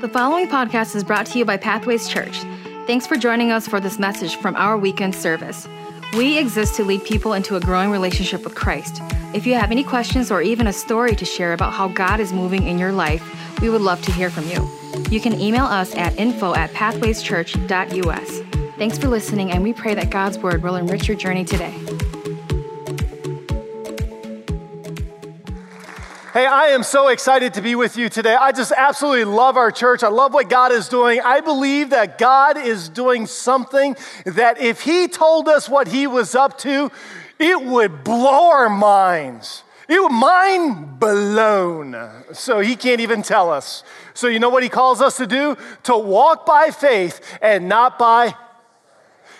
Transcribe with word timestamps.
The 0.00 0.08
following 0.08 0.46
podcast 0.46 0.94
is 0.94 1.02
brought 1.02 1.26
to 1.26 1.40
you 1.40 1.44
by 1.44 1.56
Pathways 1.56 2.06
Church. 2.06 2.38
Thanks 2.86 3.04
for 3.04 3.16
joining 3.16 3.50
us 3.50 3.66
for 3.66 3.80
this 3.80 3.98
message 3.98 4.36
from 4.36 4.54
our 4.54 4.78
weekend 4.78 5.12
service. 5.12 5.66
We 6.16 6.38
exist 6.38 6.76
to 6.76 6.84
lead 6.84 7.02
people 7.02 7.32
into 7.32 7.56
a 7.56 7.60
growing 7.60 7.90
relationship 7.90 8.44
with 8.44 8.54
Christ. 8.54 9.02
If 9.34 9.44
you 9.44 9.54
have 9.54 9.72
any 9.72 9.82
questions 9.82 10.30
or 10.30 10.40
even 10.40 10.68
a 10.68 10.72
story 10.72 11.16
to 11.16 11.24
share 11.24 11.52
about 11.52 11.72
how 11.72 11.88
God 11.88 12.20
is 12.20 12.32
moving 12.32 12.68
in 12.68 12.78
your 12.78 12.92
life, 12.92 13.60
we 13.60 13.70
would 13.70 13.80
love 13.80 14.00
to 14.02 14.12
hear 14.12 14.30
from 14.30 14.46
you. 14.46 14.70
You 15.10 15.20
can 15.20 15.40
email 15.40 15.64
us 15.64 15.92
at 15.96 16.16
info 16.16 16.54
at 16.54 16.70
pathwayschurch.us. 16.70 18.78
Thanks 18.78 18.98
for 18.98 19.08
listening, 19.08 19.50
and 19.50 19.64
we 19.64 19.72
pray 19.72 19.96
that 19.96 20.10
God's 20.10 20.38
word 20.38 20.62
will 20.62 20.76
enrich 20.76 21.08
your 21.08 21.16
journey 21.16 21.44
today. 21.44 21.74
Hey, 26.34 26.44
I 26.44 26.66
am 26.66 26.82
so 26.82 27.08
excited 27.08 27.54
to 27.54 27.62
be 27.62 27.74
with 27.74 27.96
you 27.96 28.10
today. 28.10 28.34
I 28.34 28.52
just 28.52 28.70
absolutely 28.76 29.24
love 29.24 29.56
our 29.56 29.70
church. 29.70 30.02
I 30.02 30.08
love 30.08 30.34
what 30.34 30.50
God 30.50 30.72
is 30.72 30.86
doing. 30.86 31.22
I 31.22 31.40
believe 31.40 31.88
that 31.90 32.18
God 32.18 32.58
is 32.58 32.90
doing 32.90 33.26
something 33.26 33.96
that 34.26 34.60
if 34.60 34.82
He 34.82 35.08
told 35.08 35.48
us 35.48 35.70
what 35.70 35.88
He 35.88 36.06
was 36.06 36.34
up 36.34 36.58
to, 36.58 36.92
it 37.38 37.62
would 37.62 38.04
blow 38.04 38.50
our 38.50 38.68
minds. 38.68 39.62
It 39.88 40.02
would 40.02 40.12
mind 40.12 41.00
blown. 41.00 41.96
So 42.34 42.60
He 42.60 42.76
can't 42.76 43.00
even 43.00 43.22
tell 43.22 43.50
us. 43.50 43.82
So, 44.12 44.26
you 44.26 44.38
know 44.38 44.50
what 44.50 44.62
He 44.62 44.68
calls 44.68 45.00
us 45.00 45.16
to 45.16 45.26
do? 45.26 45.56
To 45.84 45.96
walk 45.96 46.44
by 46.44 46.68
faith 46.70 47.38
and 47.40 47.70
not 47.70 47.98
by, 47.98 48.34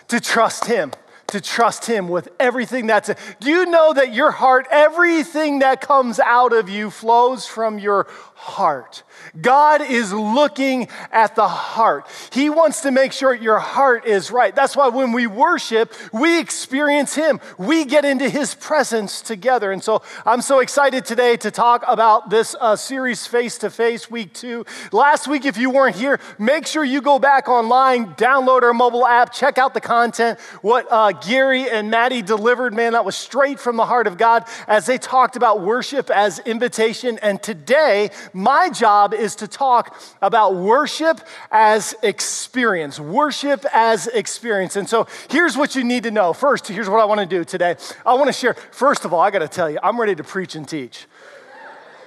to 0.08 0.20
trust 0.20 0.64
Him 0.64 0.92
to 1.28 1.40
trust 1.40 1.86
Him 1.86 2.08
with 2.08 2.28
everything 2.40 2.86
that's. 2.86 3.10
Do 3.40 3.50
you 3.50 3.66
know 3.66 3.92
that 3.92 4.12
your 4.12 4.30
heart, 4.30 4.66
everything 4.70 5.60
that 5.60 5.80
comes 5.80 6.18
out 6.18 6.52
of 6.52 6.68
you 6.68 6.90
flows 6.90 7.46
from 7.46 7.78
your 7.78 8.06
heart? 8.34 9.02
God 9.40 9.82
is 9.82 10.12
looking 10.12 10.88
at 11.12 11.34
the 11.34 11.48
heart. 11.48 12.06
He 12.32 12.50
wants 12.50 12.82
to 12.82 12.90
make 12.90 13.12
sure 13.12 13.34
your 13.34 13.58
heart 13.58 14.06
is 14.06 14.30
right. 14.30 14.54
That's 14.54 14.76
why 14.76 14.88
when 14.88 15.12
we 15.12 15.26
worship, 15.26 15.92
we 16.12 16.38
experience 16.40 17.14
Him. 17.14 17.40
We 17.58 17.84
get 17.84 18.04
into 18.04 18.28
His 18.28 18.54
presence 18.54 19.20
together. 19.20 19.72
And 19.72 19.82
so 19.82 20.02
I'm 20.24 20.42
so 20.42 20.60
excited 20.60 21.04
today 21.04 21.36
to 21.38 21.50
talk 21.50 21.84
about 21.86 22.30
this 22.30 22.54
uh, 22.60 22.76
series, 22.76 23.26
Face 23.26 23.58
to 23.58 23.70
Face, 23.70 24.10
week 24.10 24.32
two. 24.34 24.64
Last 24.92 25.28
week, 25.28 25.44
if 25.44 25.56
you 25.56 25.70
weren't 25.70 25.96
here, 25.96 26.20
make 26.38 26.66
sure 26.66 26.84
you 26.84 27.00
go 27.00 27.18
back 27.18 27.48
online, 27.48 28.14
download 28.14 28.62
our 28.62 28.74
mobile 28.74 29.06
app, 29.06 29.32
check 29.32 29.58
out 29.58 29.74
the 29.74 29.80
content. 29.80 30.38
What 30.62 30.86
uh, 30.90 31.12
Gary 31.12 31.68
and 31.68 31.90
Maddie 31.90 32.22
delivered, 32.22 32.74
man, 32.74 32.92
that 32.92 33.04
was 33.04 33.16
straight 33.16 33.58
from 33.60 33.76
the 33.76 33.86
heart 33.86 34.06
of 34.06 34.16
God 34.18 34.44
as 34.66 34.86
they 34.86 34.98
talked 34.98 35.36
about 35.36 35.60
worship 35.60 36.10
as 36.10 36.38
invitation. 36.40 37.18
And 37.22 37.42
today, 37.42 38.10
my 38.32 38.70
job 38.70 39.14
is 39.18 39.36
to 39.36 39.48
talk 39.48 40.00
about 40.22 40.54
worship 40.54 41.20
as 41.50 41.94
experience. 42.02 42.98
Worship 43.00 43.64
as 43.72 44.06
experience. 44.06 44.76
And 44.76 44.88
so 44.88 45.06
here's 45.30 45.56
what 45.56 45.74
you 45.74 45.84
need 45.84 46.04
to 46.04 46.10
know. 46.10 46.32
First, 46.32 46.68
here's 46.68 46.88
what 46.88 47.00
I 47.00 47.04
want 47.04 47.20
to 47.20 47.26
do 47.26 47.44
today. 47.44 47.76
I 48.06 48.14
want 48.14 48.28
to 48.28 48.32
share, 48.32 48.54
first 48.54 49.04
of 49.04 49.12
all, 49.12 49.20
I 49.20 49.30
got 49.30 49.40
to 49.40 49.48
tell 49.48 49.70
you, 49.70 49.78
I'm 49.82 50.00
ready 50.00 50.14
to 50.14 50.24
preach 50.24 50.54
and 50.54 50.68
teach. 50.68 51.06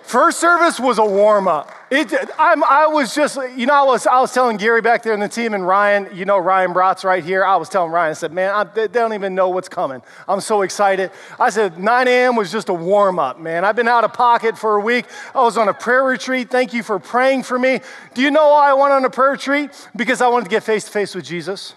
First 0.03 0.39
service 0.39 0.80
was 0.80 0.97
a 0.97 1.05
warm 1.05 1.47
up. 1.47 1.71
It, 1.89 2.13
I 2.38 2.88
was 2.88 3.13
just, 3.13 3.38
you 3.55 3.66
know, 3.66 3.73
I 3.73 3.83
was, 3.83 4.08
I 4.08 4.19
was 4.19 4.33
telling 4.33 4.58
Gary 4.58 4.81
back 4.81 5.03
there 5.03 5.13
in 5.13 5.19
the 5.19 5.27
team 5.27 5.53
and 5.53 5.66
Ryan, 5.66 6.08
you 6.13 6.25
know, 6.25 6.38
Ryan 6.38 6.73
Brot's 6.73 7.03
right 7.03 7.23
here. 7.23 7.45
I 7.45 7.58
was 7.58 7.69
telling 7.69 7.91
Ryan, 7.91 8.11
I 8.11 8.13
said, 8.13 8.31
man, 8.31 8.52
I, 8.53 8.63
they 8.63 8.88
don't 8.88 9.13
even 9.13 9.35
know 9.35 9.49
what's 9.49 9.69
coming. 9.69 10.02
I'm 10.27 10.41
so 10.41 10.61
excited. 10.61 11.11
I 11.39 11.49
said, 11.49 11.80
9 11.80 12.08
a.m. 12.08 12.35
was 12.35 12.52
just 12.52 12.69
a 12.69 12.73
warm 12.73 13.19
up, 13.19 13.39
man. 13.39 13.66
I've 13.66 13.75
been 13.75 13.88
out 13.88 14.03
of 14.03 14.13
pocket 14.13 14.58
for 14.58 14.75
a 14.75 14.81
week. 14.81 15.05
I 15.35 15.41
was 15.41 15.58
on 15.58 15.67
a 15.67 15.73
prayer 15.73 16.03
retreat. 16.03 16.49
Thank 16.49 16.73
you 16.73 16.81
for 16.81 16.97
praying 16.97 17.43
for 17.43 17.59
me. 17.59 17.81
Do 18.13 18.21
you 18.21 18.31
know 18.31 18.49
why 18.49 18.69
I 18.69 18.73
went 18.73 18.93
on 18.93 19.03
a 19.05 19.09
prayer 19.09 19.31
retreat? 19.31 19.69
Because 19.95 20.21
I 20.21 20.27
wanted 20.30 20.45
to 20.45 20.49
get 20.52 20.63
face 20.63 20.86
to 20.86 20.91
face 20.91 21.13
with 21.13 21.25
Jesus. 21.25 21.75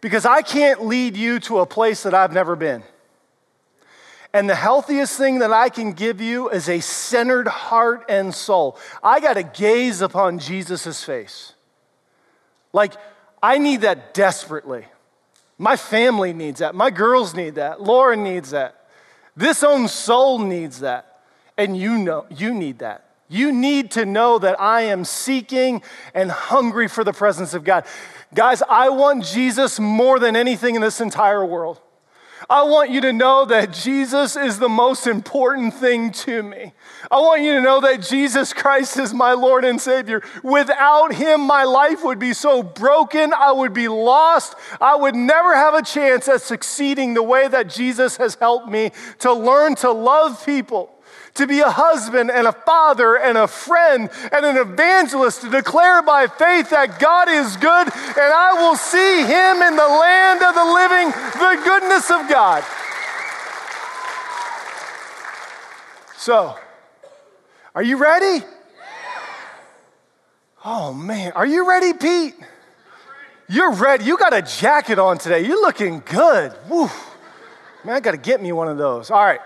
Because 0.00 0.24
I 0.24 0.42
can't 0.42 0.86
lead 0.86 1.16
you 1.16 1.40
to 1.40 1.58
a 1.58 1.66
place 1.66 2.04
that 2.04 2.14
I've 2.14 2.32
never 2.32 2.56
been. 2.56 2.82
And 4.32 4.48
the 4.48 4.54
healthiest 4.54 5.18
thing 5.18 5.40
that 5.40 5.52
I 5.52 5.68
can 5.68 5.92
give 5.92 6.20
you 6.20 6.48
is 6.50 6.68
a 6.68 6.80
centered 6.80 7.48
heart 7.48 8.04
and 8.08 8.32
soul. 8.34 8.78
I 9.02 9.18
got 9.20 9.34
to 9.34 9.42
gaze 9.42 10.00
upon 10.02 10.38
Jesus' 10.38 11.02
face. 11.02 11.54
Like, 12.72 12.94
I 13.42 13.58
need 13.58 13.80
that 13.80 14.14
desperately. 14.14 14.86
My 15.58 15.76
family 15.76 16.32
needs 16.32 16.60
that. 16.60 16.74
My 16.74 16.90
girls 16.90 17.34
need 17.34 17.56
that. 17.56 17.82
Laura 17.82 18.16
needs 18.16 18.50
that. 18.50 18.86
This 19.36 19.64
own 19.64 19.88
soul 19.88 20.38
needs 20.38 20.80
that. 20.80 21.22
And 21.58 21.76
you 21.76 21.98
know, 21.98 22.26
you 22.30 22.54
need 22.54 22.78
that. 22.78 23.06
You 23.28 23.52
need 23.52 23.92
to 23.92 24.04
know 24.04 24.38
that 24.38 24.60
I 24.60 24.82
am 24.82 25.04
seeking 25.04 25.82
and 26.14 26.30
hungry 26.30 26.88
for 26.88 27.04
the 27.04 27.12
presence 27.12 27.54
of 27.54 27.62
God. 27.62 27.84
Guys, 28.34 28.62
I 28.68 28.88
want 28.88 29.24
Jesus 29.24 29.78
more 29.78 30.18
than 30.18 30.36
anything 30.36 30.74
in 30.74 30.82
this 30.82 31.00
entire 31.00 31.44
world. 31.44 31.80
I 32.50 32.64
want 32.64 32.90
you 32.90 33.00
to 33.02 33.12
know 33.12 33.44
that 33.44 33.72
Jesus 33.72 34.34
is 34.34 34.58
the 34.58 34.68
most 34.68 35.06
important 35.06 35.72
thing 35.72 36.10
to 36.10 36.42
me. 36.42 36.72
I 37.08 37.20
want 37.20 37.42
you 37.42 37.54
to 37.54 37.60
know 37.60 37.80
that 37.80 38.02
Jesus 38.02 38.52
Christ 38.52 38.98
is 38.98 39.14
my 39.14 39.34
Lord 39.34 39.64
and 39.64 39.80
Savior. 39.80 40.20
Without 40.42 41.14
Him, 41.14 41.42
my 41.42 41.62
life 41.62 42.02
would 42.02 42.18
be 42.18 42.32
so 42.32 42.64
broken. 42.64 43.32
I 43.32 43.52
would 43.52 43.72
be 43.72 43.86
lost. 43.86 44.56
I 44.80 44.96
would 44.96 45.14
never 45.14 45.54
have 45.54 45.74
a 45.74 45.82
chance 45.82 46.26
at 46.26 46.42
succeeding 46.42 47.14
the 47.14 47.22
way 47.22 47.46
that 47.46 47.68
Jesus 47.68 48.16
has 48.16 48.34
helped 48.34 48.68
me 48.68 48.90
to 49.20 49.32
learn 49.32 49.76
to 49.76 49.92
love 49.92 50.44
people 50.44 50.90
to 51.34 51.46
be 51.46 51.60
a 51.60 51.70
husband 51.70 52.30
and 52.30 52.46
a 52.46 52.52
father 52.52 53.16
and 53.16 53.38
a 53.38 53.46
friend 53.46 54.10
and 54.32 54.44
an 54.44 54.56
evangelist 54.56 55.42
to 55.42 55.50
declare 55.50 56.02
by 56.02 56.26
faith 56.26 56.70
that 56.70 56.98
God 56.98 57.28
is 57.28 57.56
good 57.56 57.88
and 57.88 58.32
I 58.34 58.52
will 58.54 58.76
see 58.76 59.22
him 59.22 59.62
in 59.62 59.76
the 59.76 59.88
land 59.88 60.42
of 60.42 60.54
the 60.54 60.64
living, 60.64 61.10
the 61.38 61.62
goodness 61.64 62.10
of 62.10 62.28
God. 62.28 62.64
So, 66.16 66.56
are 67.74 67.82
you 67.82 67.96
ready? 67.96 68.44
Oh 70.64 70.92
man, 70.92 71.32
are 71.32 71.46
you 71.46 71.66
ready, 71.66 71.94
Pete? 71.94 72.34
You're 73.48 73.72
ready. 73.72 74.04
You 74.04 74.16
got 74.18 74.34
a 74.34 74.42
jacket 74.42 74.98
on 74.98 75.18
today. 75.18 75.44
You're 75.44 75.60
looking 75.60 76.02
good. 76.04 76.54
Woo. 76.68 76.88
Man, 77.84 77.96
I 77.96 78.00
got 78.00 78.12
to 78.12 78.16
get 78.16 78.42
me 78.42 78.52
one 78.52 78.68
of 78.68 78.76
those. 78.76 79.10
All 79.10 79.24
right. 79.24 79.40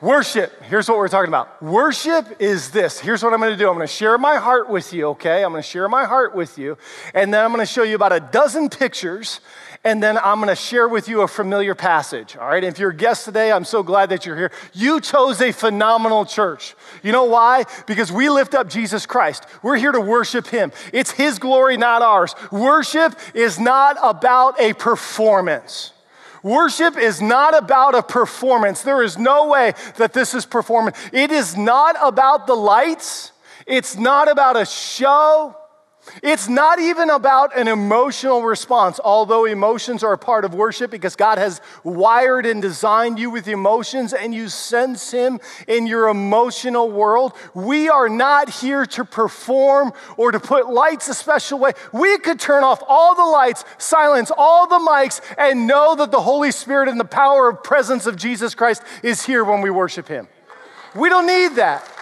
Worship, 0.00 0.62
here's 0.64 0.88
what 0.88 0.98
we're 0.98 1.08
talking 1.08 1.28
about. 1.28 1.62
Worship 1.62 2.40
is 2.40 2.70
this. 2.70 2.98
Here's 2.98 3.22
what 3.22 3.32
I'm 3.32 3.40
going 3.40 3.52
to 3.52 3.56
do 3.56 3.68
I'm 3.68 3.76
going 3.76 3.86
to 3.86 3.92
share 3.92 4.18
my 4.18 4.36
heart 4.36 4.68
with 4.68 4.92
you, 4.92 5.08
okay? 5.10 5.44
I'm 5.44 5.52
going 5.52 5.62
to 5.62 5.68
share 5.68 5.88
my 5.88 6.04
heart 6.04 6.34
with 6.34 6.58
you. 6.58 6.76
And 7.14 7.32
then 7.32 7.44
I'm 7.44 7.52
going 7.52 7.64
to 7.64 7.72
show 7.72 7.84
you 7.84 7.94
about 7.94 8.12
a 8.12 8.20
dozen 8.20 8.68
pictures. 8.68 9.40
And 9.86 10.02
then 10.02 10.18
I'm 10.18 10.38
going 10.38 10.48
to 10.48 10.56
share 10.56 10.88
with 10.88 11.08
you 11.08 11.20
a 11.22 11.28
familiar 11.28 11.74
passage, 11.74 12.36
all 12.36 12.48
right? 12.48 12.64
If 12.64 12.78
you're 12.78 12.90
a 12.90 12.96
guest 12.96 13.24
today, 13.24 13.52
I'm 13.52 13.64
so 13.64 13.82
glad 13.82 14.08
that 14.10 14.26
you're 14.26 14.36
here. 14.36 14.50
You 14.72 15.00
chose 15.00 15.40
a 15.40 15.52
phenomenal 15.52 16.24
church. 16.24 16.74
You 17.02 17.12
know 17.12 17.24
why? 17.24 17.64
Because 17.86 18.10
we 18.10 18.28
lift 18.30 18.54
up 18.54 18.68
Jesus 18.68 19.06
Christ. 19.06 19.46
We're 19.62 19.76
here 19.76 19.92
to 19.92 20.00
worship 20.00 20.46
Him. 20.46 20.72
It's 20.92 21.10
His 21.12 21.38
glory, 21.38 21.76
not 21.76 22.02
ours. 22.02 22.34
Worship 22.50 23.14
is 23.34 23.60
not 23.60 23.96
about 24.02 24.60
a 24.60 24.72
performance. 24.72 25.93
Worship 26.44 26.98
is 26.98 27.22
not 27.22 27.56
about 27.56 27.94
a 27.94 28.02
performance. 28.02 28.82
There 28.82 29.02
is 29.02 29.16
no 29.16 29.48
way 29.48 29.72
that 29.96 30.12
this 30.12 30.34
is 30.34 30.44
performance. 30.44 30.98
It 31.10 31.32
is 31.32 31.56
not 31.56 31.96
about 32.02 32.46
the 32.46 32.54
lights, 32.54 33.32
it's 33.66 33.96
not 33.96 34.30
about 34.30 34.56
a 34.56 34.66
show. 34.66 35.56
It's 36.22 36.48
not 36.48 36.78
even 36.78 37.10
about 37.10 37.56
an 37.56 37.68
emotional 37.68 38.42
response, 38.42 39.00
although 39.02 39.44
emotions 39.44 40.02
are 40.02 40.12
a 40.12 40.18
part 40.18 40.44
of 40.44 40.54
worship 40.54 40.90
because 40.90 41.16
God 41.16 41.38
has 41.38 41.60
wired 41.82 42.46
and 42.46 42.62
designed 42.62 43.18
you 43.18 43.30
with 43.30 43.48
emotions 43.48 44.12
and 44.12 44.34
you 44.34 44.48
sense 44.48 45.10
Him 45.10 45.40
in 45.66 45.86
your 45.86 46.08
emotional 46.08 46.90
world. 46.90 47.32
We 47.54 47.88
are 47.88 48.08
not 48.08 48.48
here 48.48 48.86
to 48.86 49.04
perform 49.04 49.92
or 50.16 50.30
to 50.32 50.40
put 50.40 50.68
lights 50.68 51.08
a 51.08 51.14
special 51.14 51.58
way. 51.58 51.72
We 51.92 52.18
could 52.18 52.38
turn 52.38 52.64
off 52.64 52.82
all 52.86 53.14
the 53.14 53.24
lights, 53.24 53.64
silence 53.78 54.30
all 54.36 54.66
the 54.66 54.78
mics, 54.78 55.20
and 55.36 55.66
know 55.66 55.96
that 55.96 56.10
the 56.10 56.20
Holy 56.20 56.52
Spirit 56.52 56.88
and 56.88 57.00
the 57.00 57.04
power 57.04 57.48
of 57.48 57.62
presence 57.62 58.06
of 58.06 58.16
Jesus 58.16 58.54
Christ 58.54 58.82
is 59.02 59.24
here 59.24 59.44
when 59.44 59.62
we 59.62 59.70
worship 59.70 60.08
Him. 60.08 60.28
We 60.94 61.08
don't 61.08 61.26
need 61.26 61.56
that. 61.56 61.93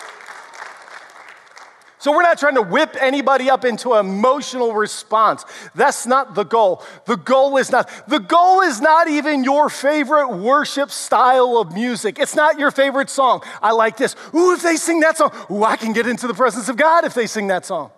So 2.02 2.10
we're 2.10 2.22
not 2.22 2.37
trying 2.37 2.56
to 2.56 2.62
whip 2.62 2.96
anybody 3.00 3.49
up 3.49 3.64
into 3.64 3.94
emotional 3.94 4.72
response. 4.72 5.44
That's 5.76 6.04
not 6.04 6.34
the 6.34 6.43
goal. 6.43 6.82
The 7.06 7.14
goal 7.14 7.56
is 7.58 7.70
not, 7.70 7.88
the 8.08 8.19
goal 8.19 8.60
is 8.62 8.81
not 8.81 9.08
even 9.08 9.44
your 9.44 9.70
favorite 9.70 10.31
worship 10.31 10.90
style 10.90 11.58
of 11.58 11.72
music. 11.72 12.19
It's 12.19 12.34
not 12.34 12.58
your 12.58 12.72
favorite 12.72 13.08
song. 13.08 13.44
I 13.62 13.70
like 13.70 13.99
this. 13.99 14.16
Ooh, 14.34 14.52
if 14.52 14.64
they 14.64 14.75
sing 14.75 14.99
that 14.99 15.16
song, 15.16 15.31
ooh, 15.49 15.62
I 15.62 15.76
can 15.76 15.93
get 15.93 16.08
into 16.08 16.26
the 16.26 16.34
presence 16.34 16.69
of 16.69 16.76
God 16.76 17.04
if 17.04 17.14
they 17.14 17.28
sing 17.28 17.46
that 17.46 17.64
song. 17.64 17.93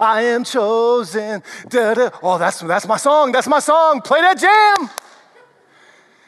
I 0.00 0.22
am 0.22 0.42
chosen. 0.42 1.42
Da, 1.68 1.92
da. 1.92 2.08
Oh, 2.22 2.38
that's, 2.38 2.60
that's 2.60 2.88
my 2.88 2.96
song. 2.96 3.32
That's 3.32 3.46
my 3.46 3.60
song. 3.60 4.00
Play 4.00 4.22
that 4.22 4.38
jam. 4.38 4.88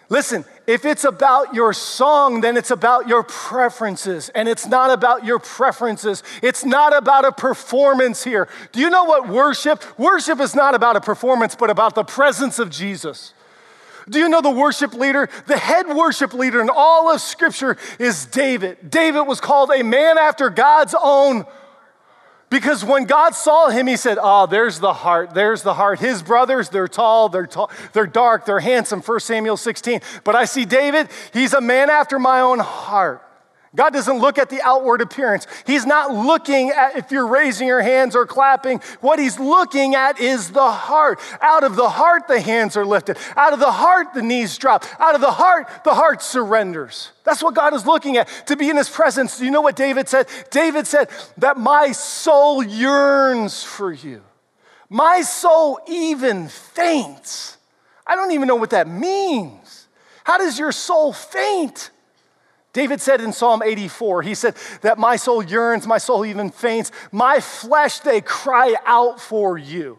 Listen, 0.08 0.44
if 0.68 0.84
it's 0.84 1.04
about 1.04 1.54
your 1.54 1.72
song, 1.72 2.40
then 2.40 2.56
it's 2.56 2.70
about 2.70 3.08
your 3.08 3.24
preferences, 3.24 4.28
and 4.30 4.48
it's 4.48 4.66
not 4.66 4.90
about 4.90 5.24
your 5.24 5.38
preferences. 5.40 6.22
It's 6.42 6.64
not 6.64 6.96
about 6.96 7.24
a 7.24 7.32
performance 7.32 8.22
here. 8.22 8.48
Do 8.70 8.80
you 8.80 8.88
know 8.88 9.04
what 9.04 9.28
worship? 9.28 9.82
Worship 9.98 10.38
is 10.40 10.54
not 10.54 10.74
about 10.74 10.94
a 10.96 11.00
performance, 11.00 11.56
but 11.56 11.70
about 11.70 11.94
the 11.96 12.04
presence 12.04 12.60
of 12.60 12.70
Jesus. 12.70 13.34
Do 14.08 14.20
you 14.20 14.28
know 14.28 14.40
the 14.40 14.50
worship 14.50 14.94
leader? 14.94 15.28
The 15.46 15.56
head 15.56 15.88
worship 15.88 16.32
leader 16.32 16.60
in 16.60 16.70
all 16.72 17.12
of 17.12 17.20
Scripture 17.20 17.76
is 17.98 18.26
David. 18.26 18.88
David 18.88 19.22
was 19.22 19.40
called 19.40 19.72
a 19.72 19.82
man 19.82 20.18
after 20.18 20.50
God's 20.50 20.94
own 21.00 21.44
because 22.48 22.84
when 22.84 23.04
God 23.04 23.34
saw 23.34 23.68
him, 23.68 23.86
he 23.86 23.96
said, 23.96 24.18
Oh, 24.20 24.46
there's 24.46 24.78
the 24.78 24.92
heart, 24.92 25.34
there's 25.34 25.62
the 25.62 25.74
heart. 25.74 25.98
His 25.98 26.22
brothers, 26.22 26.68
they're 26.68 26.88
tall, 26.88 27.28
they're 27.28 27.46
tall, 27.46 27.70
they're 27.92 28.06
dark, 28.06 28.44
they're 28.44 28.60
handsome, 28.60 29.00
1 29.00 29.20
Samuel 29.20 29.56
16. 29.56 30.00
But 30.22 30.36
I 30.36 30.44
see 30.44 30.64
David, 30.64 31.08
he's 31.32 31.54
a 31.54 31.60
man 31.60 31.90
after 31.90 32.18
my 32.18 32.40
own 32.40 32.60
heart. 32.60 33.22
God 33.76 33.92
doesn't 33.92 34.18
look 34.18 34.38
at 34.38 34.48
the 34.48 34.62
outward 34.62 35.02
appearance. 35.02 35.46
He's 35.66 35.84
not 35.84 36.10
looking 36.10 36.70
at 36.70 36.96
if 36.96 37.10
you're 37.10 37.26
raising 37.26 37.68
your 37.68 37.82
hands 37.82 38.16
or 38.16 38.26
clapping. 38.26 38.80
What 39.02 39.18
he's 39.18 39.38
looking 39.38 39.94
at 39.94 40.18
is 40.18 40.50
the 40.50 40.70
heart. 40.70 41.20
Out 41.42 41.62
of 41.62 41.76
the 41.76 41.90
heart, 41.90 42.26
the 42.26 42.40
hands 42.40 42.76
are 42.78 42.86
lifted. 42.86 43.18
Out 43.36 43.52
of 43.52 43.60
the 43.60 43.70
heart, 43.70 44.14
the 44.14 44.22
knees 44.22 44.56
drop. 44.56 44.86
Out 44.98 45.14
of 45.14 45.20
the 45.20 45.30
heart, 45.30 45.68
the 45.84 45.94
heart 45.94 46.22
surrenders. 46.22 47.12
That's 47.24 47.42
what 47.42 47.54
God 47.54 47.74
is 47.74 47.86
looking 47.86 48.16
at, 48.16 48.28
to 48.46 48.56
be 48.56 48.70
in 48.70 48.78
his 48.78 48.88
presence. 48.88 49.38
Do 49.38 49.44
you 49.44 49.50
know 49.50 49.60
what 49.60 49.76
David 49.76 50.08
said? 50.08 50.26
David 50.50 50.86
said 50.86 51.10
that 51.36 51.58
my 51.58 51.92
soul 51.92 52.62
yearns 52.62 53.62
for 53.62 53.92
you. 53.92 54.22
My 54.88 55.20
soul 55.20 55.80
even 55.86 56.48
faints. 56.48 57.58
I 58.06 58.16
don't 58.16 58.32
even 58.32 58.48
know 58.48 58.56
what 58.56 58.70
that 58.70 58.88
means. 58.88 59.88
How 60.24 60.38
does 60.38 60.58
your 60.58 60.72
soul 60.72 61.12
faint? 61.12 61.90
David 62.76 63.00
said 63.00 63.22
in 63.22 63.32
Psalm 63.32 63.62
84, 63.64 64.20
he 64.20 64.34
said 64.34 64.54
that 64.82 64.98
my 64.98 65.16
soul 65.16 65.42
yearns, 65.42 65.86
my 65.86 65.96
soul 65.96 66.26
even 66.26 66.50
faints, 66.50 66.92
my 67.10 67.40
flesh, 67.40 68.00
they 68.00 68.20
cry 68.20 68.74
out 68.84 69.18
for 69.18 69.56
you. 69.56 69.96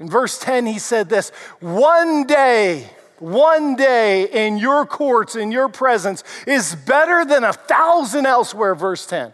In 0.00 0.10
verse 0.10 0.36
10, 0.40 0.66
he 0.66 0.80
said 0.80 1.08
this 1.08 1.30
One 1.60 2.26
day, 2.26 2.90
one 3.20 3.76
day 3.76 4.24
in 4.24 4.58
your 4.58 4.86
courts, 4.86 5.36
in 5.36 5.52
your 5.52 5.68
presence, 5.68 6.24
is 6.48 6.74
better 6.74 7.24
than 7.24 7.44
a 7.44 7.52
thousand 7.52 8.26
elsewhere, 8.26 8.74
verse 8.74 9.06
10. 9.06 9.32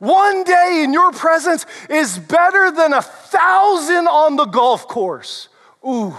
One 0.00 0.42
day 0.42 0.80
in 0.82 0.92
your 0.92 1.12
presence 1.12 1.64
is 1.88 2.18
better 2.18 2.72
than 2.72 2.92
a 2.92 3.02
thousand 3.02 4.08
on 4.08 4.34
the 4.34 4.46
golf 4.46 4.88
course. 4.88 5.48
Ooh, 5.86 6.16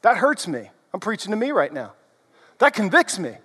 that 0.00 0.16
hurts 0.16 0.48
me. 0.48 0.70
I'm 0.94 1.00
preaching 1.00 1.32
to 1.32 1.36
me 1.36 1.50
right 1.50 1.70
now. 1.70 1.92
That 2.60 2.72
convicts 2.72 3.18
me. 3.18 3.36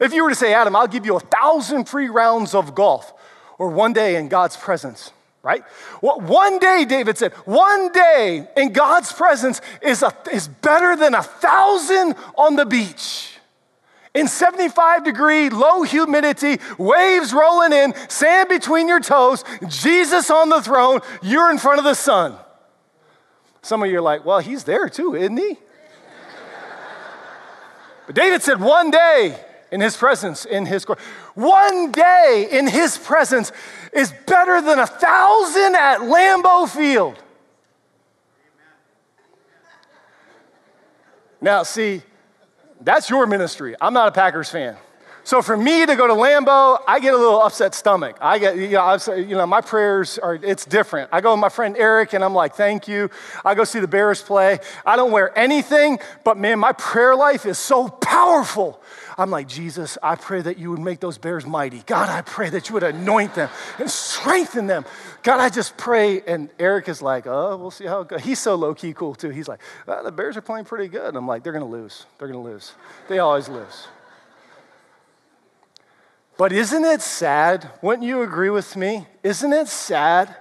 If 0.00 0.12
you 0.12 0.24
were 0.24 0.30
to 0.30 0.34
say, 0.34 0.54
Adam, 0.54 0.74
I'll 0.74 0.88
give 0.88 1.06
you 1.06 1.16
a 1.16 1.20
thousand 1.20 1.88
free 1.88 2.08
rounds 2.08 2.54
of 2.54 2.74
golf 2.74 3.12
or 3.58 3.68
one 3.68 3.92
day 3.92 4.16
in 4.16 4.28
God's 4.28 4.56
presence, 4.56 5.12
right? 5.42 5.64
Well, 6.02 6.20
one 6.20 6.58
day, 6.58 6.84
David 6.88 7.18
said, 7.18 7.32
one 7.44 7.92
day 7.92 8.48
in 8.56 8.72
God's 8.72 9.12
presence 9.12 9.60
is, 9.82 10.02
a, 10.02 10.12
is 10.32 10.48
better 10.48 10.96
than 10.96 11.14
a 11.14 11.22
thousand 11.22 12.16
on 12.36 12.56
the 12.56 12.66
beach. 12.66 13.30
In 14.14 14.28
75 14.28 15.04
degree, 15.04 15.50
low 15.50 15.82
humidity, 15.82 16.58
waves 16.78 17.32
rolling 17.32 17.72
in, 17.72 17.94
sand 18.08 18.48
between 18.48 18.86
your 18.86 19.00
toes, 19.00 19.44
Jesus 19.68 20.30
on 20.30 20.48
the 20.48 20.62
throne, 20.62 21.00
you're 21.20 21.50
in 21.50 21.58
front 21.58 21.78
of 21.78 21.84
the 21.84 21.94
sun. 21.94 22.36
Some 23.62 23.82
of 23.82 23.90
you 23.90 23.98
are 23.98 24.02
like, 24.02 24.24
well, 24.24 24.38
he's 24.38 24.64
there 24.64 24.88
too, 24.88 25.16
isn't 25.16 25.36
he? 25.36 25.56
but 28.06 28.14
David 28.14 28.42
said, 28.42 28.60
one 28.60 28.92
day, 28.92 29.36
in 29.74 29.80
his 29.80 29.96
presence, 29.96 30.44
in 30.44 30.66
his 30.66 30.84
court. 30.84 31.00
One 31.34 31.90
day 31.90 32.46
in 32.48 32.68
his 32.68 32.96
presence 32.96 33.50
is 33.92 34.14
better 34.24 34.62
than 34.62 34.78
a 34.78 34.86
thousand 34.86 35.74
at 35.74 35.98
Lambeau 35.98 36.68
Field. 36.68 37.20
Now, 41.40 41.64
see, 41.64 42.02
that's 42.80 43.10
your 43.10 43.26
ministry. 43.26 43.74
I'm 43.80 43.92
not 43.92 44.06
a 44.06 44.12
Packers 44.12 44.48
fan. 44.48 44.76
So 45.24 45.42
for 45.42 45.56
me 45.56 45.86
to 45.86 45.96
go 45.96 46.06
to 46.06 46.12
Lambeau, 46.12 46.78
I 46.86 47.00
get 47.00 47.12
a 47.12 47.16
little 47.16 47.42
upset 47.42 47.74
stomach. 47.74 48.16
I 48.20 48.38
get, 48.38 48.56
you 48.56 48.68
know, 48.68 48.82
I'm, 48.82 49.00
you 49.28 49.34
know, 49.34 49.46
my 49.46 49.60
prayers 49.60 50.18
are, 50.18 50.34
it's 50.34 50.66
different. 50.66 51.08
I 51.12 51.20
go 51.20 51.32
with 51.32 51.40
my 51.40 51.48
friend 51.48 51.76
Eric 51.76 52.12
and 52.12 52.22
I'm 52.22 52.34
like, 52.34 52.54
thank 52.54 52.86
you. 52.86 53.10
I 53.44 53.54
go 53.54 53.64
see 53.64 53.80
the 53.80 53.88
Bears 53.88 54.22
play. 54.22 54.60
I 54.86 54.96
don't 54.96 55.10
wear 55.10 55.36
anything, 55.36 55.98
but 56.22 56.36
man, 56.36 56.60
my 56.60 56.72
prayer 56.72 57.16
life 57.16 57.44
is 57.44 57.58
so 57.58 57.88
powerful. 57.88 58.80
I'm 59.16 59.30
like, 59.30 59.46
Jesus, 59.46 59.96
I 60.02 60.16
pray 60.16 60.42
that 60.42 60.58
you 60.58 60.70
would 60.70 60.80
make 60.80 61.00
those 61.00 61.18
bears 61.18 61.46
mighty. 61.46 61.82
God, 61.86 62.08
I 62.08 62.22
pray 62.22 62.50
that 62.50 62.68
you 62.68 62.74
would 62.74 62.82
anoint 62.82 63.34
them 63.34 63.48
and 63.78 63.90
strengthen 63.90 64.66
them. 64.66 64.84
God, 65.22 65.40
I 65.40 65.50
just 65.50 65.76
pray. 65.76 66.20
And 66.22 66.50
Eric 66.58 66.88
is 66.88 67.00
like, 67.00 67.26
oh, 67.26 67.56
we'll 67.56 67.70
see 67.70 67.86
how 67.86 68.00
it 68.00 68.08
goes. 68.08 68.22
He's 68.22 68.40
so 68.40 68.56
low 68.56 68.74
key 68.74 68.92
cool 68.92 69.14
too. 69.14 69.30
He's 69.30 69.46
like, 69.46 69.60
oh, 69.86 70.02
the 70.02 70.10
Bears 70.10 70.36
are 70.36 70.42
playing 70.42 70.64
pretty 70.64 70.88
good. 70.88 71.08
And 71.08 71.16
I'm 71.16 71.28
like, 71.28 71.44
they're 71.44 71.52
going 71.52 71.64
to 71.64 71.70
lose. 71.70 72.06
They're 72.18 72.28
going 72.28 72.42
to 72.42 72.50
lose. 72.50 72.72
They 73.08 73.20
always 73.20 73.48
lose. 73.48 73.86
But 76.36 76.52
isn't 76.52 76.84
it 76.84 77.00
sad? 77.00 77.70
Wouldn't 77.80 78.06
you 78.06 78.22
agree 78.22 78.50
with 78.50 78.74
me? 78.74 79.06
Isn't 79.22 79.52
it 79.52 79.68
sad 79.68 80.34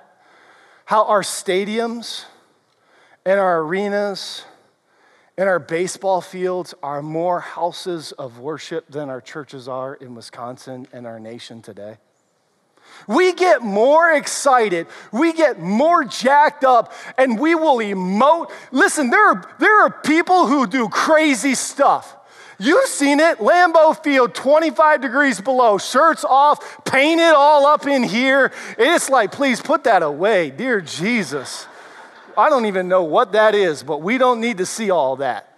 how 0.85 1.05
our 1.05 1.21
stadiums 1.21 2.25
and 3.25 3.39
our 3.39 3.61
arenas 3.61 4.45
and 5.37 5.49
our 5.49 5.59
baseball 5.59 6.21
fields 6.21 6.73
are 6.83 7.01
more 7.01 7.39
houses 7.39 8.11
of 8.13 8.39
worship 8.39 8.87
than 8.89 9.09
our 9.09 9.21
churches 9.21 9.67
are 9.67 9.95
in 9.95 10.15
Wisconsin 10.15 10.87
and 10.93 11.07
our 11.07 11.19
nation 11.19 11.61
today? 11.61 11.97
We 13.07 13.33
get 13.33 13.61
more 13.61 14.11
excited, 14.11 14.87
we 15.11 15.33
get 15.33 15.59
more 15.59 16.03
jacked 16.03 16.63
up, 16.63 16.93
and 17.17 17.39
we 17.39 17.55
will 17.55 17.77
emote. 17.77 18.51
Listen, 18.71 19.09
there 19.09 19.29
are, 19.29 19.55
there 19.59 19.83
are 19.83 19.89
people 19.89 20.47
who 20.47 20.67
do 20.67 20.87
crazy 20.89 21.55
stuff. 21.55 22.15
You've 22.59 22.85
seen 22.85 23.19
it, 23.19 23.39
Lambeau 23.39 24.01
Field, 24.03 24.35
25 24.35 25.01
degrees 25.01 25.41
below, 25.41 25.77
shirts 25.77 26.23
off, 26.23 26.85
painted 26.85 27.33
all 27.33 27.65
up 27.65 27.87
in 27.87 28.03
here. 28.03 28.51
It's 28.77 29.09
like, 29.09 29.31
please 29.31 29.59
put 29.59 29.85
that 29.85 30.03
away, 30.03 30.51
dear 30.51 30.79
Jesus. 30.79 31.67
I 32.37 32.49
don't 32.49 32.65
even 32.65 32.87
know 32.87 33.03
what 33.03 33.33
that 33.33 33.55
is, 33.55 33.83
but 33.83 34.01
we 34.01 34.17
don't 34.17 34.39
need 34.39 34.57
to 34.57 34.65
see 34.65 34.89
all 34.89 35.17
that. 35.17 35.49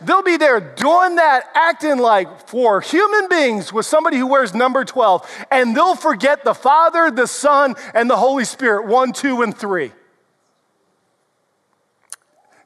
They'll 0.00 0.22
be 0.22 0.36
there 0.36 0.60
doing 0.60 1.16
that, 1.16 1.48
acting 1.54 1.98
like 1.98 2.48
for 2.48 2.80
human 2.80 3.28
beings 3.28 3.72
with 3.72 3.86
somebody 3.86 4.16
who 4.18 4.26
wears 4.26 4.54
number 4.54 4.84
12, 4.84 5.46
and 5.50 5.76
they'll 5.76 5.94
forget 5.94 6.44
the 6.44 6.54
Father, 6.54 7.10
the 7.10 7.26
Son, 7.26 7.74
and 7.94 8.10
the 8.10 8.16
Holy 8.16 8.44
Spirit, 8.44 8.86
one, 8.86 9.12
two, 9.12 9.42
and 9.42 9.56
three. 9.56 9.92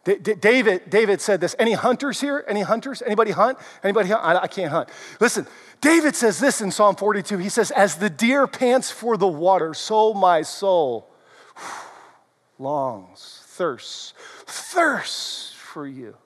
David, 0.04 0.88
David 0.88 1.20
said 1.20 1.40
this. 1.40 1.54
Any 1.58 1.72
hunters 1.72 2.20
here? 2.20 2.42
Any 2.48 2.62
hunters? 2.62 3.02
Anybody 3.02 3.30
hunt? 3.30 3.58
Anybody 3.84 4.08
hunt? 4.08 4.24
I, 4.24 4.44
I 4.44 4.46
can't 4.46 4.70
hunt. 4.70 4.88
Listen, 5.20 5.46
David 5.82 6.16
says 6.16 6.38
this 6.38 6.62
in 6.62 6.70
Psalm 6.70 6.96
42. 6.96 7.36
He 7.36 7.50
says, 7.50 7.70
As 7.70 7.96
the 7.96 8.08
deer 8.08 8.46
pants 8.46 8.90
for 8.90 9.18
the 9.18 9.26
water, 9.26 9.74
so 9.74 10.14
my 10.14 10.42
soul 10.42 11.10
longs, 12.58 13.37
thirsts, 13.58 14.14
thirsts 14.46 15.52
for 15.52 15.86
you. 15.86 16.16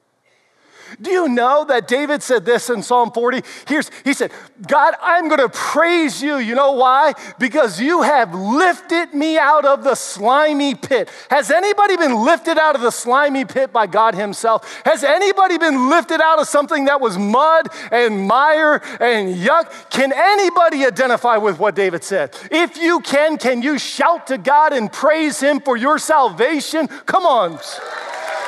Do 1.01 1.11
you 1.11 1.29
know 1.29 1.65
that 1.65 1.89
David 1.89 2.23
said 2.23 2.45
this 2.45 2.71
in 2.71 2.83
Psalm 2.83 3.11
40? 3.13 3.43
Here's, 3.67 3.91
he 4.05 4.13
said, 4.13 4.33
God, 4.67 4.95
I'm 5.01 5.29
going 5.29 5.41
to 5.41 5.49
praise 5.49 6.23
you. 6.23 6.37
You 6.37 6.55
know 6.55 6.73
why? 6.73 7.15
Because 7.39 7.81
you 7.81 8.03
have 8.03 8.35
lifted 8.35 9.15
me 9.15 9.39
out 9.39 9.65
of 9.65 9.85
the 9.85 9.95
slimy 9.95 10.75
pit. 10.75 11.09
Has 11.31 11.51
anybody 11.51 11.97
been 11.97 12.25
lifted 12.25 12.59
out 12.59 12.75
of 12.75 12.83
the 12.83 12.91
slimy 12.91 13.45
pit 13.45 13.73
by 13.73 13.87
God 13.87 14.15
Himself? 14.15 14.83
Has 14.85 15.05
anybody 15.05 15.59
been 15.59 15.89
lifted 15.89 16.21
out 16.21 16.39
of 16.39 16.49
something 16.49 16.87
that 16.87 17.01
was 17.01 17.17
mud 17.17 17.69
and 17.91 18.27
mire 18.27 18.83
and 19.01 19.35
yuck? 19.37 19.91
Can 19.91 20.13
anybody 20.15 20.85
identify 20.85 21.37
with 21.37 21.59
what 21.59 21.75
David 21.75 22.05
said? 22.05 22.37
If 22.51 22.77
you 22.77 23.01
can, 23.01 23.39
can 23.39 23.63
you 23.63 23.79
shout 23.79 24.27
to 24.29 24.39
God 24.39 24.73
and 24.73 24.93
praise 24.93 25.41
Him 25.41 25.61
for 25.61 25.77
your 25.77 25.99
salvation? 25.99 26.89
Come 26.89 27.25
on. 27.25 27.59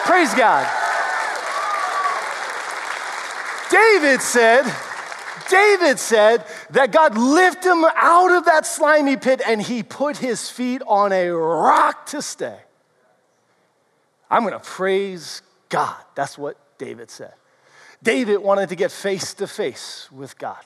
Praise 0.04 0.34
God. 0.34 0.93
David 3.74 4.22
said, 4.22 4.72
David 5.50 5.98
said 5.98 6.46
that 6.70 6.92
God 6.92 7.18
lifted 7.18 7.72
him 7.72 7.84
out 7.96 8.30
of 8.30 8.44
that 8.44 8.66
slimy 8.66 9.16
pit 9.16 9.42
and 9.44 9.60
he 9.60 9.82
put 9.82 10.16
his 10.16 10.48
feet 10.48 10.80
on 10.86 11.12
a 11.12 11.30
rock 11.30 12.06
to 12.06 12.22
stay. 12.22 12.56
I'm 14.30 14.42
going 14.42 14.52
to 14.52 14.60
praise 14.60 15.42
God. 15.70 15.96
That's 16.14 16.38
what 16.38 16.56
David 16.78 17.10
said. 17.10 17.32
David 18.00 18.38
wanted 18.38 18.68
to 18.68 18.76
get 18.76 18.92
face 18.92 19.34
to 19.34 19.48
face 19.48 20.08
with 20.12 20.38
God. 20.38 20.64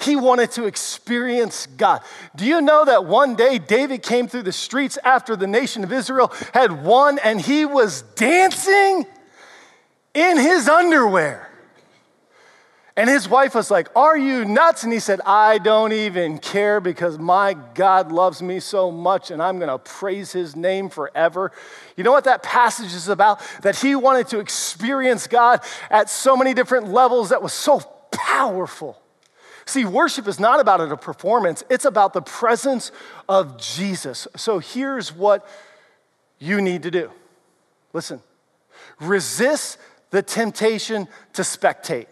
He 0.00 0.16
wanted 0.16 0.50
to 0.52 0.64
experience 0.64 1.66
God. 1.66 2.00
Do 2.36 2.46
you 2.46 2.62
know 2.62 2.86
that 2.86 3.04
one 3.04 3.34
day 3.34 3.58
David 3.58 4.02
came 4.02 4.28
through 4.28 4.44
the 4.44 4.52
streets 4.52 4.96
after 5.04 5.36
the 5.36 5.46
nation 5.46 5.84
of 5.84 5.92
Israel 5.92 6.32
had 6.54 6.84
won 6.84 7.18
and 7.22 7.38
he 7.38 7.66
was 7.66 8.00
dancing 8.00 9.04
in 10.14 10.38
his 10.38 10.70
underwear? 10.70 11.50
And 12.98 13.10
his 13.10 13.28
wife 13.28 13.54
was 13.54 13.70
like, 13.70 13.88
Are 13.94 14.16
you 14.16 14.46
nuts? 14.46 14.82
And 14.82 14.92
he 14.92 15.00
said, 15.00 15.20
I 15.26 15.58
don't 15.58 15.92
even 15.92 16.38
care 16.38 16.80
because 16.80 17.18
my 17.18 17.54
God 17.74 18.10
loves 18.10 18.40
me 18.40 18.58
so 18.58 18.90
much 18.90 19.30
and 19.30 19.42
I'm 19.42 19.58
going 19.58 19.68
to 19.68 19.78
praise 19.78 20.32
his 20.32 20.56
name 20.56 20.88
forever. 20.88 21.52
You 21.96 22.04
know 22.04 22.12
what 22.12 22.24
that 22.24 22.42
passage 22.42 22.94
is 22.94 23.08
about? 23.08 23.40
That 23.62 23.76
he 23.76 23.94
wanted 23.94 24.28
to 24.28 24.38
experience 24.38 25.26
God 25.26 25.60
at 25.90 26.08
so 26.08 26.36
many 26.36 26.54
different 26.54 26.88
levels 26.88 27.28
that 27.28 27.42
was 27.42 27.52
so 27.52 27.80
powerful. 28.10 28.98
See, 29.66 29.84
worship 29.84 30.26
is 30.26 30.40
not 30.40 30.60
about 30.60 30.80
a 30.80 30.96
performance, 30.96 31.64
it's 31.68 31.84
about 31.84 32.14
the 32.14 32.22
presence 32.22 32.92
of 33.28 33.60
Jesus. 33.60 34.26
So 34.36 34.58
here's 34.58 35.12
what 35.14 35.46
you 36.38 36.62
need 36.62 36.84
to 36.84 36.90
do 36.90 37.10
listen, 37.92 38.22
resist 39.00 39.76
the 40.10 40.22
temptation 40.22 41.08
to 41.34 41.42
spectate. 41.42 42.06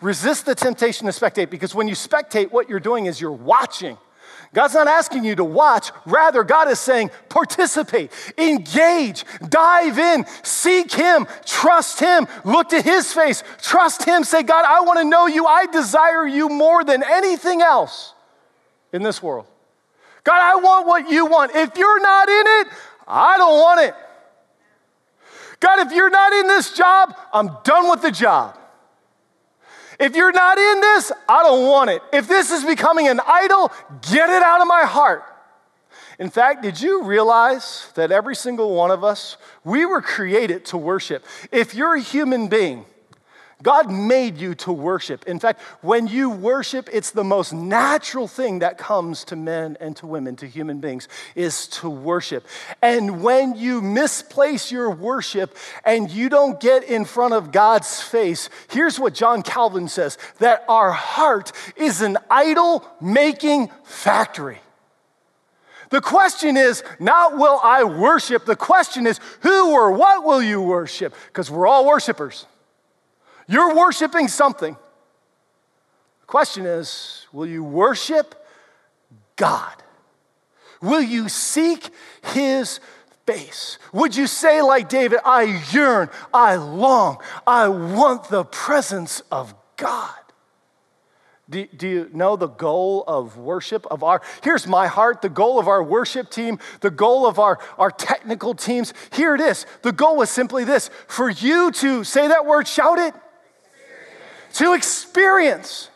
Resist 0.00 0.46
the 0.46 0.54
temptation 0.54 1.06
to 1.06 1.12
spectate 1.12 1.50
because 1.50 1.74
when 1.74 1.88
you 1.88 1.94
spectate, 1.94 2.50
what 2.50 2.68
you're 2.68 2.80
doing 2.80 3.06
is 3.06 3.20
you're 3.20 3.30
watching. 3.30 3.98
God's 4.52 4.74
not 4.74 4.88
asking 4.88 5.24
you 5.24 5.36
to 5.36 5.44
watch. 5.44 5.92
Rather, 6.06 6.42
God 6.42 6.68
is 6.68 6.80
saying, 6.80 7.10
participate, 7.28 8.10
engage, 8.36 9.24
dive 9.48 9.98
in, 9.98 10.26
seek 10.42 10.90
Him, 10.92 11.28
trust 11.46 12.00
Him, 12.00 12.26
look 12.44 12.70
to 12.70 12.82
His 12.82 13.12
face, 13.12 13.44
trust 13.62 14.04
Him. 14.04 14.24
Say, 14.24 14.42
God, 14.42 14.64
I 14.66 14.80
want 14.80 14.98
to 14.98 15.04
know 15.04 15.26
you. 15.26 15.46
I 15.46 15.66
desire 15.66 16.26
you 16.26 16.48
more 16.48 16.82
than 16.82 17.04
anything 17.04 17.62
else 17.62 18.14
in 18.92 19.02
this 19.02 19.22
world. 19.22 19.46
God, 20.24 20.40
I 20.40 20.56
want 20.56 20.86
what 20.86 21.10
you 21.10 21.26
want. 21.26 21.54
If 21.54 21.76
you're 21.76 22.00
not 22.00 22.28
in 22.28 22.46
it, 22.46 22.66
I 23.06 23.38
don't 23.38 23.58
want 23.58 23.80
it. 23.82 23.94
God, 25.60 25.86
if 25.86 25.92
you're 25.92 26.10
not 26.10 26.32
in 26.32 26.48
this 26.48 26.72
job, 26.72 27.16
I'm 27.32 27.56
done 27.62 27.88
with 27.88 28.02
the 28.02 28.10
job. 28.10 28.58
If 30.00 30.16
you're 30.16 30.32
not 30.32 30.56
in 30.56 30.80
this, 30.80 31.12
I 31.28 31.42
don't 31.42 31.68
want 31.68 31.90
it. 31.90 32.02
If 32.10 32.26
this 32.26 32.50
is 32.50 32.64
becoming 32.64 33.06
an 33.06 33.20
idol, 33.24 33.70
get 34.10 34.30
it 34.30 34.42
out 34.42 34.62
of 34.62 34.66
my 34.66 34.84
heart. 34.84 35.22
In 36.18 36.30
fact, 36.30 36.62
did 36.62 36.80
you 36.80 37.04
realize 37.04 37.90
that 37.94 38.10
every 38.10 38.34
single 38.34 38.74
one 38.74 38.90
of 38.90 39.04
us, 39.04 39.36
we 39.62 39.84
were 39.84 40.00
created 40.00 40.64
to 40.66 40.78
worship? 40.78 41.24
If 41.52 41.74
you're 41.74 41.94
a 41.94 42.00
human 42.00 42.48
being, 42.48 42.86
God 43.62 43.90
made 43.90 44.38
you 44.38 44.54
to 44.56 44.72
worship. 44.72 45.26
In 45.26 45.38
fact, 45.38 45.60
when 45.82 46.06
you 46.06 46.30
worship, 46.30 46.88
it's 46.92 47.10
the 47.10 47.24
most 47.24 47.52
natural 47.52 48.26
thing 48.26 48.60
that 48.60 48.78
comes 48.78 49.24
to 49.24 49.36
men 49.36 49.76
and 49.80 49.96
to 49.96 50.06
women, 50.06 50.36
to 50.36 50.46
human 50.46 50.80
beings, 50.80 51.08
is 51.34 51.66
to 51.68 51.90
worship. 51.90 52.46
And 52.80 53.22
when 53.22 53.56
you 53.56 53.82
misplace 53.82 54.72
your 54.72 54.90
worship 54.90 55.56
and 55.84 56.10
you 56.10 56.28
don't 56.28 56.58
get 56.60 56.84
in 56.84 57.04
front 57.04 57.34
of 57.34 57.52
God's 57.52 58.00
face, 58.00 58.48
here's 58.70 58.98
what 58.98 59.14
John 59.14 59.42
Calvin 59.42 59.88
says 59.88 60.16
that 60.38 60.64
our 60.68 60.92
heart 60.92 61.52
is 61.76 62.00
an 62.00 62.16
idol 62.30 62.86
making 63.00 63.70
factory. 63.84 64.58
The 65.90 66.00
question 66.00 66.56
is 66.56 66.82
not 66.98 67.36
will 67.36 67.60
I 67.62 67.84
worship, 67.84 68.46
the 68.46 68.56
question 68.56 69.06
is 69.06 69.20
who 69.40 69.72
or 69.72 69.92
what 69.92 70.24
will 70.24 70.42
you 70.42 70.62
worship? 70.62 71.14
Because 71.26 71.50
we're 71.50 71.66
all 71.66 71.84
worshipers. 71.84 72.46
You're 73.50 73.74
worshiping 73.74 74.28
something. 74.28 74.76
The 76.20 76.26
question 76.26 76.66
is 76.66 77.26
will 77.32 77.48
you 77.48 77.64
worship 77.64 78.36
God? 79.34 79.74
Will 80.80 81.02
you 81.02 81.28
seek 81.28 81.90
his 82.32 82.78
face? 83.26 83.78
Would 83.92 84.14
you 84.14 84.28
say, 84.28 84.62
like 84.62 84.88
David, 84.88 85.18
I 85.24 85.62
yearn, 85.72 86.10
I 86.32 86.54
long, 86.54 87.18
I 87.44 87.66
want 87.66 88.28
the 88.28 88.44
presence 88.44 89.20
of 89.32 89.52
God? 89.76 90.14
Do, 91.50 91.66
do, 91.66 91.88
you 91.88 92.10
know 92.12 92.36
the 92.36 92.46
goal 92.46 93.02
of 93.08 93.36
worship 93.36 93.84
of 93.90 94.04
our 94.04 94.22
here's 94.44 94.68
my 94.68 94.86
heart 94.86 95.20
the 95.20 95.28
goal 95.28 95.58
of 95.58 95.66
our 95.66 95.82
worship 95.82 96.30
team 96.30 96.60
the 96.78 96.92
goal 96.92 97.26
of 97.26 97.40
our, 97.40 97.58
our 97.76 97.90
technical 97.90 98.54
teams 98.54 98.94
here 99.12 99.34
it 99.34 99.40
is 99.40 99.66
the 99.82 99.90
goal 99.90 100.22
is 100.22 100.30
simply 100.30 100.62
this 100.62 100.90
for 101.08 101.28
you 101.28 101.72
to 101.72 102.04
say 102.04 102.28
that 102.28 102.46
word 102.46 102.68
shout 102.68 103.00
it 103.00 103.14
to 104.54 104.74
experience. 104.74 105.88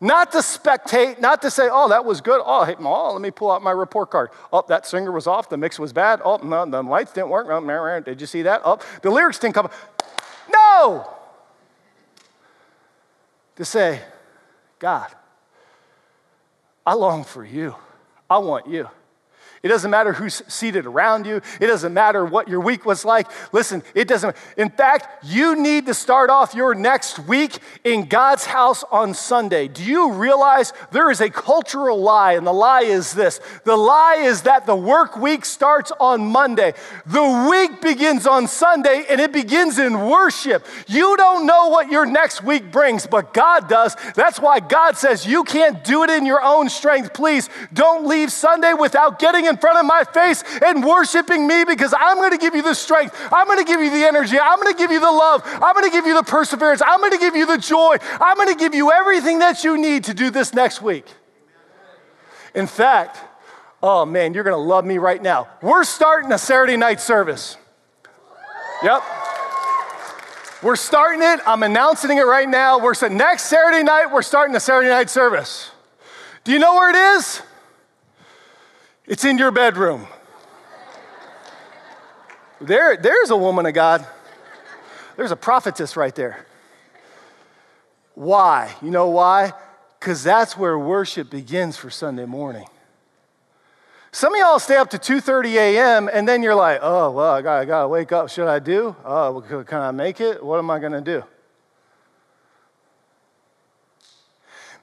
Not 0.00 0.32
to 0.32 0.38
spectate, 0.38 1.20
not 1.20 1.40
to 1.42 1.50
say, 1.50 1.68
oh, 1.70 1.88
that 1.88 2.04
was 2.04 2.20
good. 2.20 2.42
Oh, 2.44 2.64
hey, 2.64 2.76
oh, 2.78 3.12
let 3.12 3.22
me 3.22 3.30
pull 3.30 3.50
out 3.50 3.62
my 3.62 3.70
report 3.70 4.10
card. 4.10 4.30
Oh, 4.52 4.62
that 4.68 4.86
singer 4.86 5.10
was 5.10 5.26
off. 5.26 5.48
The 5.48 5.56
mix 5.56 5.78
was 5.78 5.92
bad. 5.92 6.20
Oh, 6.22 6.36
no, 6.36 6.66
the 6.66 6.82
lights 6.82 7.12
didn't 7.12 7.30
work. 7.30 7.46
Oh, 7.48 8.00
did 8.00 8.20
you 8.20 8.26
see 8.26 8.42
that? 8.42 8.60
Oh, 8.64 8.78
the 9.00 9.10
lyrics 9.10 9.38
didn't 9.38 9.54
come. 9.54 9.70
No! 10.52 11.10
To 13.56 13.64
say, 13.64 14.02
God, 14.78 15.08
I 16.84 16.92
long 16.92 17.24
for 17.24 17.42
you. 17.42 17.74
I 18.28 18.38
want 18.38 18.66
you. 18.66 18.90
It 19.66 19.68
doesn't 19.68 19.90
matter 19.90 20.12
who's 20.12 20.44
seated 20.46 20.86
around 20.86 21.26
you. 21.26 21.40
It 21.60 21.66
doesn't 21.66 21.92
matter 21.92 22.24
what 22.24 22.46
your 22.46 22.60
week 22.60 22.86
was 22.86 23.04
like. 23.04 23.26
Listen, 23.52 23.82
it 23.96 24.06
doesn't. 24.06 24.36
In 24.56 24.70
fact, 24.70 25.24
you 25.24 25.60
need 25.60 25.86
to 25.86 25.94
start 25.94 26.30
off 26.30 26.54
your 26.54 26.72
next 26.72 27.18
week 27.18 27.58
in 27.82 28.06
God's 28.06 28.46
house 28.46 28.84
on 28.92 29.12
Sunday. 29.12 29.66
Do 29.66 29.82
you 29.82 30.12
realize 30.12 30.72
there 30.92 31.10
is 31.10 31.20
a 31.20 31.28
cultural 31.28 32.00
lie? 32.00 32.34
And 32.34 32.46
the 32.46 32.52
lie 32.52 32.82
is 32.82 33.12
this 33.12 33.40
the 33.64 33.76
lie 33.76 34.18
is 34.20 34.42
that 34.42 34.66
the 34.66 34.76
work 34.76 35.16
week 35.16 35.44
starts 35.44 35.90
on 35.98 36.24
Monday. 36.26 36.72
The 37.04 37.48
week 37.50 37.82
begins 37.82 38.24
on 38.24 38.46
Sunday 38.46 39.04
and 39.10 39.20
it 39.20 39.32
begins 39.32 39.80
in 39.80 40.08
worship. 40.08 40.64
You 40.86 41.16
don't 41.16 41.44
know 41.44 41.70
what 41.70 41.90
your 41.90 42.06
next 42.06 42.44
week 42.44 42.70
brings, 42.70 43.04
but 43.08 43.34
God 43.34 43.68
does. 43.68 43.96
That's 44.14 44.38
why 44.38 44.60
God 44.60 44.96
says 44.96 45.26
you 45.26 45.42
can't 45.42 45.82
do 45.82 46.04
it 46.04 46.10
in 46.10 46.24
your 46.24 46.40
own 46.40 46.68
strength. 46.68 47.12
Please 47.12 47.50
don't 47.72 48.06
leave 48.06 48.30
Sunday 48.30 48.72
without 48.72 49.18
getting 49.18 49.46
in 49.46 49.55
front 49.56 49.78
of 49.78 49.86
my 49.86 50.04
face 50.04 50.42
and 50.64 50.84
worshiping 50.84 51.46
me 51.46 51.64
because 51.64 51.94
I'm 51.98 52.16
going 52.16 52.32
to 52.32 52.38
give 52.38 52.54
you 52.54 52.62
the 52.62 52.74
strength. 52.74 53.16
I'm 53.32 53.46
going 53.46 53.58
to 53.58 53.64
give 53.64 53.80
you 53.80 53.90
the 53.90 54.04
energy. 54.04 54.38
I'm 54.38 54.60
going 54.60 54.72
to 54.72 54.78
give 54.78 54.90
you 54.90 55.00
the 55.00 55.10
love. 55.10 55.42
I'm 55.44 55.74
going 55.74 55.84
to 55.84 55.90
give 55.90 56.06
you 56.06 56.14
the 56.14 56.22
perseverance. 56.22 56.82
I'm 56.86 57.00
going 57.00 57.12
to 57.12 57.18
give 57.18 57.36
you 57.36 57.46
the 57.46 57.58
joy. 57.58 57.96
I'm 58.20 58.36
going 58.36 58.48
to 58.48 58.58
give 58.58 58.74
you 58.74 58.92
everything 58.92 59.40
that 59.40 59.64
you 59.64 59.76
need 59.76 60.04
to 60.04 60.14
do 60.14 60.30
this 60.30 60.54
next 60.54 60.82
week. 60.82 61.06
In 62.54 62.66
fact, 62.66 63.18
oh 63.82 64.06
man, 64.06 64.34
you're 64.34 64.44
going 64.44 64.56
to 64.56 64.60
love 64.60 64.84
me 64.84 64.98
right 64.98 65.22
now. 65.22 65.48
We're 65.62 65.84
starting 65.84 66.32
a 66.32 66.38
Saturday 66.38 66.76
night 66.76 67.00
service. 67.00 67.56
Yep. 68.82 69.02
We're 70.62 70.76
starting 70.76 71.22
it. 71.22 71.40
I'm 71.46 71.62
announcing 71.62 72.16
it 72.16 72.22
right 72.22 72.48
now. 72.48 72.78
We're 72.78 72.94
next 73.10 73.44
Saturday 73.44 73.82
night, 73.82 74.06
we're 74.06 74.22
starting 74.22 74.56
a 74.56 74.60
Saturday 74.60 74.88
night 74.88 75.10
service. 75.10 75.70
Do 76.44 76.52
you 76.52 76.58
know 76.58 76.74
where 76.74 76.90
it 76.90 77.18
is? 77.18 77.42
It's 79.06 79.24
in 79.24 79.38
your 79.38 79.52
bedroom. 79.52 80.06
There, 82.60 82.96
there's 82.96 83.30
a 83.30 83.36
woman 83.36 83.66
of 83.66 83.74
God. 83.74 84.06
There's 85.16 85.30
a 85.30 85.36
prophetess 85.36 85.96
right 85.96 86.14
there. 86.14 86.46
Why? 88.14 88.74
You 88.82 88.90
know 88.90 89.08
why? 89.08 89.52
Because 90.00 90.24
that's 90.24 90.56
where 90.56 90.78
worship 90.78 91.30
begins 91.30 91.76
for 91.76 91.90
Sunday 91.90 92.24
morning. 92.24 92.66
Some 94.10 94.34
of 94.34 94.40
y'all 94.40 94.58
stay 94.58 94.76
up 94.76 94.88
to 94.90 94.98
2:30 94.98 95.52
a.m. 95.56 96.08
and 96.10 96.26
then 96.26 96.42
you're 96.42 96.54
like, 96.54 96.80
oh 96.80 97.10
well, 97.10 97.32
I 97.32 97.42
gotta, 97.42 97.60
I 97.60 97.64
gotta 97.66 97.88
wake 97.88 98.12
up. 98.12 98.30
Should 98.30 98.48
I 98.48 98.58
do? 98.58 98.96
Oh, 99.04 99.42
can 99.66 99.80
I 99.80 99.90
make 99.90 100.22
it? 100.22 100.42
What 100.42 100.58
am 100.58 100.70
I 100.70 100.78
gonna 100.78 101.02
do? 101.02 101.22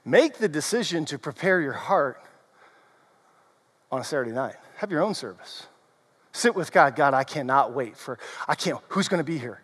Make 0.04 0.38
the 0.38 0.48
decision 0.48 1.04
to 1.06 1.18
prepare 1.18 1.60
your 1.60 1.72
heart 1.72 2.23
on 3.94 4.00
a 4.00 4.04
Saturday 4.04 4.32
night. 4.32 4.56
Have 4.76 4.90
your 4.90 5.02
own 5.02 5.14
service. 5.14 5.68
Sit 6.32 6.56
with 6.56 6.72
God. 6.72 6.96
God, 6.96 7.14
I 7.14 7.22
cannot 7.22 7.72
wait 7.72 7.96
for, 7.96 8.18
I 8.48 8.56
can't, 8.56 8.80
who's 8.88 9.06
going 9.06 9.18
to 9.18 9.24
be 9.24 9.38
here? 9.38 9.62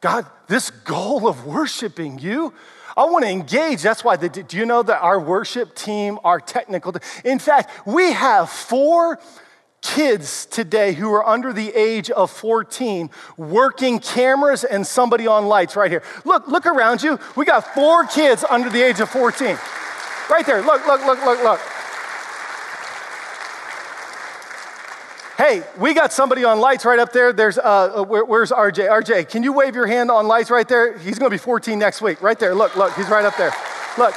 God, 0.00 0.24
this 0.48 0.70
goal 0.70 1.28
of 1.28 1.44
worshiping 1.44 2.18
you, 2.18 2.54
I 2.96 3.04
want 3.04 3.24
to 3.24 3.30
engage. 3.30 3.82
That's 3.82 4.02
why, 4.02 4.16
the, 4.16 4.30
do 4.30 4.56
you 4.56 4.64
know 4.64 4.82
that 4.82 4.98
our 5.02 5.20
worship 5.20 5.74
team, 5.74 6.18
our 6.24 6.40
technical, 6.40 6.94
in 7.22 7.38
fact, 7.38 7.86
we 7.86 8.12
have 8.12 8.48
four 8.48 9.20
kids 9.82 10.46
today 10.46 10.94
who 10.94 11.12
are 11.12 11.26
under 11.26 11.52
the 11.52 11.68
age 11.74 12.10
of 12.10 12.30
14 12.30 13.10
working 13.36 13.98
cameras 13.98 14.64
and 14.64 14.86
somebody 14.86 15.26
on 15.26 15.46
lights 15.46 15.76
right 15.76 15.90
here. 15.90 16.02
Look, 16.24 16.48
look 16.48 16.64
around 16.64 17.02
you. 17.02 17.18
We 17.36 17.44
got 17.44 17.74
four 17.74 18.06
kids 18.06 18.42
under 18.48 18.70
the 18.70 18.80
age 18.80 19.00
of 19.00 19.10
14. 19.10 19.58
Right 20.30 20.46
there. 20.46 20.62
Look, 20.62 20.86
look, 20.86 21.04
look, 21.04 21.22
look, 21.26 21.42
look. 21.42 21.60
Hey, 25.40 25.62
we 25.78 25.94
got 25.94 26.12
somebody 26.12 26.44
on 26.44 26.60
lights 26.60 26.84
right 26.84 26.98
up 26.98 27.14
there. 27.14 27.32
There's, 27.32 27.56
uh, 27.56 27.62
uh 27.62 28.02
where, 28.02 28.26
where's 28.26 28.50
RJ? 28.50 28.90
RJ, 28.90 29.30
can 29.30 29.42
you 29.42 29.54
wave 29.54 29.74
your 29.74 29.86
hand 29.86 30.10
on 30.10 30.28
lights 30.28 30.50
right 30.50 30.68
there? 30.68 30.98
He's 30.98 31.18
going 31.18 31.30
to 31.30 31.34
be 31.34 31.38
14 31.38 31.78
next 31.78 32.02
week. 32.02 32.20
Right 32.20 32.38
there. 32.38 32.54
Look, 32.54 32.76
look, 32.76 32.92
he's 32.92 33.08
right 33.08 33.24
up 33.24 33.38
there. 33.38 33.50
Look. 33.96 34.14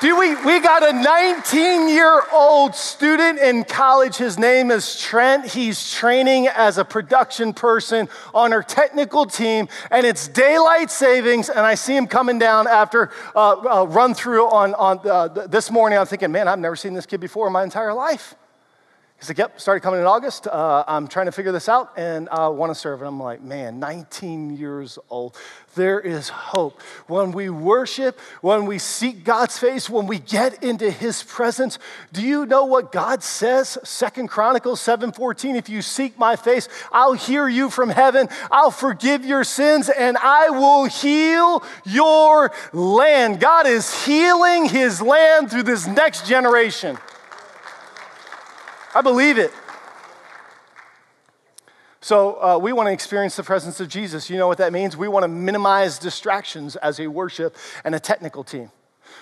Do 0.00 0.18
we, 0.18 0.34
we 0.46 0.60
got 0.60 0.82
a 0.82 0.94
19 0.94 1.90
year 1.90 2.22
old 2.32 2.74
student 2.74 3.38
in 3.38 3.64
college. 3.64 4.16
His 4.16 4.38
name 4.38 4.70
is 4.70 4.98
Trent. 4.98 5.44
He's 5.44 5.92
training 5.92 6.48
as 6.48 6.78
a 6.78 6.86
production 6.86 7.52
person 7.52 8.08
on 8.32 8.54
our 8.54 8.62
technical 8.62 9.26
team, 9.26 9.68
and 9.90 10.06
it's 10.06 10.26
daylight 10.26 10.90
savings. 10.90 11.50
And 11.50 11.60
I 11.60 11.74
see 11.74 11.94
him 11.94 12.06
coming 12.06 12.38
down 12.38 12.66
after 12.66 13.10
uh, 13.36 13.82
uh, 13.82 13.86
run 13.86 14.14
through 14.14 14.48
on, 14.48 14.72
on 14.72 15.06
uh, 15.06 15.28
this 15.48 15.70
morning. 15.70 15.98
I'm 15.98 16.06
thinking, 16.06 16.32
man, 16.32 16.48
I've 16.48 16.60
never 16.60 16.76
seen 16.76 16.94
this 16.94 17.04
kid 17.04 17.20
before 17.20 17.46
in 17.48 17.52
my 17.52 17.62
entire 17.62 17.92
life. 17.92 18.36
He's 19.18 19.28
like, 19.28 19.38
yep, 19.38 19.60
started 19.60 19.80
coming 19.80 19.98
in 19.98 20.06
August. 20.06 20.46
Uh, 20.46 20.84
I'm 20.86 21.08
trying 21.08 21.26
to 21.26 21.32
figure 21.32 21.50
this 21.50 21.68
out 21.68 21.92
and 21.96 22.28
I 22.28 22.46
want 22.48 22.70
to 22.70 22.74
serve. 22.74 23.00
And 23.00 23.08
I'm 23.08 23.18
like, 23.18 23.42
man, 23.42 23.80
19 23.80 24.56
years 24.56 24.96
old. 25.10 25.36
There 25.74 25.98
is 25.98 26.28
hope. 26.28 26.80
When 27.08 27.32
we 27.32 27.50
worship, 27.50 28.18
when 28.42 28.64
we 28.66 28.78
seek 28.78 29.24
God's 29.24 29.58
face, 29.58 29.90
when 29.90 30.06
we 30.06 30.20
get 30.20 30.62
into 30.62 30.88
his 30.88 31.24
presence, 31.24 31.80
do 32.12 32.22
you 32.22 32.46
know 32.46 32.64
what 32.64 32.92
God 32.92 33.24
says? 33.24 33.76
Second 33.82 34.28
Chronicles 34.28 34.80
7:14, 34.80 35.56
if 35.56 35.68
you 35.68 35.82
seek 35.82 36.16
my 36.16 36.36
face, 36.36 36.68
I'll 36.92 37.12
hear 37.12 37.48
you 37.48 37.70
from 37.70 37.90
heaven, 37.90 38.28
I'll 38.50 38.70
forgive 38.70 39.24
your 39.24 39.44
sins, 39.44 39.88
and 39.88 40.16
I 40.16 40.50
will 40.50 40.84
heal 40.84 41.62
your 41.84 42.52
land. 42.72 43.40
God 43.40 43.66
is 43.66 44.04
healing 44.04 44.66
his 44.66 45.02
land 45.02 45.50
through 45.50 45.64
this 45.64 45.86
next 45.86 46.26
generation. 46.26 46.98
I 48.94 49.02
believe 49.02 49.38
it. 49.38 49.52
So, 52.00 52.42
uh, 52.42 52.58
we 52.58 52.72
want 52.72 52.86
to 52.86 52.92
experience 52.92 53.36
the 53.36 53.42
presence 53.42 53.80
of 53.80 53.88
Jesus. 53.88 54.30
You 54.30 54.38
know 54.38 54.46
what 54.46 54.58
that 54.58 54.72
means? 54.72 54.96
We 54.96 55.08
want 55.08 55.24
to 55.24 55.28
minimize 55.28 55.98
distractions 55.98 56.76
as 56.76 57.00
a 57.00 57.08
worship 57.08 57.56
and 57.84 57.94
a 57.94 58.00
technical 58.00 58.44
team. 58.44 58.70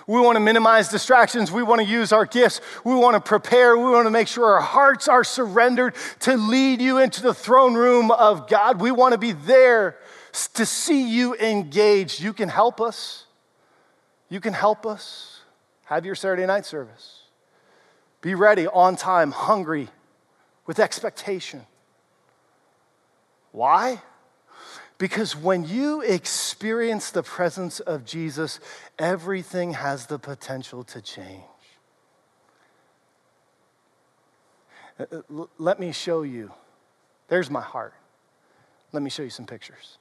We 0.06 0.20
want 0.20 0.36
to 0.36 0.40
minimize 0.40 0.88
distractions. 0.88 1.50
We 1.50 1.62
want 1.62 1.80
to 1.80 1.86
use 1.86 2.12
our 2.12 2.26
gifts. 2.26 2.60
We 2.84 2.94
want 2.94 3.14
to 3.14 3.20
prepare. 3.20 3.76
We 3.76 3.90
want 3.90 4.06
to 4.06 4.10
make 4.10 4.28
sure 4.28 4.44
our 4.44 4.60
hearts 4.60 5.08
are 5.08 5.24
surrendered 5.24 5.94
to 6.20 6.36
lead 6.36 6.80
you 6.80 6.98
into 6.98 7.22
the 7.22 7.34
throne 7.34 7.74
room 7.74 8.10
of 8.10 8.48
God. 8.48 8.80
We 8.80 8.92
want 8.92 9.12
to 9.12 9.18
be 9.18 9.32
there 9.32 9.96
to 10.54 10.66
see 10.66 11.08
you 11.08 11.34
engaged. 11.36 12.20
You 12.20 12.32
can 12.32 12.48
help 12.48 12.80
us. 12.80 13.24
You 14.28 14.40
can 14.40 14.52
help 14.52 14.86
us. 14.86 15.40
Have 15.86 16.04
your 16.04 16.14
Saturday 16.14 16.46
night 16.46 16.66
service. 16.66 17.15
Be 18.26 18.34
ready, 18.34 18.66
on 18.66 18.96
time, 18.96 19.30
hungry, 19.30 19.88
with 20.66 20.80
expectation. 20.80 21.64
Why? 23.52 24.02
Because 24.98 25.36
when 25.36 25.64
you 25.64 26.00
experience 26.00 27.12
the 27.12 27.22
presence 27.22 27.78
of 27.78 28.04
Jesus, 28.04 28.58
everything 28.98 29.74
has 29.74 30.06
the 30.06 30.18
potential 30.18 30.82
to 30.82 31.00
change. 31.00 31.44
Uh, 34.98 35.04
uh, 35.12 35.44
let 35.58 35.78
me 35.78 35.92
show 35.92 36.22
you. 36.22 36.50
There's 37.28 37.48
my 37.48 37.62
heart. 37.62 37.94
Let 38.90 39.04
me 39.04 39.10
show 39.10 39.22
you 39.22 39.30
some 39.30 39.46
pictures. 39.46 39.98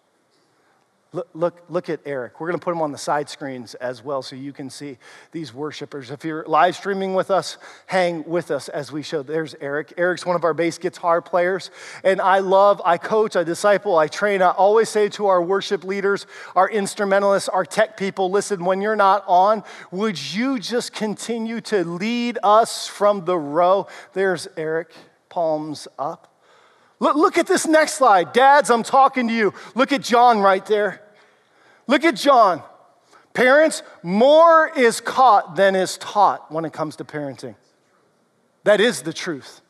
Look, 1.16 1.30
look, 1.34 1.64
look 1.70 1.90
at 1.90 2.02
Eric. 2.06 2.42
We're 2.42 2.48
going 2.48 2.60
to 2.60 2.64
put 2.64 2.74
him 2.74 2.82
on 2.82 2.92
the 2.92 2.98
side 2.98 3.30
screens 3.30 3.74
as 3.76 4.04
well 4.04 4.22
so 4.22 4.36
you 4.36 4.52
can 4.52 4.70
see 4.70 4.98
these 5.32 5.54
worshipers. 5.54 6.12
If 6.12 6.26
you're 6.26 6.44
live 6.46 6.76
streaming 6.76 7.14
with 7.14 7.32
us, 7.32 7.58
hang 7.86 8.26
with 8.26 8.52
us 8.52 8.68
as 8.68 8.92
we 8.92 9.02
show. 9.02 9.24
There's 9.24 9.56
Eric. 9.62 9.94
Eric's 9.96 10.26
one 10.26 10.36
of 10.36 10.44
our 10.44 10.54
bass 10.54 10.78
guitar 10.78 11.22
players. 11.22 11.72
And 12.04 12.20
I 12.20 12.40
love, 12.40 12.82
I 12.84 12.98
coach, 12.98 13.38
I 13.38 13.46
disciple, 13.46 13.98
I 13.98 14.08
train. 14.08 14.42
I 14.42 14.50
always 14.50 14.90
say 14.90 15.08
to 15.10 15.28
our 15.28 15.42
worship 15.42 15.86
leaders, 15.86 16.28
our 16.54 16.70
instrumentalists, 16.70 17.48
our 17.48 17.64
tech 17.64 17.96
people 17.96 18.30
listen, 18.30 18.66
when 18.66 18.82
you're 18.82 18.98
not 18.98 19.24
on, 19.26 19.64
would 19.92 20.34
you 20.34 20.60
just 20.60 20.92
continue 20.92 21.62
to 21.62 21.86
lead 21.86 22.40
us 22.44 22.88
from 22.88 23.24
the 23.24 23.38
row? 23.38 23.88
There's 24.12 24.50
Eric, 24.58 24.92
palms 25.30 25.88
up. 25.98 26.42
Look, 27.00 27.16
look 27.16 27.38
at 27.38 27.48
this 27.48 27.66
next 27.66 27.94
slide. 27.94 28.34
Dads, 28.34 28.70
I'm 28.70 28.84
talking 28.84 29.30
to 29.30 29.34
you. 29.34 29.54
Look 29.76 29.94
at 29.94 30.02
John 30.02 30.40
right 30.40 30.66
there. 30.66 31.05
Look 31.88 32.04
at 32.04 32.16
John. 32.16 32.64
Parents, 33.34 33.84
more 34.02 34.72
is 34.78 35.02
caught 35.02 35.56
than 35.56 35.76
is 35.76 35.98
taught 35.98 36.52
when 36.52 36.66
it 36.66 36.74
comes 36.74 36.96
to 36.98 37.04
parenting. 37.04 37.56
That 38.64 38.80
is 38.80 39.02
the 39.02 39.14
truth. 39.14 39.62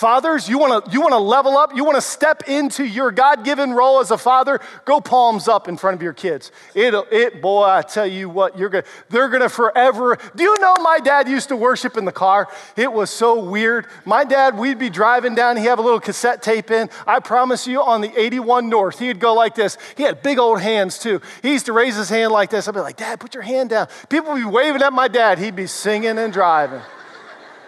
Fathers, 0.00 0.48
you 0.48 0.58
wanna, 0.58 0.80
you 0.90 1.02
wanna 1.02 1.18
level 1.18 1.58
up, 1.58 1.76
you 1.76 1.84
wanna 1.84 2.00
step 2.00 2.48
into 2.48 2.82
your 2.82 3.12
God 3.12 3.44
given 3.44 3.72
role 3.72 4.00
as 4.00 4.10
a 4.10 4.16
father, 4.16 4.58
go 4.86 4.98
palms 4.98 5.46
up 5.46 5.68
in 5.68 5.76
front 5.76 5.94
of 5.94 6.00
your 6.00 6.14
kids. 6.14 6.50
It, 6.74 6.94
it, 7.12 7.42
boy, 7.42 7.64
I 7.64 7.82
tell 7.82 8.06
you 8.06 8.30
what, 8.30 8.56
you're 8.56 8.70
gonna, 8.70 8.84
they're 9.10 9.28
gonna 9.28 9.50
forever. 9.50 10.16
Do 10.34 10.42
you 10.42 10.58
know 10.58 10.74
my 10.80 11.00
dad 11.00 11.28
used 11.28 11.48
to 11.48 11.56
worship 11.56 11.98
in 11.98 12.06
the 12.06 12.12
car? 12.12 12.48
It 12.78 12.90
was 12.90 13.10
so 13.10 13.44
weird. 13.44 13.88
My 14.06 14.24
dad, 14.24 14.56
we'd 14.56 14.78
be 14.78 14.88
driving 14.88 15.34
down, 15.34 15.58
he'd 15.58 15.64
have 15.64 15.78
a 15.78 15.82
little 15.82 16.00
cassette 16.00 16.40
tape 16.40 16.70
in. 16.70 16.88
I 17.06 17.20
promise 17.20 17.66
you, 17.66 17.82
on 17.82 18.00
the 18.00 18.18
81 18.18 18.70
North, 18.70 18.98
he'd 19.00 19.20
go 19.20 19.34
like 19.34 19.54
this. 19.54 19.76
He 19.98 20.04
had 20.04 20.22
big 20.22 20.38
old 20.38 20.62
hands 20.62 20.98
too. 20.98 21.20
He 21.42 21.52
used 21.52 21.66
to 21.66 21.74
raise 21.74 21.96
his 21.96 22.08
hand 22.08 22.32
like 22.32 22.48
this. 22.48 22.66
I'd 22.66 22.72
be 22.72 22.80
like, 22.80 22.96
Dad, 22.96 23.20
put 23.20 23.34
your 23.34 23.42
hand 23.42 23.68
down. 23.68 23.88
People 24.08 24.32
would 24.32 24.38
be 24.38 24.46
waving 24.46 24.80
at 24.80 24.94
my 24.94 25.08
dad. 25.08 25.38
He'd 25.38 25.56
be 25.56 25.66
singing 25.66 26.16
and 26.16 26.32
driving. 26.32 26.80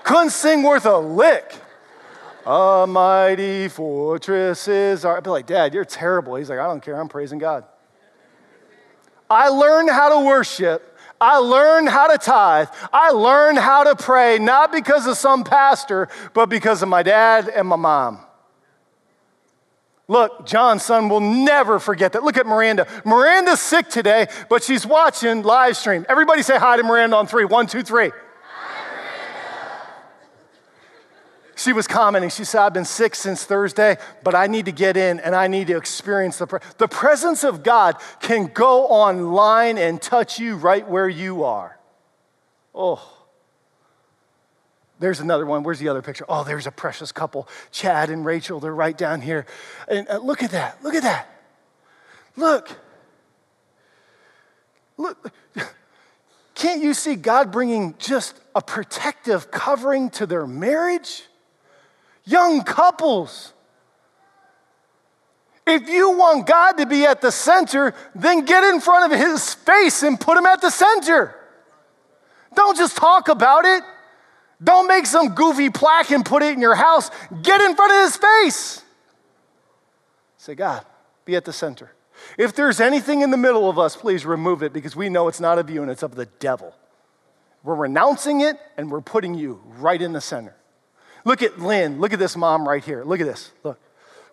Couldn't 0.02 0.30
sing 0.30 0.62
worth 0.62 0.86
a 0.86 0.96
lick. 0.96 1.61
A 2.44 2.86
mighty 2.88 3.68
fortress 3.68 4.66
is 4.66 5.04
our. 5.04 5.16
I'd 5.16 5.24
be 5.24 5.30
like, 5.30 5.46
Dad, 5.46 5.74
you're 5.74 5.84
terrible. 5.84 6.34
He's 6.34 6.50
like, 6.50 6.58
I 6.58 6.66
don't 6.66 6.82
care. 6.82 7.00
I'm 7.00 7.08
praising 7.08 7.38
God. 7.38 7.64
I 9.30 9.48
learned 9.48 9.90
how 9.90 10.18
to 10.20 10.26
worship. 10.26 10.98
I 11.20 11.36
learned 11.36 11.88
how 11.88 12.08
to 12.08 12.18
tithe. 12.18 12.66
I 12.92 13.10
learned 13.10 13.58
how 13.58 13.84
to 13.84 13.94
pray, 13.94 14.38
not 14.40 14.72
because 14.72 15.06
of 15.06 15.16
some 15.16 15.44
pastor, 15.44 16.08
but 16.34 16.46
because 16.46 16.82
of 16.82 16.88
my 16.88 17.04
dad 17.04 17.48
and 17.48 17.68
my 17.68 17.76
mom. 17.76 18.18
Look, 20.08 20.44
John's 20.44 20.82
son 20.82 21.08
will 21.08 21.20
never 21.20 21.78
forget 21.78 22.12
that. 22.12 22.24
Look 22.24 22.36
at 22.36 22.44
Miranda. 22.44 22.88
Miranda's 23.04 23.60
sick 23.60 23.88
today, 23.88 24.26
but 24.50 24.64
she's 24.64 24.84
watching 24.84 25.42
live 25.42 25.76
stream. 25.76 26.04
Everybody 26.08 26.42
say 26.42 26.58
hi 26.58 26.76
to 26.76 26.82
Miranda 26.82 27.16
on 27.16 27.28
three. 27.28 27.44
One, 27.44 27.68
two, 27.68 27.82
three. 27.82 28.10
She 31.62 31.72
was 31.72 31.86
commenting. 31.86 32.30
She 32.30 32.44
said, 32.44 32.62
I've 32.62 32.74
been 32.74 32.84
sick 32.84 33.14
since 33.14 33.44
Thursday, 33.44 33.96
but 34.22 34.34
I 34.34 34.46
need 34.46 34.66
to 34.66 34.72
get 34.72 34.96
in 34.96 35.20
and 35.20 35.34
I 35.34 35.46
need 35.46 35.68
to 35.68 35.76
experience 35.76 36.38
the, 36.38 36.60
the 36.78 36.88
presence 36.88 37.44
of 37.44 37.62
God 37.62 37.96
can 38.20 38.46
go 38.46 38.86
online 38.86 39.78
and 39.78 40.00
touch 40.00 40.38
you 40.38 40.56
right 40.56 40.86
where 40.86 41.08
you 41.08 41.44
are. 41.44 41.78
Oh. 42.74 43.08
There's 44.98 45.20
another 45.20 45.46
one. 45.46 45.62
Where's 45.62 45.78
the 45.78 45.88
other 45.88 46.02
picture? 46.02 46.24
Oh, 46.28 46.44
there's 46.44 46.66
a 46.66 46.70
precious 46.70 47.10
couple, 47.10 47.48
Chad 47.70 48.08
and 48.08 48.24
Rachel. 48.24 48.60
They're 48.60 48.74
right 48.74 48.96
down 48.96 49.20
here. 49.20 49.46
And 49.88 50.08
uh, 50.08 50.18
look 50.18 50.42
at 50.42 50.52
that. 50.52 50.82
Look 50.82 50.94
at 50.94 51.02
that. 51.02 51.28
Look. 52.36 52.70
Look. 54.96 55.32
Can't 56.54 56.82
you 56.82 56.94
see 56.94 57.16
God 57.16 57.50
bringing 57.50 57.96
just 57.98 58.38
a 58.54 58.62
protective 58.62 59.50
covering 59.50 60.10
to 60.10 60.26
their 60.26 60.46
marriage? 60.46 61.24
Young 62.24 62.62
couples. 62.62 63.52
If 65.66 65.88
you 65.88 66.10
want 66.10 66.46
God 66.46 66.72
to 66.72 66.86
be 66.86 67.04
at 67.04 67.20
the 67.20 67.30
center, 67.30 67.94
then 68.14 68.44
get 68.44 68.64
in 68.64 68.80
front 68.80 69.12
of 69.12 69.18
his 69.18 69.54
face 69.54 70.02
and 70.02 70.20
put 70.20 70.36
him 70.36 70.46
at 70.46 70.60
the 70.60 70.70
center. 70.70 71.36
Don't 72.54 72.76
just 72.76 72.96
talk 72.96 73.28
about 73.28 73.64
it. 73.64 73.82
Don't 74.62 74.86
make 74.86 75.06
some 75.06 75.34
goofy 75.34 75.70
plaque 75.70 76.10
and 76.10 76.24
put 76.24 76.42
it 76.42 76.52
in 76.52 76.60
your 76.60 76.74
house. 76.74 77.10
Get 77.42 77.60
in 77.60 77.74
front 77.74 77.92
of 77.92 78.00
his 78.02 78.16
face. 78.16 78.82
Say, 80.36 80.54
God, 80.54 80.84
be 81.24 81.36
at 81.36 81.44
the 81.44 81.52
center. 81.52 81.92
If 82.38 82.54
there's 82.54 82.80
anything 82.80 83.22
in 83.22 83.30
the 83.30 83.36
middle 83.36 83.68
of 83.68 83.78
us, 83.78 83.96
please 83.96 84.24
remove 84.24 84.62
it 84.62 84.72
because 84.72 84.94
we 84.94 85.08
know 85.08 85.28
it's 85.28 85.40
not 85.40 85.58
of 85.58 85.70
you 85.70 85.82
and 85.82 85.90
it's 85.90 86.02
of 86.02 86.14
the 86.14 86.26
devil. 86.26 86.74
We're 87.64 87.74
renouncing 87.74 88.40
it 88.40 88.56
and 88.76 88.90
we're 88.90 89.00
putting 89.00 89.34
you 89.34 89.60
right 89.78 90.00
in 90.00 90.12
the 90.12 90.20
center. 90.20 90.56
Look 91.24 91.42
at 91.42 91.58
Lynn. 91.58 92.00
Look 92.00 92.12
at 92.12 92.18
this 92.18 92.36
mom 92.36 92.68
right 92.68 92.84
here. 92.84 93.04
Look 93.04 93.20
at 93.20 93.26
this. 93.26 93.50
Look. 93.62 93.78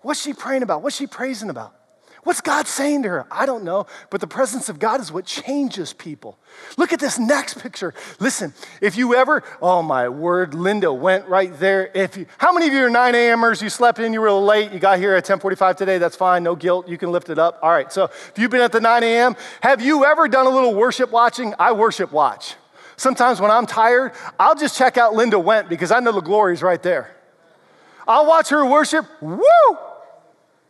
What's 0.01 0.21
she 0.21 0.33
praying 0.33 0.63
about? 0.63 0.81
What's 0.81 0.95
she 0.95 1.07
praising 1.07 1.49
about? 1.49 1.73
What's 2.23 2.41
God 2.41 2.67
saying 2.67 3.03
to 3.03 3.09
her? 3.09 3.27
I 3.31 3.45
don't 3.45 3.63
know, 3.63 3.85
but 4.09 4.19
the 4.19 4.27
presence 4.27 4.67
of 4.67 4.77
God 4.77 4.99
is 4.99 5.11
what 5.11 5.25
changes 5.25 5.93
people. 5.93 6.37
Look 6.77 6.91
at 6.91 6.99
this 6.99 7.17
next 7.17 7.61
picture. 7.61 7.93
Listen, 8.19 8.53
if 8.81 8.97
you 8.97 9.15
ever, 9.15 9.41
oh 9.61 9.81
my 9.81 10.09
word, 10.09 10.53
Linda 10.53 10.91
went 10.91 11.27
right 11.29 11.57
there. 11.59 11.89
If 11.93 12.17
you, 12.17 12.25
how 12.37 12.51
many 12.51 12.67
of 12.67 12.73
you 12.73 12.83
are 12.83 12.89
9 12.89 13.15
a.m.ers? 13.15 13.61
You 13.61 13.69
slept 13.69 13.99
in, 13.99 14.11
you 14.11 14.19
were 14.19 14.31
late, 14.31 14.73
you 14.73 14.79
got 14.79 14.99
here 14.99 15.15
at 15.15 15.25
10:45 15.25 15.77
today. 15.77 15.97
That's 15.97 16.17
fine, 16.17 16.43
no 16.43 16.55
guilt. 16.55 16.89
You 16.89 16.97
can 16.97 17.11
lift 17.11 17.29
it 17.29 17.39
up. 17.39 17.57
All 17.61 17.71
right. 17.71 17.91
So 17.91 18.05
if 18.05 18.33
you've 18.35 18.51
been 18.51 18.61
at 18.61 18.73
the 18.73 18.81
9 18.81 19.01
a.m., 19.03 19.37
have 19.61 19.81
you 19.81 20.03
ever 20.03 20.27
done 20.27 20.45
a 20.45 20.49
little 20.49 20.75
worship 20.75 21.11
watching? 21.11 21.53
I 21.57 21.71
worship 21.71 22.11
watch. 22.11 22.55
Sometimes 22.99 23.39
when 23.39 23.49
I'm 23.49 23.65
tired, 23.65 24.11
I'll 24.37 24.55
just 24.55 24.77
check 24.77 24.97
out 24.97 25.13
Linda 25.13 25.39
Went 25.39 25.69
because 25.69 25.89
I 25.89 26.01
know 26.01 26.11
the 26.11 26.19
glory's 26.19 26.61
right 26.61 26.83
there. 26.83 27.15
I'll 28.05 28.25
watch 28.25 28.49
her 28.49 28.65
worship. 28.65 29.05
Woo! 29.21 29.39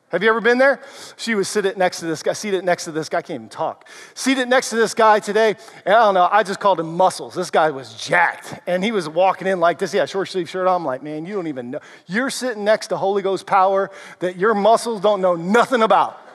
Have 0.09 0.21
you 0.21 0.29
ever 0.29 0.39
been 0.39 0.59
there? 0.59 0.79
She 1.17 1.33
was 1.33 1.47
seated 1.47 1.75
next 1.75 2.01
to 2.01 2.05
this 2.05 2.21
guy, 2.21 2.33
seated 2.33 2.63
next 2.63 2.85
to 2.85 2.91
this 2.91 3.09
guy, 3.09 3.17
I 3.17 3.21
can't 3.23 3.35
even 3.41 3.49
talk. 3.49 3.87
Seated 4.13 4.47
next 4.47 4.69
to 4.69 4.75
this 4.75 4.93
guy 4.93 5.19
today, 5.19 5.55
and 5.85 5.95
I 5.95 5.99
don't 6.03 6.13
know, 6.13 6.29
I 6.31 6.43
just 6.43 6.59
called 6.59 6.79
him 6.79 6.95
muscles. 6.95 7.33
This 7.33 7.49
guy 7.49 7.71
was 7.71 7.95
jacked, 7.95 8.59
and 8.67 8.83
he 8.83 8.91
was 8.91 9.09
walking 9.09 9.47
in 9.47 9.59
like 9.59 9.79
this. 9.79 9.91
Had 9.91 10.07
short 10.07 10.27
sleeve 10.29 10.49
shirt 10.49 10.67
on. 10.67 10.81
I'm 10.81 10.85
like, 10.85 11.01
man, 11.01 11.25
you 11.25 11.33
don't 11.33 11.47
even 11.47 11.71
know. 11.71 11.79
You're 12.05 12.29
sitting 12.29 12.63
next 12.63 12.87
to 12.87 12.97
Holy 12.97 13.23
Ghost 13.23 13.47
power 13.47 13.89
that 14.19 14.35
your 14.35 14.53
muscles 14.53 15.01
don't 15.01 15.21
know 15.21 15.35
nothing 15.35 15.81
about. 15.81 16.28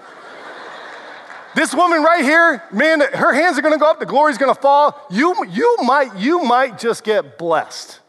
This 1.54 1.74
woman 1.74 2.02
right 2.02 2.24
here, 2.24 2.62
man, 2.72 3.00
her 3.00 3.32
hands 3.32 3.58
are 3.58 3.62
gonna 3.62 3.78
go 3.78 3.90
up, 3.90 4.00
the 4.00 4.06
glory's 4.06 4.38
gonna 4.38 4.54
fall. 4.54 5.00
You, 5.10 5.34
you, 5.46 5.76
might, 5.82 6.16
you 6.16 6.42
might 6.42 6.78
just 6.78 7.04
get 7.04 7.38
blessed. 7.38 8.00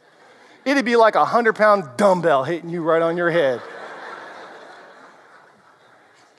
It'd 0.65 0.83
be 0.83 0.95
like 0.95 1.15
a 1.15 1.25
hundred 1.25 1.53
pound 1.53 1.83
dumbbell 1.95 2.43
hitting 2.43 2.69
you 2.69 2.81
right 2.81 3.01
on 3.01 3.17
your 3.17 3.29
head. 3.29 3.61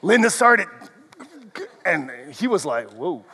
Linda 0.02 0.30
started, 0.30 0.66
and 1.84 2.10
he 2.32 2.48
was 2.48 2.64
like, 2.64 2.90
whoa. 2.92 3.24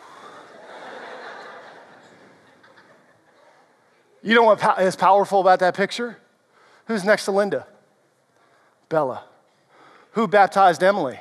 You 4.23 4.35
know 4.35 4.45
what 4.45 4.81
is 4.81 4.95
powerful 4.95 5.41
about 5.41 5.59
that 5.61 5.75
picture? 5.75 6.19
Who's 6.87 7.05
next 7.05 7.25
to 7.25 7.33
Linda? 7.33 7.67
Bella. 8.89 9.25
Who 10.13 10.29
baptized 10.29 10.83
Emily? 10.83 11.19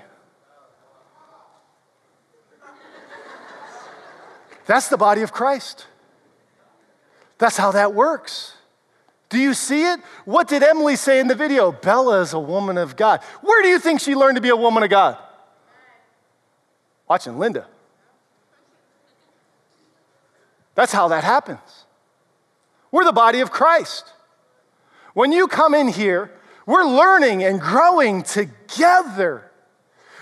That's 4.66 4.90
the 4.90 4.98
body 4.98 5.22
of 5.22 5.32
Christ. 5.32 5.88
That's 7.38 7.58
how 7.58 7.72
that 7.72 7.94
works. 7.94 8.54
Do 9.30 9.40
you 9.40 9.54
see 9.54 9.84
it? 9.84 10.00
What 10.26 10.48
did 10.48 10.62
Emily 10.62 10.96
say 10.96 11.20
in 11.20 11.28
the 11.28 11.36
video? 11.36 11.72
Bella 11.72 12.22
is 12.22 12.34
a 12.34 12.40
woman 12.40 12.78
of 12.78 12.96
God. 12.96 13.22
Where 13.42 13.62
do 13.64 13.70
you 13.70 13.80
think 13.80 14.00
she 14.00 14.14
learned 14.14 14.36
to 14.36 14.42
be 14.42 14.50
a 14.50 14.56
woman 14.56 14.84
of 14.84 14.90
God? 14.90 15.18
watching 17.12 17.38
Linda. 17.38 17.68
That's 20.76 20.94
how 20.94 21.10
that 21.10 21.26
happens. 21.26 21.84
We're 22.90 23.04
the 23.04 23.12
body 23.12 23.42
of 23.42 23.52
Christ. 23.52 24.06
When 25.14 25.34
you 25.34 25.50
come 25.50 25.74
in 25.74 25.90
here, 25.90 26.32
we're 26.66 26.86
learning 26.86 27.44
and 27.44 27.60
growing 27.60 28.24
together. 28.24 29.52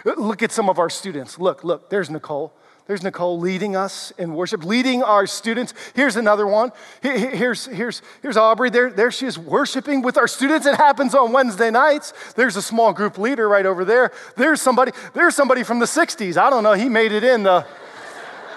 Look 0.03 0.41
at 0.41 0.51
some 0.51 0.67
of 0.67 0.79
our 0.79 0.89
students. 0.89 1.37
Look, 1.37 1.63
look, 1.63 1.91
there's 1.91 2.09
Nicole. 2.09 2.53
There's 2.89 3.03
Nicole 3.03 3.37
leading 3.37 3.75
us 3.75 4.09
in 4.17 4.33
worship, 4.33 4.65
leading 4.65 5.03
our 5.03 5.27
students. 5.27 5.75
Here's 5.93 6.15
another 6.15 6.47
one. 6.47 6.71
Here's, 7.03 7.65
here's, 7.67 8.01
here's 8.23 8.35
Aubrey. 8.35 8.71
There, 8.71 8.89
there 8.89 9.11
she 9.11 9.27
is 9.27 9.37
worshiping 9.37 10.01
with 10.01 10.17
our 10.17 10.27
students. 10.27 10.65
It 10.65 10.75
happens 10.75 11.13
on 11.13 11.31
Wednesday 11.31 11.69
nights. 11.69 12.15
There's 12.35 12.55
a 12.55 12.63
small 12.63 12.91
group 12.91 13.19
leader 13.19 13.47
right 13.47 13.67
over 13.67 13.85
there. 13.85 14.11
There's 14.37 14.59
somebody, 14.59 14.91
there's 15.13 15.35
somebody 15.35 15.61
from 15.61 15.77
the 15.77 15.85
60s. 15.85 16.35
I 16.35 16.49
don't 16.49 16.63
know. 16.63 16.73
He 16.73 16.89
made 16.89 17.11
it 17.11 17.23
in 17.23 17.43
the, 17.43 17.61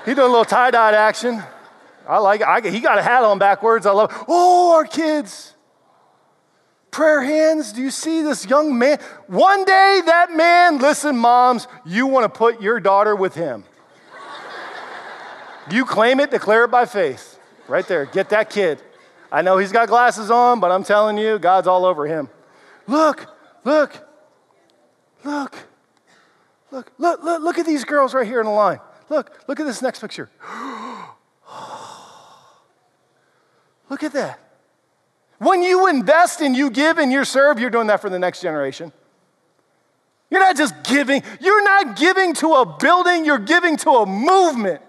he 0.07 0.13
did 0.15 0.21
a 0.21 0.27
little 0.27 0.47
tie-dye 0.47 0.93
action. 0.93 1.43
I 2.09 2.17
like 2.17 2.41
it. 2.41 2.47
I, 2.47 2.63
he 2.63 2.81
got 2.81 2.97
a 2.97 3.03
hat 3.03 3.25
on 3.25 3.39
backwards. 3.39 3.85
I 3.85 3.91
love 3.93 4.13
it. 4.13 4.17
Oh, 4.29 4.77
our 4.77 4.87
kids. 4.87 5.53
Prayer 6.91 7.21
hands. 7.21 7.75
Do 7.75 7.83
you 7.83 7.91
see 7.91 8.23
this 8.23 8.47
young 8.47 8.79
man? 8.79 8.99
One 9.27 9.67
day 9.67 10.01
that 10.07 10.33
man, 10.33 10.79
listen, 10.79 11.19
moms, 11.19 11.69
you 11.85 12.07
want 12.07 12.25
to 12.25 12.31
put 12.31 12.63
your 12.63 12.81
daughter 12.81 13.15
with 13.15 13.35
him. 13.35 13.65
You 15.71 15.85
claim 15.85 16.21
it, 16.21 16.31
declare 16.31 16.65
it 16.65 16.71
by 16.71 16.87
faith. 16.87 17.39
Right 17.69 17.87
there. 17.87 18.07
Get 18.07 18.31
that 18.31 18.51
kid. 18.51 18.83
I 19.31 19.43
know 19.43 19.59
he's 19.59 19.73
got 19.73 19.89
glasses 19.89 20.31
on, 20.31 20.61
but 20.61 20.71
I'm 20.71 20.85
telling 20.85 21.17
you, 21.17 21.39
God's 21.39 21.67
all 21.67 21.85
over 21.87 22.07
him. 22.07 22.29
Look, 22.87 23.27
look, 23.65 24.07
look, 25.25 25.57
look, 26.71 26.93
look, 26.99 27.23
look, 27.23 27.43
look 27.43 27.59
at 27.59 27.65
these 27.65 27.85
girls 27.85 28.13
right 28.13 28.27
here 28.27 28.41
in 28.41 28.47
the 28.47 28.53
line. 28.53 28.81
Look, 29.09 29.45
look 29.47 29.61
at 29.61 29.67
this 29.67 29.81
next 29.81 30.01
picture. 30.01 30.29
look 33.89 34.03
at 34.03 34.13
that. 34.13 34.39
When 35.39 35.63
you 35.63 35.89
invest 35.89 36.41
and 36.41 36.55
you 36.55 36.71
give 36.71 36.99
and 36.99 37.11
you 37.11 37.25
serve, 37.25 37.59
you're 37.59 37.71
doing 37.71 37.87
that 37.87 38.01
for 38.01 38.11
the 38.11 38.19
next 38.19 38.43
generation. 38.43 38.93
You're 40.31 40.41
not 40.41 40.57
just 40.57 40.83
giving, 40.85 41.23
you're 41.41 41.65
not 41.65 41.97
giving 41.97 42.35
to 42.35 42.53
a 42.55 42.67
building, 42.79 43.25
you're 43.25 43.39
giving 43.39 43.77
to 43.79 43.91
a 43.91 44.07
movement. 44.07 44.83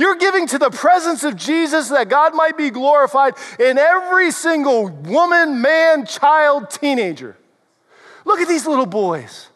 You're 0.00 0.16
giving 0.16 0.46
to 0.46 0.58
the 0.58 0.70
presence 0.70 1.24
of 1.24 1.36
Jesus 1.36 1.90
that 1.90 2.08
God 2.08 2.34
might 2.34 2.56
be 2.56 2.70
glorified 2.70 3.34
in 3.58 3.76
every 3.76 4.30
single 4.30 4.88
woman, 4.88 5.60
man, 5.60 6.06
child, 6.06 6.70
teenager. 6.70 7.36
Look 8.24 8.40
at 8.40 8.48
these 8.48 8.66
little 8.66 8.86
boys. 8.86 9.48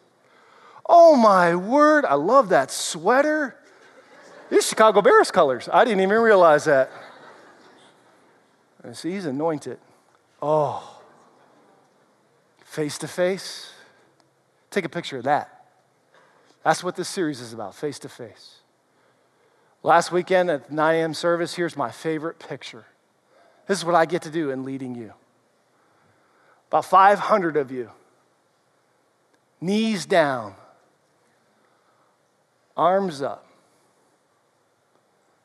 Oh 0.87 1.15
my 1.15 1.55
word, 1.55 2.05
I 2.05 2.13
love 2.13 2.49
that 2.49 2.69
sweater. 2.69 3.55
These 4.51 4.67
Chicago 4.67 5.01
Bears 5.01 5.31
colors. 5.31 5.67
I 5.73 5.83
didn't 5.83 6.01
even 6.01 6.19
realize 6.19 6.65
that. 6.65 6.91
see, 8.93 9.13
he's 9.13 9.25
anointed. 9.25 9.79
Oh, 10.43 11.01
face 12.65 12.99
to 12.99 13.07
face. 13.07 13.73
Take 14.69 14.85
a 14.85 14.89
picture 14.89 15.17
of 15.17 15.23
that. 15.23 15.65
That's 16.63 16.83
what 16.83 16.95
this 16.95 17.09
series 17.09 17.41
is 17.41 17.51
about, 17.51 17.73
face 17.73 17.97
to 17.97 18.09
face. 18.09 18.54
Last 19.85 20.11
weekend 20.11 20.49
at 20.49 20.71
9 20.71 20.95
a.m. 20.95 21.13
service, 21.13 21.53
here's 21.53 21.77
my 21.77 21.91
favorite 21.91 22.39
picture. 22.39 22.85
This 23.67 23.77
is 23.77 23.85
what 23.85 23.93
I 23.93 24.07
get 24.07 24.23
to 24.23 24.31
do 24.31 24.49
in 24.49 24.65
leading 24.65 24.95
you. 24.95 25.13
About 26.69 26.85
500 26.85 27.55
of 27.55 27.71
you, 27.71 27.91
knees 29.61 30.07
down, 30.07 30.55
arms 32.75 33.21
up, 33.21 33.45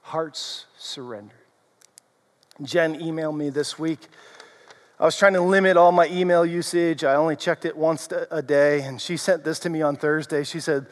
hearts 0.00 0.64
surrendered. 0.79 1.37
Jen 2.62 2.98
emailed 2.98 3.37
me 3.37 3.50
this 3.50 3.79
week. 3.79 4.00
I 4.98 5.05
was 5.05 5.18
trying 5.18 5.35
to 5.35 5.42
limit 5.42 5.76
all 5.76 5.92
my 5.92 6.07
email 6.07 6.46
usage. 6.46 7.05
I 7.05 7.16
only 7.16 7.37
checked 7.37 7.66
it 7.66 7.76
once 7.76 8.09
a 8.31 8.40
day, 8.40 8.81
and 8.81 9.03
she 9.03 9.18
sent 9.18 9.44
this 9.44 9.59
to 9.59 9.68
me 9.68 9.83
on 9.83 9.96
Thursday. 9.96 10.44
She 10.44 10.61
said, 10.61 10.87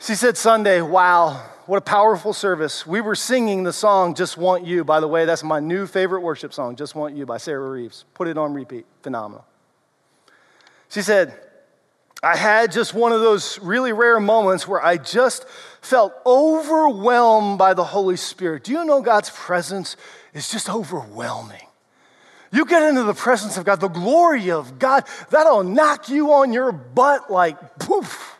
she 0.00 0.14
said 0.14 0.36
Sunday, 0.36 0.80
wow, 0.80 1.42
what 1.66 1.76
a 1.76 1.82
powerful 1.82 2.32
service. 2.32 2.86
We 2.86 3.00
were 3.00 3.14
singing 3.14 3.64
the 3.64 3.72
song 3.72 4.14
Just 4.14 4.36
Want 4.36 4.64
You. 4.64 4.84
By 4.84 5.00
the 5.00 5.08
way, 5.08 5.24
that's 5.24 5.42
my 5.42 5.60
new 5.60 5.86
favorite 5.86 6.20
worship 6.20 6.54
song, 6.54 6.76
Just 6.76 6.94
Want 6.94 7.16
You 7.16 7.26
by 7.26 7.36
Sarah 7.36 7.68
Reeves. 7.68 8.04
Put 8.14 8.28
it 8.28 8.38
on 8.38 8.54
repeat. 8.54 8.86
Phenomenal. 9.02 9.44
She 10.88 11.02
said, 11.02 11.38
I 12.22 12.36
had 12.36 12.72
just 12.72 12.94
one 12.94 13.12
of 13.12 13.20
those 13.20 13.58
really 13.60 13.92
rare 13.92 14.18
moments 14.18 14.66
where 14.66 14.84
I 14.84 14.96
just 14.96 15.46
felt 15.80 16.14
overwhelmed 16.24 17.58
by 17.58 17.74
the 17.74 17.84
Holy 17.84 18.16
Spirit. 18.16 18.64
Do 18.64 18.72
you 18.72 18.84
know 18.84 19.02
God's 19.02 19.30
presence 19.30 19.96
is 20.32 20.50
just 20.50 20.70
overwhelming? 20.70 21.66
You 22.50 22.64
get 22.64 22.82
into 22.82 23.02
the 23.02 23.14
presence 23.14 23.58
of 23.58 23.64
God, 23.64 23.80
the 23.80 23.88
glory 23.88 24.50
of 24.50 24.78
God, 24.78 25.04
that'll 25.30 25.64
knock 25.64 26.08
you 26.08 26.32
on 26.32 26.52
your 26.52 26.72
butt 26.72 27.30
like 27.30 27.78
poof. 27.78 28.37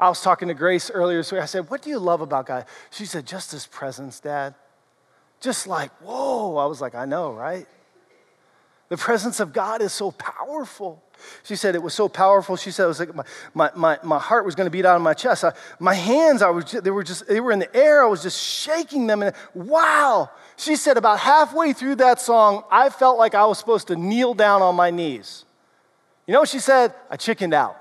I 0.00 0.08
was 0.08 0.22
talking 0.22 0.48
to 0.48 0.54
Grace 0.54 0.90
earlier 0.90 1.18
this 1.18 1.32
week. 1.32 1.40
I 1.40 1.46
said, 1.46 1.70
What 1.70 1.82
do 1.82 1.90
you 1.90 1.98
love 1.98 2.20
about 2.20 2.46
God? 2.46 2.66
She 2.90 3.04
said, 3.04 3.26
Just 3.26 3.50
his 3.52 3.66
presence, 3.66 4.20
Dad. 4.20 4.54
Just 5.40 5.66
like, 5.66 5.90
whoa. 6.02 6.56
I 6.56 6.66
was 6.66 6.80
like, 6.80 6.94
I 6.94 7.04
know, 7.04 7.32
right? 7.32 7.66
The 8.88 8.96
presence 8.96 9.38
of 9.38 9.52
God 9.52 9.82
is 9.82 9.92
so 9.92 10.10
powerful. 10.12 11.02
She 11.42 11.56
said 11.56 11.74
it 11.74 11.82
was 11.82 11.94
so 11.94 12.08
powerful. 12.08 12.56
She 12.56 12.70
said 12.70 12.84
it 12.84 12.88
was 12.88 13.00
like 13.00 13.14
my, 13.14 13.24
my, 13.52 13.70
my, 13.74 13.98
my 14.02 14.18
heart 14.18 14.46
was 14.46 14.54
going 14.54 14.66
to 14.66 14.70
beat 14.70 14.86
out 14.86 14.96
of 14.96 15.02
my 15.02 15.14
chest. 15.14 15.44
I, 15.44 15.52
my 15.78 15.94
hands, 15.94 16.42
I 16.42 16.50
was 16.50 16.64
just, 16.64 16.84
they 16.84 16.90
were 16.90 17.02
just, 17.02 17.28
they 17.28 17.40
were 17.40 17.52
in 17.52 17.58
the 17.58 17.76
air. 17.76 18.02
I 18.02 18.06
was 18.06 18.22
just 18.22 18.40
shaking 18.40 19.06
them. 19.06 19.22
And 19.22 19.34
wow. 19.54 20.30
She 20.56 20.74
said 20.74 20.96
about 20.96 21.18
halfway 21.18 21.72
through 21.72 21.96
that 21.96 22.20
song, 22.20 22.64
I 22.70 22.88
felt 22.88 23.18
like 23.18 23.34
I 23.34 23.44
was 23.44 23.58
supposed 23.58 23.88
to 23.88 23.96
kneel 23.96 24.32
down 24.32 24.62
on 24.62 24.74
my 24.74 24.90
knees. 24.90 25.44
You 26.26 26.32
know 26.32 26.40
what 26.40 26.48
she 26.48 26.58
said? 26.58 26.94
I 27.10 27.16
chickened 27.16 27.54
out 27.54 27.76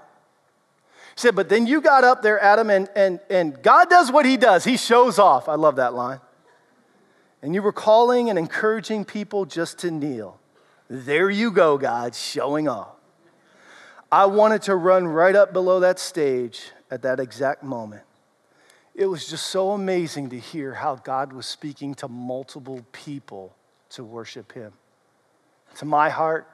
said, 1.19 1.36
But 1.36 1.49
then 1.49 1.67
you 1.67 1.82
got 1.82 2.03
up 2.03 2.21
there, 2.21 2.41
Adam, 2.41 2.69
and, 2.69 2.89
and, 2.95 3.19
and 3.30 3.62
God 3.62 3.89
does 3.89 4.12
what 4.12 4.25
he 4.25 4.38
does. 4.38 4.63
He 4.63 4.77
shows 4.77 5.19
off. 5.19 5.49
I 5.49 5.56
love 5.56 5.77
that 5.77 5.93
line. 5.93 6.21
And 7.41 7.53
you 7.53 7.62
were 7.62 7.73
calling 7.73 8.30
and 8.30 8.39
encouraging 8.39 9.06
people 9.06 9.45
just 9.45 9.80
to 9.80 9.91
kneel. 9.91 10.39
There 10.89 11.30
you 11.30 11.51
go, 11.51 11.77
God, 11.77 12.15
showing 12.15 12.67
off. 12.67 12.89
I 14.12 14.25
wanted 14.25 14.62
to 14.63 14.75
run 14.75 15.08
right 15.08 15.36
up 15.36 15.51
below 15.51 15.82
that 15.82 15.99
stage 15.99 16.71
at 16.89 17.01
that 17.01 17.19
exact 17.19 17.62
moment. 17.62 18.03
It 18.95 19.06
was 19.06 19.27
just 19.27 19.47
so 19.47 19.71
amazing 19.71 20.30
to 20.30 20.39
hear 20.39 20.73
how 20.73 20.95
God 20.95 21.34
was 21.34 21.45
speaking 21.45 21.93
to 21.95 22.08
multiple 22.08 22.86
people 22.91 23.56
to 23.89 24.03
worship 24.03 24.53
Him. 24.53 24.73
To 25.75 25.86
my 25.86 26.10
heart, 26.10 26.47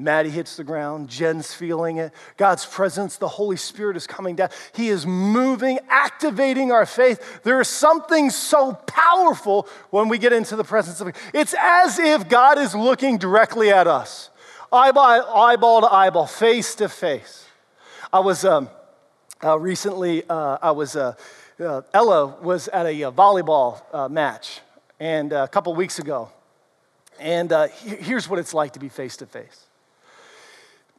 Maddie 0.00 0.30
hits 0.30 0.56
the 0.56 0.64
ground. 0.64 1.08
Jen's 1.08 1.52
feeling 1.52 1.98
it. 1.98 2.12
God's 2.36 2.64
presence, 2.64 3.16
the 3.16 3.28
Holy 3.28 3.56
Spirit 3.56 3.96
is 3.96 4.06
coming 4.06 4.34
down. 4.34 4.48
He 4.72 4.88
is 4.88 5.06
moving, 5.06 5.78
activating 5.88 6.72
our 6.72 6.86
faith. 6.86 7.42
There 7.42 7.60
is 7.60 7.68
something 7.68 8.30
so 8.30 8.72
powerful 8.72 9.68
when 9.90 10.08
we 10.08 10.18
get 10.18 10.32
into 10.32 10.56
the 10.56 10.64
presence 10.64 11.00
of 11.00 11.12
God. 11.12 11.22
It's 11.34 11.54
as 11.58 11.98
if 11.98 12.28
God 12.28 12.58
is 12.58 12.74
looking 12.74 13.18
directly 13.18 13.70
at 13.70 13.86
us, 13.86 14.30
eyeball, 14.72 15.22
eyeball 15.36 15.82
to 15.82 15.92
eyeball, 15.92 16.26
face 16.26 16.74
to 16.76 16.88
face. 16.88 17.46
I 18.12 18.20
was 18.20 18.44
um, 18.44 18.70
uh, 19.44 19.58
recently, 19.58 20.22
uh, 20.28 20.58
I 20.62 20.70
was, 20.70 20.96
uh, 20.96 21.14
uh 21.58 21.82
Ella 21.92 22.26
was 22.40 22.68
at 22.68 22.86
a 22.86 23.04
uh, 23.04 23.10
volleyball 23.12 23.82
uh, 23.92 24.08
match 24.08 24.60
and 24.98 25.32
a 25.32 25.46
couple 25.46 25.74
weeks 25.74 25.98
ago. 25.98 26.30
And 27.18 27.52
here's 27.84 28.28
what 28.30 28.38
it's 28.38 28.54
like 28.54 28.72
to 28.72 28.80
be 28.80 28.88
face 28.88 29.18
to 29.18 29.26
face. 29.26 29.66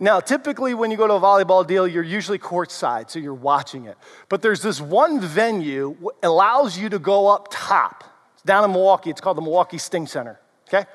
Now, 0.02 0.20
typically, 0.20 0.74
when 0.74 0.90
you 0.90 0.98
go 0.98 1.06
to 1.06 1.14
a 1.14 1.20
volleyball 1.20 1.66
deal, 1.66 1.88
you're 1.88 2.02
usually 2.02 2.40
courtside, 2.40 3.12
so 3.12 3.20
you're 3.20 3.36
watching 3.36 3.86
it. 3.86 4.00
But 4.30 4.42
there's 4.42 4.64
this 4.64 4.82
one 4.82 5.22
venue 5.22 5.96
allows 6.24 6.76
you 6.76 6.90
to 6.90 6.98
go 6.98 7.28
up 7.28 7.50
top. 7.52 8.04
It's 8.34 8.42
down 8.42 8.64
in 8.64 8.72
Milwaukee. 8.72 9.12
It's 9.12 9.22
called 9.22 9.38
the 9.38 9.44
Milwaukee 9.44 9.78
Sting 9.78 10.08
Center. 10.08 10.40
Okay, 10.68 10.86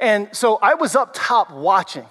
and 0.00 0.28
so 0.32 0.58
I 0.60 0.74
was 0.74 0.96
up 0.96 1.12
top 1.14 1.52
watching, 1.52 2.04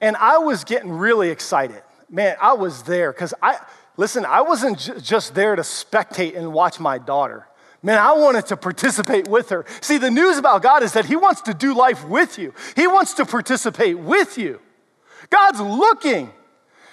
and 0.00 0.14
I 0.16 0.38
was 0.38 0.62
getting 0.62 0.92
really 0.92 1.30
excited. 1.30 1.82
Man, 2.08 2.36
I 2.40 2.52
was 2.52 2.84
there 2.84 3.12
because 3.12 3.34
I 3.42 3.58
listen. 3.96 4.24
I 4.24 4.42
wasn't 4.42 4.78
j- 4.78 5.00
just 5.00 5.34
there 5.34 5.56
to 5.56 5.62
spectate 5.62 6.36
and 6.36 6.52
watch 6.52 6.78
my 6.78 6.98
daughter. 6.98 7.48
Man, 7.82 7.98
I 7.98 8.12
wanted 8.12 8.46
to 8.46 8.56
participate 8.56 9.26
with 9.26 9.48
her. 9.48 9.64
See, 9.80 9.98
the 9.98 10.12
news 10.12 10.38
about 10.38 10.62
God 10.62 10.84
is 10.84 10.92
that 10.92 11.06
He 11.06 11.16
wants 11.16 11.40
to 11.40 11.54
do 11.54 11.74
life 11.74 12.06
with 12.06 12.38
you, 12.38 12.54
He 12.76 12.86
wants 12.86 13.14
to 13.14 13.26
participate 13.26 13.98
with 13.98 14.38
you. 14.38 14.60
God's 15.30 15.60
looking, 15.60 16.32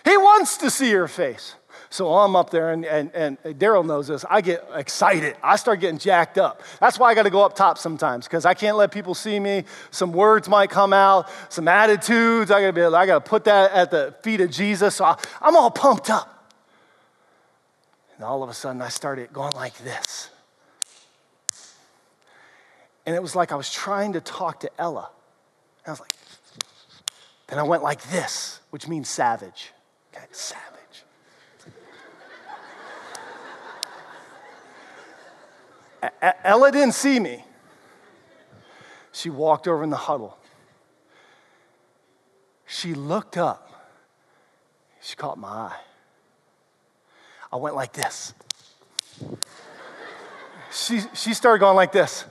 He 0.05 0.17
wants 0.17 0.57
to 0.57 0.69
see 0.69 0.89
your 0.89 1.07
face. 1.07 1.55
So 1.91 2.13
I'm 2.13 2.35
up 2.35 2.51
there, 2.51 2.71
and, 2.71 2.85
and, 2.85 3.09
and 3.15 3.37
Daryl 3.59 3.83
knows 3.83 4.07
this. 4.07 4.23
I 4.29 4.41
get 4.41 4.63
excited. 4.75 5.35
I 5.41 5.55
start 5.55 5.79
getting 5.79 5.97
jacked 5.97 6.37
up. 6.37 6.61
That's 6.79 6.99
why 6.99 7.09
I 7.09 7.15
got 7.15 7.23
to 7.23 7.31
go 7.31 7.43
up 7.43 7.55
top 7.55 7.79
sometimes, 7.79 8.27
because 8.27 8.45
I 8.45 8.53
can't 8.53 8.77
let 8.77 8.91
people 8.91 9.15
see 9.15 9.39
me. 9.39 9.63
Some 9.89 10.11
words 10.11 10.47
might 10.47 10.69
come 10.69 10.93
out, 10.93 11.29
some 11.49 11.67
attitudes. 11.67 12.51
I 12.51 12.61
got 12.61 12.67
to 12.67 12.73
be. 12.73 12.83
I 12.83 13.05
got 13.07 13.25
to 13.25 13.29
put 13.29 13.45
that 13.45 13.71
at 13.71 13.89
the 13.89 14.13
feet 14.21 14.39
of 14.39 14.51
Jesus. 14.51 14.95
So 14.95 15.05
I, 15.05 15.17
I'm 15.41 15.55
all 15.55 15.71
pumped 15.71 16.11
up. 16.11 16.53
And 18.17 18.25
all 18.25 18.43
of 18.43 18.49
a 18.49 18.53
sudden, 18.53 18.83
I 18.83 18.89
started 18.89 19.33
going 19.33 19.53
like 19.53 19.75
this. 19.79 20.29
And 23.07 23.15
it 23.15 23.21
was 23.21 23.35
like 23.35 23.51
I 23.51 23.55
was 23.55 23.71
trying 23.71 24.13
to 24.13 24.21
talk 24.21 24.59
to 24.59 24.69
Ella. 24.77 25.09
I 25.87 25.89
was 25.89 25.99
like, 25.99 26.13
then 27.49 27.57
I 27.57 27.63
went 27.63 27.81
like 27.81 28.01
this, 28.03 28.59
which 28.69 28.87
means 28.87 29.09
savage. 29.09 29.71
Okay, 30.15 30.25
savage. 30.31 30.69
Ella 36.43 36.71
didn't 36.71 36.93
see 36.93 37.19
me. 37.19 37.43
She 39.11 39.29
walked 39.29 39.67
over 39.67 39.83
in 39.83 39.89
the 39.89 39.97
huddle. 39.97 40.37
She 42.65 42.93
looked 42.93 43.35
up. 43.35 43.65
She 45.01 45.15
caught 45.15 45.37
my 45.37 45.47
eye. 45.49 45.79
I 47.51 47.55
went 47.55 47.75
like 47.75 47.93
this. 47.93 48.33
She, 50.71 51.01
she 51.15 51.33
started 51.33 51.59
going 51.59 51.75
like 51.75 51.91
this. 51.91 52.25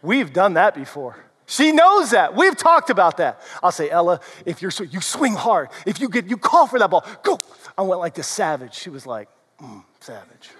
We've 0.00 0.32
done 0.32 0.54
that 0.54 0.74
before. 0.74 1.16
She 1.48 1.72
knows 1.72 2.10
that. 2.10 2.36
We've 2.36 2.54
talked 2.54 2.90
about 2.90 3.16
that. 3.16 3.40
I'll 3.62 3.72
say, 3.72 3.88
Ella, 3.88 4.20
if 4.44 4.60
you're 4.60 4.70
you 4.90 5.00
swing 5.00 5.32
hard. 5.32 5.70
If 5.86 5.98
you 5.98 6.10
get 6.10 6.28
you 6.28 6.36
call 6.36 6.66
for 6.66 6.78
that 6.78 6.90
ball, 6.90 7.06
go. 7.22 7.38
I 7.76 7.82
went 7.82 8.00
like 8.00 8.14
this 8.14 8.26
savage. 8.26 8.74
She 8.74 8.90
was 8.90 9.06
like, 9.06 9.30
mm, 9.60 9.82
savage. 9.98 10.50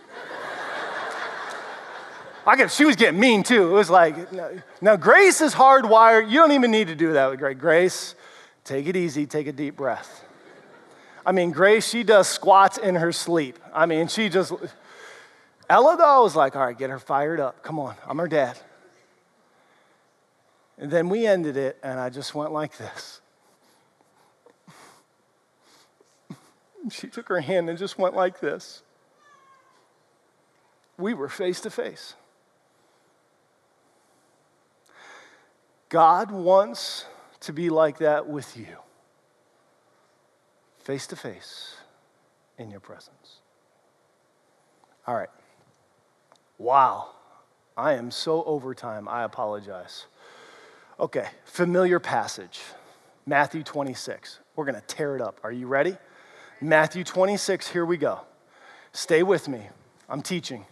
I 2.47 2.57
get, 2.57 2.73
she 2.73 2.87
was 2.87 2.97
getting 2.97 3.21
mean 3.21 3.43
too. 3.43 3.69
It 3.69 3.73
was 3.73 3.91
like, 3.91 4.17
now 4.81 4.97
grace 4.97 5.43
is 5.43 5.55
hardwired. 5.55 6.31
You 6.31 6.39
don't 6.39 6.53
even 6.53 6.71
need 6.71 6.87
to 6.87 6.95
do 6.95 7.13
that 7.13 7.31
with 7.31 7.39
grace. 7.39 7.59
Grace, 7.59 8.15
take 8.65 8.87
it 8.87 8.97
easy, 8.97 9.27
take 9.27 9.47
a 9.47 9.53
deep 9.53 9.77
breath. 9.77 10.25
I 11.27 11.33
mean, 11.33 11.51
Grace, 11.51 11.87
she 11.87 12.05
does 12.05 12.27
squats 12.27 12.79
in 12.79 12.95
her 12.95 13.13
sleep. 13.13 13.59
I 13.75 13.85
mean, 13.85 14.09
she 14.09 14.31
just, 14.31 14.51
Ella 15.69 15.97
though 15.99 16.23
was 16.23 16.35
like, 16.35 16.57
all 16.57 16.65
right, 16.65 16.79
get 16.79 16.89
her 16.89 16.99
fired 16.99 17.41
up. 17.41 17.63
Come 17.63 17.79
on, 17.79 17.95
I'm 18.07 18.17
her 18.17 18.29
dad. 18.29 18.59
And 20.79 20.91
then 20.91 21.09
we 21.09 21.27
ended 21.27 21.57
it, 21.57 21.77
and 21.83 21.99
I 21.99 22.09
just 22.09 22.35
went 22.35 22.53
like 22.53 22.77
this. 22.79 23.21
She 26.91 27.09
took 27.09 27.29
her 27.29 27.41
hand 27.41 27.69
and 27.69 27.77
just 27.77 27.99
went 27.99 28.15
like 28.15 28.41
this. 28.41 28.83
We 30.97 31.13
were 31.13 31.29
face 31.29 31.61
to 31.63 31.71
face. 31.71 32.15
God 35.89 36.31
wants 36.31 37.05
to 37.41 37.53
be 37.53 37.69
like 37.69 37.99
that 37.99 38.29
with 38.29 38.57
you, 38.57 38.77
face 40.79 41.07
to 41.09 41.17
face 41.17 41.77
in 42.57 42.71
your 42.71 42.81
presence. 42.81 43.41
All 45.07 45.15
right. 45.15 45.31
Wow. 46.59 47.11
I 47.77 47.95
am 47.95 48.11
so 48.11 48.43
over 48.45 48.75
time. 48.75 49.09
I 49.09 49.25
apologize. 49.25 50.07
Okay, 51.01 51.29
familiar 51.45 52.01
passage 52.01 52.61
Matthew 53.25 53.63
26. 53.63 54.41
We're 54.57 54.65
going 54.65 54.75
to 54.75 54.87
tear 54.89 55.15
it 55.15 55.23
up. 55.23 55.39
Are 55.45 55.53
you 55.53 55.69
ready? 55.69 55.97
Matthew 56.61 57.05
26, 57.05 57.69
here 57.69 57.87
we 57.87 57.97
go. 57.97 58.23
Stay 58.93 59.23
with 59.23 59.47
me. 59.47 59.61
I'm 60.09 60.23
teaching. 60.23 60.65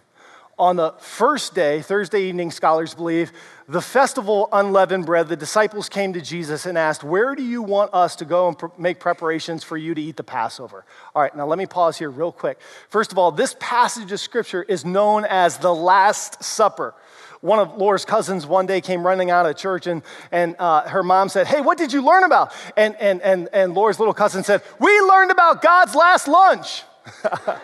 On 0.59 0.75
the 0.75 0.95
first 0.99 1.55
day, 1.55 1.83
Thursday 1.83 2.23
evening, 2.23 2.51
scholars 2.51 2.95
believe, 2.95 3.31
the 3.69 3.83
festival 3.83 4.49
unleavened 4.53 5.07
bread, 5.07 5.29
the 5.29 5.37
disciples 5.37 5.89
came 5.89 6.15
to 6.15 6.21
Jesus 6.21 6.67
and 6.67 6.79
asked, 6.79 7.05
Where 7.05 7.35
do 7.35 7.43
you 7.45 7.63
want 7.63 7.93
us 7.93 8.17
to 8.17 8.25
go 8.25 8.49
and 8.49 8.59
pr- 8.59 8.67
make 8.79 8.99
preparations 8.99 9.63
for 9.63 9.77
you 9.77 9.95
to 9.95 10.01
eat 10.01 10.17
the 10.17 10.25
Passover? 10.25 10.87
All 11.15 11.23
right, 11.23 11.37
now 11.37 11.47
let 11.47 11.59
me 11.59 11.67
pause 11.67 11.99
here 11.99 12.11
real 12.11 12.33
quick. 12.33 12.59
First 12.89 13.13
of 13.13 13.19
all, 13.19 13.31
this 13.31 13.55
passage 13.61 14.11
of 14.11 14.19
scripture 14.19 14.63
is 14.63 14.85
known 14.85 15.27
as 15.27 15.59
the 15.59 15.75
Last 15.75 16.43
Supper. 16.43 16.95
One 17.41 17.59
of 17.59 17.77
Laura's 17.77 18.05
cousins 18.05 18.47
one 18.47 18.67
day 18.67 18.81
came 18.81 19.07
running 19.07 19.31
out 19.31 19.47
of 19.47 19.57
church, 19.57 19.87
and, 19.87 20.03
and 20.33 20.57
uh, 20.59 20.89
her 20.89 21.03
mom 21.03 21.29
said, 21.29 21.47
Hey, 21.47 21.61
what 21.61 21.79
did 21.79 21.93
you 21.93 22.03
learn 22.03 22.25
about? 22.25 22.53
And, 22.77 22.97
and, 22.97 23.21
and, 23.23 23.49
and 23.53 23.75
Laura's 23.75 23.99
little 23.99 24.15
cousin 24.15 24.45
said, 24.45 24.63
We 24.79 25.01
learned 25.01 25.31
about 25.31 25.63
God's 25.63 25.95
last 25.95 26.29
lunch. 26.29 26.83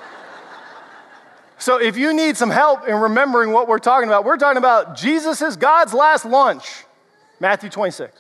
So 1.63 1.81
if 1.81 1.97
you 1.97 2.13
need 2.13 2.37
some 2.37 2.51
help 2.51 2.89
in 2.89 2.97
remembering 2.97 3.53
what 3.53 3.69
we're 3.69 3.79
talking 3.79 4.09
about, 4.09 4.25
we're 4.25 4.37
talking 4.37 4.59
about 4.59 4.97
Jesus' 4.97 5.55
God's 5.55 5.95
last 5.95 6.25
lunch, 6.25 6.83
Matthew 7.39 7.71
26. 7.71 8.19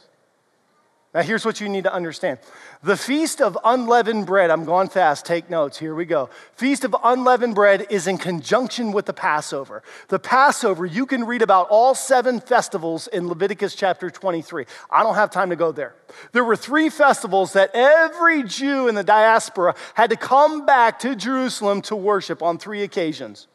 Now, 1.14 1.20
here's 1.20 1.44
what 1.44 1.60
you 1.60 1.68
need 1.68 1.84
to 1.84 1.92
understand 1.92 2.38
the 2.82 2.96
Feast 2.96 3.42
of 3.42 3.58
Unleavened 3.64 4.24
Bread, 4.24 4.50
I'm 4.50 4.64
going 4.64 4.88
fast, 4.88 5.26
take 5.26 5.50
notes, 5.50 5.78
here 5.78 5.94
we 5.94 6.06
go. 6.06 6.30
Feast 6.54 6.84
of 6.84 6.96
Unleavened 7.04 7.54
Bread 7.54 7.86
is 7.90 8.06
in 8.06 8.16
conjunction 8.16 8.92
with 8.92 9.04
the 9.04 9.12
Passover. 9.12 9.82
The 10.08 10.18
Passover, 10.18 10.86
you 10.86 11.04
can 11.04 11.24
read 11.24 11.42
about 11.42 11.68
all 11.68 11.94
seven 11.94 12.40
festivals 12.40 13.08
in 13.08 13.28
Leviticus 13.28 13.74
chapter 13.74 14.08
23. 14.08 14.64
I 14.90 15.02
don't 15.02 15.14
have 15.14 15.30
time 15.30 15.50
to 15.50 15.56
go 15.56 15.70
there. 15.70 15.94
There 16.32 16.44
were 16.44 16.56
three 16.56 16.88
festivals 16.88 17.52
that 17.52 17.70
every 17.74 18.42
Jew 18.42 18.88
in 18.88 18.94
the 18.94 19.04
diaspora 19.04 19.74
had 19.92 20.08
to 20.10 20.16
come 20.16 20.64
back 20.64 20.98
to 21.00 21.14
Jerusalem 21.14 21.82
to 21.82 21.96
worship 21.96 22.42
on 22.42 22.56
three 22.56 22.82
occasions. 22.84 23.48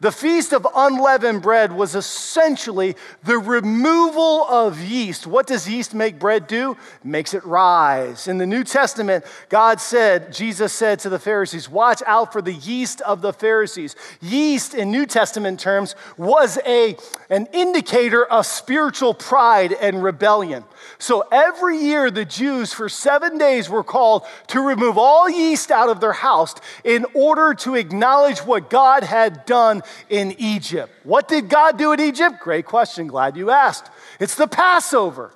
The 0.00 0.10
Feast 0.10 0.54
of 0.54 0.66
Unleavened 0.74 1.42
Bread 1.42 1.72
was 1.72 1.94
essentially 1.94 2.96
the 3.22 3.36
removal 3.36 4.46
of 4.48 4.80
yeast. 4.80 5.26
What 5.26 5.46
does 5.46 5.68
yeast 5.68 5.92
make 5.92 6.18
bread 6.18 6.46
do? 6.46 6.78
Makes 7.04 7.34
it 7.34 7.44
rise. 7.44 8.26
In 8.26 8.38
the 8.38 8.46
New 8.46 8.64
Testament, 8.64 9.26
God 9.50 9.78
said, 9.78 10.32
Jesus 10.32 10.72
said 10.72 11.00
to 11.00 11.10
the 11.10 11.18
Pharisees, 11.18 11.68
Watch 11.68 12.02
out 12.06 12.32
for 12.32 12.40
the 12.40 12.54
yeast 12.54 13.02
of 13.02 13.20
the 13.20 13.34
Pharisees. 13.34 13.94
Yeast, 14.22 14.72
in 14.72 14.90
New 14.90 15.04
Testament 15.04 15.60
terms, 15.60 15.94
was 16.16 16.58
a, 16.64 16.96
an 17.28 17.46
indicator 17.52 18.24
of 18.24 18.46
spiritual 18.46 19.12
pride 19.12 19.74
and 19.74 20.02
rebellion. 20.02 20.64
So 20.98 21.28
every 21.30 21.76
year, 21.76 22.10
the 22.10 22.24
Jews 22.24 22.72
for 22.72 22.88
seven 22.88 23.36
days 23.36 23.68
were 23.68 23.84
called 23.84 24.24
to 24.46 24.62
remove 24.62 24.96
all 24.96 25.28
yeast 25.28 25.70
out 25.70 25.90
of 25.90 26.00
their 26.00 26.14
house 26.14 26.54
in 26.84 27.04
order 27.12 27.52
to 27.52 27.74
acknowledge 27.74 28.38
what 28.38 28.70
God 28.70 29.02
had 29.04 29.44
done 29.44 29.82
in 30.08 30.34
Egypt. 30.38 30.92
What 31.04 31.28
did 31.28 31.48
God 31.48 31.78
do 31.78 31.92
in 31.92 32.00
Egypt? 32.00 32.40
Great 32.40 32.66
question. 32.66 33.06
Glad 33.06 33.36
you 33.36 33.50
asked. 33.50 33.90
It's 34.18 34.34
the 34.34 34.46
Passover. 34.46 35.32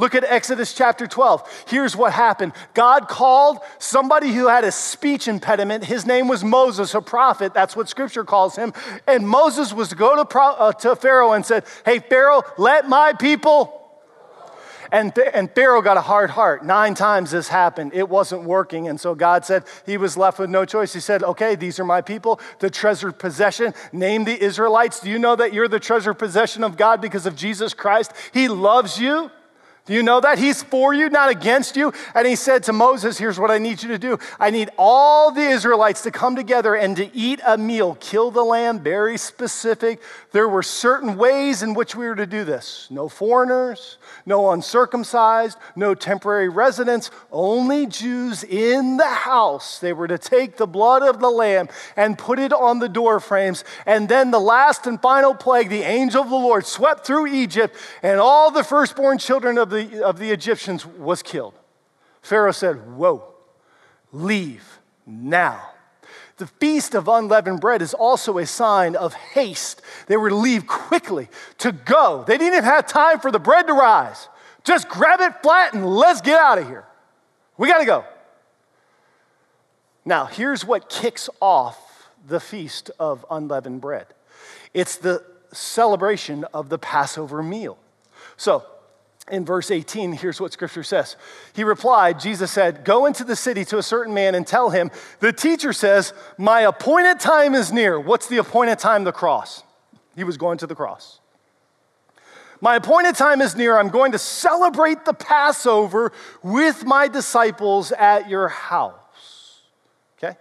Look 0.00 0.14
at 0.14 0.22
Exodus 0.22 0.74
chapter 0.74 1.08
12. 1.08 1.64
Here's 1.66 1.96
what 1.96 2.12
happened 2.12 2.52
God 2.72 3.08
called 3.08 3.58
somebody 3.78 4.32
who 4.32 4.46
had 4.46 4.62
a 4.62 4.70
speech 4.70 5.26
impediment. 5.26 5.84
His 5.84 6.06
name 6.06 6.28
was 6.28 6.44
Moses, 6.44 6.94
a 6.94 7.00
prophet. 7.00 7.52
That's 7.52 7.74
what 7.74 7.88
scripture 7.88 8.24
calls 8.24 8.54
him. 8.54 8.72
And 9.08 9.28
Moses 9.28 9.72
was 9.72 9.88
to 9.88 9.96
go 9.96 10.22
to, 10.22 10.38
uh, 10.38 10.72
to 10.72 10.94
Pharaoh 10.94 11.32
and 11.32 11.44
said, 11.44 11.64
Hey, 11.84 11.98
Pharaoh, 11.98 12.42
let 12.56 12.88
my 12.88 13.12
people 13.12 13.87
and, 14.90 15.16
and 15.18 15.50
Pharaoh 15.50 15.82
got 15.82 15.96
a 15.96 16.00
hard 16.00 16.30
heart. 16.30 16.64
Nine 16.64 16.94
times 16.94 17.30
this 17.30 17.48
happened. 17.48 17.92
It 17.94 18.08
wasn't 18.08 18.44
working. 18.44 18.88
And 18.88 19.00
so 19.00 19.14
God 19.14 19.44
said 19.44 19.64
he 19.86 19.96
was 19.96 20.16
left 20.16 20.38
with 20.38 20.50
no 20.50 20.64
choice. 20.64 20.92
He 20.92 21.00
said, 21.00 21.22
Okay, 21.22 21.54
these 21.54 21.78
are 21.78 21.84
my 21.84 22.00
people, 22.00 22.40
the 22.58 22.70
treasured 22.70 23.18
possession. 23.18 23.74
Name 23.92 24.24
the 24.24 24.42
Israelites. 24.42 25.00
Do 25.00 25.10
you 25.10 25.18
know 25.18 25.36
that 25.36 25.52
you're 25.52 25.68
the 25.68 25.80
treasured 25.80 26.18
possession 26.18 26.64
of 26.64 26.76
God 26.76 27.00
because 27.00 27.26
of 27.26 27.36
Jesus 27.36 27.74
Christ? 27.74 28.12
He 28.32 28.48
loves 28.48 28.98
you. 28.98 29.30
Do 29.88 29.94
you 29.94 30.02
know 30.02 30.20
that? 30.20 30.38
He's 30.38 30.62
for 30.62 30.92
you, 30.92 31.08
not 31.08 31.30
against 31.30 31.74
you. 31.74 31.94
And 32.14 32.26
he 32.26 32.36
said 32.36 32.62
to 32.64 32.74
Moses, 32.74 33.16
Here's 33.16 33.40
what 33.40 33.50
I 33.50 33.56
need 33.56 33.82
you 33.82 33.88
to 33.88 33.98
do 33.98 34.18
I 34.38 34.50
need 34.50 34.68
all 34.76 35.30
the 35.30 35.40
Israelites 35.40 36.02
to 36.02 36.10
come 36.10 36.36
together 36.36 36.74
and 36.74 36.94
to 36.98 37.10
eat 37.16 37.40
a 37.46 37.56
meal. 37.56 37.96
Kill 37.98 38.30
the 38.30 38.42
lamb, 38.42 38.80
very 38.80 39.16
specific. 39.16 40.02
There 40.32 40.46
were 40.46 40.62
certain 40.62 41.16
ways 41.16 41.62
in 41.62 41.72
which 41.72 41.96
we 41.96 42.06
were 42.06 42.16
to 42.16 42.26
do 42.26 42.44
this 42.44 42.88
no 42.90 43.08
foreigners, 43.08 43.96
no 44.26 44.50
uncircumcised, 44.50 45.56
no 45.74 45.94
temporary 45.94 46.50
residents, 46.50 47.10
only 47.32 47.86
Jews 47.86 48.44
in 48.44 48.98
the 48.98 49.06
house. 49.06 49.78
They 49.78 49.94
were 49.94 50.08
to 50.08 50.18
take 50.18 50.58
the 50.58 50.66
blood 50.66 51.02
of 51.02 51.18
the 51.18 51.30
lamb 51.30 51.70
and 51.96 52.18
put 52.18 52.38
it 52.38 52.52
on 52.52 52.78
the 52.78 52.90
door 52.90 53.20
frames. 53.20 53.64
And 53.86 54.06
then 54.06 54.32
the 54.32 54.38
last 54.38 54.86
and 54.86 55.00
final 55.00 55.34
plague, 55.34 55.70
the 55.70 55.80
angel 55.80 56.22
of 56.22 56.28
the 56.28 56.36
Lord 56.36 56.66
swept 56.66 57.06
through 57.06 57.28
Egypt, 57.28 57.74
and 58.02 58.20
all 58.20 58.50
the 58.50 58.62
firstborn 58.62 59.16
children 59.16 59.56
of 59.56 59.70
the 59.70 59.77
the, 59.86 60.04
of 60.04 60.18
the 60.18 60.30
Egyptians 60.30 60.84
was 60.86 61.22
killed. 61.22 61.54
Pharaoh 62.22 62.52
said, 62.52 62.96
Whoa, 62.96 63.24
leave 64.12 64.78
now. 65.06 65.70
The 66.38 66.46
feast 66.46 66.94
of 66.94 67.08
unleavened 67.08 67.60
bread 67.60 67.82
is 67.82 67.94
also 67.94 68.38
a 68.38 68.46
sign 68.46 68.94
of 68.94 69.12
haste. 69.12 69.82
They 70.06 70.16
were 70.16 70.28
to 70.28 70.36
leave 70.36 70.66
quickly, 70.66 71.28
to 71.58 71.72
go. 71.72 72.24
They 72.26 72.38
didn't 72.38 72.54
even 72.54 72.64
have 72.64 72.86
time 72.86 73.18
for 73.18 73.32
the 73.32 73.40
bread 73.40 73.66
to 73.66 73.72
rise. 73.72 74.28
Just 74.62 74.88
grab 74.88 75.20
it 75.20 75.42
flat 75.42 75.74
and 75.74 75.84
let's 75.84 76.20
get 76.20 76.38
out 76.38 76.58
of 76.58 76.66
here. 76.66 76.84
We 77.56 77.66
got 77.66 77.78
to 77.78 77.84
go. 77.84 78.04
Now, 80.04 80.26
here's 80.26 80.64
what 80.64 80.88
kicks 80.88 81.28
off 81.40 82.08
the 82.26 82.40
feast 82.40 82.90
of 82.98 83.26
unleavened 83.30 83.80
bread 83.80 84.06
it's 84.74 84.96
the 84.96 85.24
celebration 85.52 86.44
of 86.52 86.68
the 86.68 86.78
Passover 86.78 87.42
meal. 87.42 87.78
So, 88.36 88.64
in 89.30 89.44
verse 89.44 89.70
18, 89.70 90.12
here's 90.12 90.40
what 90.40 90.52
scripture 90.52 90.82
says. 90.82 91.16
He 91.54 91.64
replied, 91.64 92.20
Jesus 92.20 92.50
said, 92.50 92.84
Go 92.84 93.06
into 93.06 93.24
the 93.24 93.36
city 93.36 93.64
to 93.66 93.78
a 93.78 93.82
certain 93.82 94.14
man 94.14 94.34
and 94.34 94.46
tell 94.46 94.70
him, 94.70 94.90
The 95.20 95.32
teacher 95.32 95.72
says, 95.72 96.12
My 96.36 96.62
appointed 96.62 97.20
time 97.20 97.54
is 97.54 97.72
near. 97.72 97.98
What's 97.98 98.26
the 98.26 98.38
appointed 98.38 98.78
time? 98.78 99.04
The 99.04 99.12
cross. 99.12 99.62
He 100.16 100.24
was 100.24 100.36
going 100.36 100.58
to 100.58 100.66
the 100.66 100.74
cross. 100.74 101.20
My 102.60 102.76
appointed 102.76 103.14
time 103.14 103.40
is 103.40 103.54
near. 103.54 103.78
I'm 103.78 103.88
going 103.88 104.12
to 104.12 104.18
celebrate 104.18 105.04
the 105.04 105.12
Passover 105.12 106.12
with 106.42 106.84
my 106.84 107.06
disciples 107.06 107.92
at 107.92 108.28
your 108.28 108.48
house. 108.48 109.62
Okay? 110.18 110.36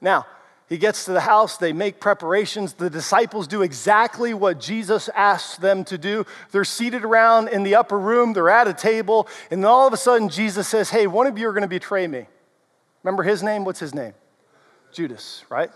Now, 0.00 0.26
he 0.68 0.78
gets 0.78 1.04
to 1.04 1.12
the 1.12 1.20
house, 1.20 1.58
they 1.58 1.72
make 1.72 2.00
preparations. 2.00 2.72
The 2.72 2.90
disciples 2.90 3.46
do 3.46 3.62
exactly 3.62 4.34
what 4.34 4.60
Jesus 4.60 5.08
asked 5.14 5.60
them 5.60 5.84
to 5.84 5.96
do. 5.96 6.26
They're 6.50 6.64
seated 6.64 7.04
around 7.04 7.48
in 7.48 7.62
the 7.62 7.76
upper 7.76 7.98
room, 7.98 8.32
they're 8.32 8.50
at 8.50 8.66
a 8.66 8.74
table, 8.74 9.28
and 9.50 9.62
then 9.62 9.70
all 9.70 9.86
of 9.86 9.92
a 9.92 9.96
sudden 9.96 10.28
Jesus 10.28 10.66
says, 10.66 10.90
Hey, 10.90 11.06
one 11.06 11.28
of 11.28 11.38
you 11.38 11.48
are 11.48 11.52
going 11.52 11.62
to 11.62 11.68
betray 11.68 12.06
me. 12.08 12.26
Remember 13.04 13.22
his 13.22 13.42
name? 13.42 13.64
What's 13.64 13.78
his 13.78 13.94
name? 13.94 14.14
Judas, 14.92 15.44
right? 15.48 15.70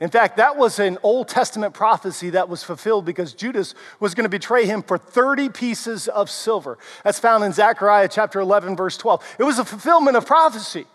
In 0.00 0.10
fact, 0.10 0.38
that 0.38 0.56
was 0.56 0.80
an 0.80 0.98
Old 1.04 1.28
Testament 1.28 1.74
prophecy 1.74 2.30
that 2.30 2.48
was 2.48 2.64
fulfilled 2.64 3.04
because 3.04 3.34
Judas 3.34 3.74
was 4.00 4.14
going 4.14 4.24
to 4.24 4.30
betray 4.30 4.66
him 4.66 4.82
for 4.82 4.98
30 4.98 5.50
pieces 5.50 6.08
of 6.08 6.30
silver. 6.30 6.78
That's 7.04 7.20
found 7.20 7.44
in 7.44 7.52
Zechariah 7.52 8.08
chapter 8.10 8.40
11, 8.40 8.74
verse 8.74 8.96
12. 8.96 9.36
It 9.38 9.44
was 9.44 9.58
a 9.60 9.64
fulfillment 9.64 10.16
of 10.16 10.26
prophecy. 10.26 10.86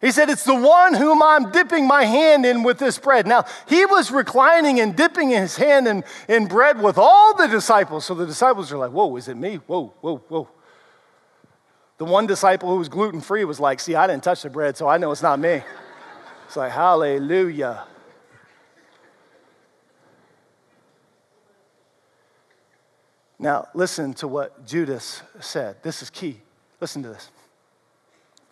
He 0.00 0.10
said, 0.12 0.30
It's 0.30 0.44
the 0.44 0.54
one 0.54 0.94
whom 0.94 1.22
I'm 1.22 1.50
dipping 1.50 1.86
my 1.86 2.04
hand 2.04 2.46
in 2.46 2.62
with 2.62 2.78
this 2.78 2.98
bread. 2.98 3.26
Now, 3.26 3.44
he 3.68 3.84
was 3.84 4.10
reclining 4.10 4.80
and 4.80 4.96
dipping 4.96 5.30
his 5.30 5.56
hand 5.56 5.86
in, 5.86 6.04
in 6.28 6.46
bread 6.46 6.82
with 6.82 6.96
all 6.96 7.36
the 7.36 7.46
disciples. 7.46 8.06
So 8.06 8.14
the 8.14 8.26
disciples 8.26 8.72
are 8.72 8.78
like, 8.78 8.92
Whoa, 8.92 9.14
is 9.16 9.28
it 9.28 9.36
me? 9.36 9.56
Whoa, 9.56 9.92
whoa, 10.00 10.16
whoa. 10.28 10.48
The 11.98 12.06
one 12.06 12.26
disciple 12.26 12.70
who 12.70 12.78
was 12.78 12.88
gluten 12.88 13.20
free 13.20 13.44
was 13.44 13.60
like, 13.60 13.78
See, 13.78 13.94
I 13.94 14.06
didn't 14.06 14.24
touch 14.24 14.42
the 14.42 14.50
bread, 14.50 14.76
so 14.76 14.88
I 14.88 14.96
know 14.96 15.10
it's 15.12 15.22
not 15.22 15.38
me. 15.38 15.62
It's 16.46 16.56
like, 16.56 16.72
Hallelujah. 16.72 17.84
Now, 23.38 23.68
listen 23.74 24.12
to 24.14 24.28
what 24.28 24.66
Judas 24.66 25.22
said. 25.40 25.82
This 25.82 26.02
is 26.02 26.10
key. 26.10 26.40
Listen 26.78 27.02
to 27.02 27.08
this. 27.08 27.30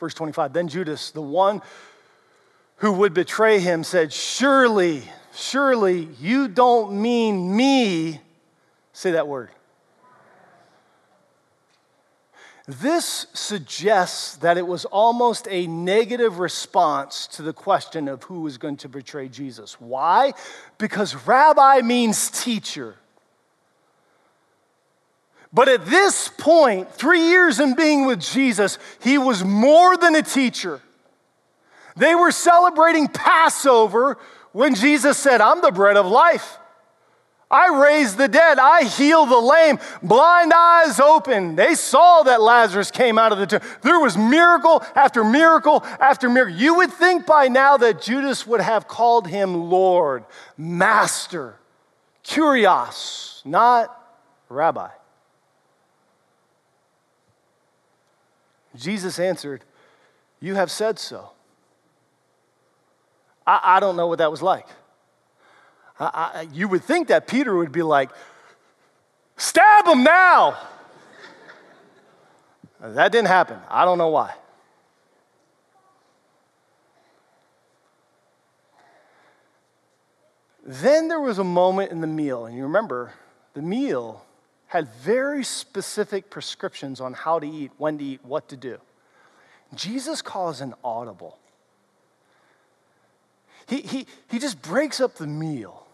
Verse 0.01 0.15
25 0.15 0.53
Then 0.53 0.69
Judas, 0.69 1.11
the 1.11 1.23
one 1.23 1.63
who 2.77 2.93
would 2.93 3.15
betray 3.15 3.61
him, 3.61 3.85
said, 3.85 4.13
Surely, 4.13 5.03
surely 5.35 6.09
you 6.21 6.49
don't 6.49 7.01
mean 7.01 7.57
me. 7.57 8.21
Say 8.93 9.13
that 9.13 9.29
word. 9.29 9.51
This 12.69 13.27
suggests 13.33 14.37
that 14.37 14.59
it 14.59 14.67
was 14.67 14.85
almost 14.85 15.49
a 15.51 15.67
negative 15.67 16.39
response 16.39 17.27
to 17.29 17.43
the 17.43 17.55
question 17.55 18.09
of 18.09 18.25
who 18.25 18.43
was 18.43 18.59
going 18.59 18.77
to 18.79 18.91
betray 18.91 19.29
Jesus. 19.29 19.81
Why? 19.81 20.35
Because 20.77 21.15
rabbi 21.27 21.81
means 21.81 22.31
teacher. 22.31 22.97
But 25.53 25.69
at 25.69 25.87
this 25.87 26.29
point, 26.29 26.93
three 26.93 27.23
years 27.29 27.59
in 27.59 27.75
being 27.75 28.07
with 28.07 28.21
Jesus, 28.21 28.79
he 29.01 29.17
was 29.17 29.43
more 29.43 29.97
than 29.97 30.15
a 30.15 30.23
teacher. 30.23 30.81
They 31.97 32.15
were 32.15 32.31
celebrating 32.31 33.09
Passover 33.09 34.19
when 34.53 34.75
Jesus 34.75 35.17
said, 35.17 35.41
I'm 35.41 35.63
the 35.63 35.73
bread 35.73 35.97
of 35.97 36.07
life. 36.07 36.59
I 37.51 37.81
raise 37.83 38.15
the 38.15 38.29
dead. 38.29 38.59
I 38.59 38.85
heal 38.85 39.25
the 39.25 39.39
lame. 39.39 39.79
Blind 40.03 40.53
eyes 40.55 41.01
open. 41.01 41.57
They 41.57 41.75
saw 41.75 42.23
that 42.25 42.43
Lazarus 42.43 42.91
came 42.91 43.19
out 43.19 43.33
of 43.33 43.39
the 43.39 43.47
tomb. 43.47 43.61
There 43.81 43.99
was 43.99 44.19
miracle 44.19 44.85
after 44.95 45.25
miracle 45.25 45.83
after 45.99 46.29
miracle. 46.29 46.55
You 46.55 46.75
would 46.77 46.93
think 46.93 47.25
by 47.25 47.49
now 47.49 47.79
that 47.79 48.03
Judas 48.03 48.47
would 48.47 48.61
have 48.61 48.87
called 48.87 49.27
him 49.27 49.71
Lord, 49.71 50.25
Master, 50.59 51.57
Kurios, 52.23 53.45
not 53.47 53.99
Rabbi. 54.51 54.91
Jesus 58.79 59.19
answered, 59.19 59.65
You 60.41 60.55
have 60.55 60.71
said 60.71 60.99
so. 60.99 61.31
I, 63.47 63.61
I 63.65 63.81
don't 63.81 63.97
know 63.97 64.07
what 64.07 64.19
that 64.19 64.31
was 64.31 64.41
like. 64.43 64.67
I, 65.99 66.07
I, 66.07 66.49
you 66.53 66.69
would 66.69 66.85
think 66.85 67.09
that 67.09 67.27
Peter 67.27 67.57
would 67.57 67.73
be 67.73 67.83
like, 67.83 68.11
Stab 69.37 69.87
him 69.87 70.03
now. 70.03 70.57
that 72.81 73.13
didn't 73.13 73.29
happen. 73.29 73.59
I 73.69 73.85
don't 73.85 73.99
know 73.99 74.09
why. 74.09 74.35
Then 80.65 81.09
there 81.09 81.21
was 81.21 81.39
a 81.39 81.45
moment 81.45 81.93
in 81.93 82.01
the 82.01 82.07
meal, 82.07 82.45
and 82.45 82.55
you 82.55 82.65
remember 82.65 83.13
the 83.55 83.63
meal 83.63 84.25
had 84.69 84.89
very 84.95 85.43
specific 85.43 86.31
prescriptions 86.31 87.01
on 87.01 87.15
how 87.15 87.39
to 87.39 87.47
eat, 87.47 87.73
when 87.79 87.99
to 87.99 88.05
eat, 88.05 88.21
what 88.25 88.49
to 88.49 88.57
do. 88.57 88.79
Jesus 89.75 90.23
calls 90.23 90.61
an 90.61 90.75
audible. 90.85 91.39
He, 93.67 93.81
he, 93.81 94.07
he 94.31 94.39
just 94.39 94.63
breaks 94.63 95.01
up 95.01 95.17
the 95.17 95.27
meal. 95.27 95.87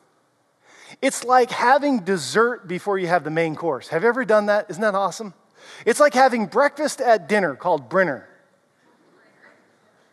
It's 1.02 1.24
like 1.24 1.50
having 1.50 2.00
dessert 2.00 2.68
before 2.68 2.98
you 2.98 3.06
have 3.06 3.24
the 3.24 3.30
main 3.30 3.56
course. 3.56 3.88
Have 3.88 4.02
you 4.02 4.08
ever 4.08 4.24
done 4.24 4.46
that? 4.46 4.66
Isn't 4.68 4.82
that 4.82 4.94
awesome? 4.94 5.34
It's 5.86 5.98
like 5.98 6.14
having 6.14 6.46
breakfast 6.46 7.00
at 7.00 7.28
dinner 7.28 7.56
called 7.56 7.88
Brinner. 7.88 8.28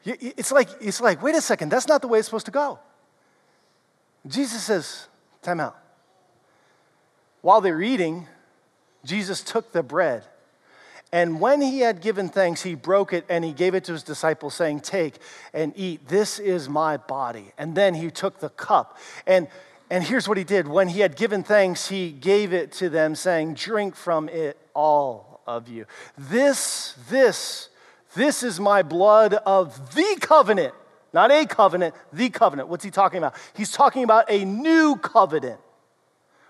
It's 0.04 0.52
like, 0.52 0.70
it's 0.80 1.02
like, 1.02 1.22
wait 1.22 1.36
a 1.36 1.42
second, 1.42 1.70
that's 1.70 1.88
not 1.88 2.02
the 2.02 2.08
way 2.08 2.18
it's 2.18 2.28
supposed 2.28 2.48
to 2.48 2.52
go. 2.52 2.80
Jesus 4.26 4.64
says, 4.64 5.08
time 5.44 5.60
out. 5.60 5.78
While 7.42 7.62
they're 7.62 7.82
eating, 7.82 8.28
Jesus 9.06 9.42
took 9.42 9.72
the 9.72 9.84
bread. 9.84 10.24
And 11.14 11.42
when 11.42 11.62
he 11.62 11.80
had 11.80 12.02
given 12.02 12.30
thanks, 12.30 12.64
he 12.64 12.74
broke 12.74 13.12
it 13.12 13.26
and 13.28 13.44
he 13.44 13.52
gave 13.52 13.76
it 13.76 13.84
to 13.86 13.92
his 13.92 14.04
disciples, 14.04 14.54
saying, 14.54 14.80
Take 14.80 15.16
and 15.54 15.74
eat. 15.76 16.08
This 16.08 16.40
is 16.40 16.70
my 16.70 16.98
body. 16.98 17.52
And 17.58 17.76
then 17.76 17.96
he 17.96 18.10
took 18.10 18.40
the 18.40 18.50
cup. 18.50 18.98
And, 19.28 19.48
and 19.90 20.04
here's 20.04 20.28
what 20.28 20.38
he 20.38 20.46
did 20.46 20.68
when 20.68 20.88
he 20.88 21.02
had 21.02 21.18
given 21.18 21.44
thanks, 21.44 21.90
he 21.90 22.12
gave 22.12 22.54
it 22.54 22.72
to 22.74 22.90
them, 22.90 23.16
saying, 23.16 23.56
Drink 23.56 23.96
from 23.96 24.30
it, 24.30 24.58
all 24.74 25.42
of 25.46 25.68
you. 25.68 25.86
This, 26.18 26.96
this, 27.10 27.68
this 28.16 28.42
is 28.42 28.60
my 28.60 28.82
blood 28.82 29.34
of 29.34 29.94
the 29.94 30.18
covenant. 30.22 30.74
Not 31.14 31.30
a 31.30 31.46
covenant, 31.46 31.94
the 32.14 32.30
covenant. 32.30 32.70
What's 32.70 32.86
he 32.86 32.92
talking 32.92 33.18
about? 33.18 33.36
He's 33.54 33.72
talking 33.72 34.06
about 34.06 34.32
a 34.32 34.46
new 34.46 34.96
covenant. 34.96 35.60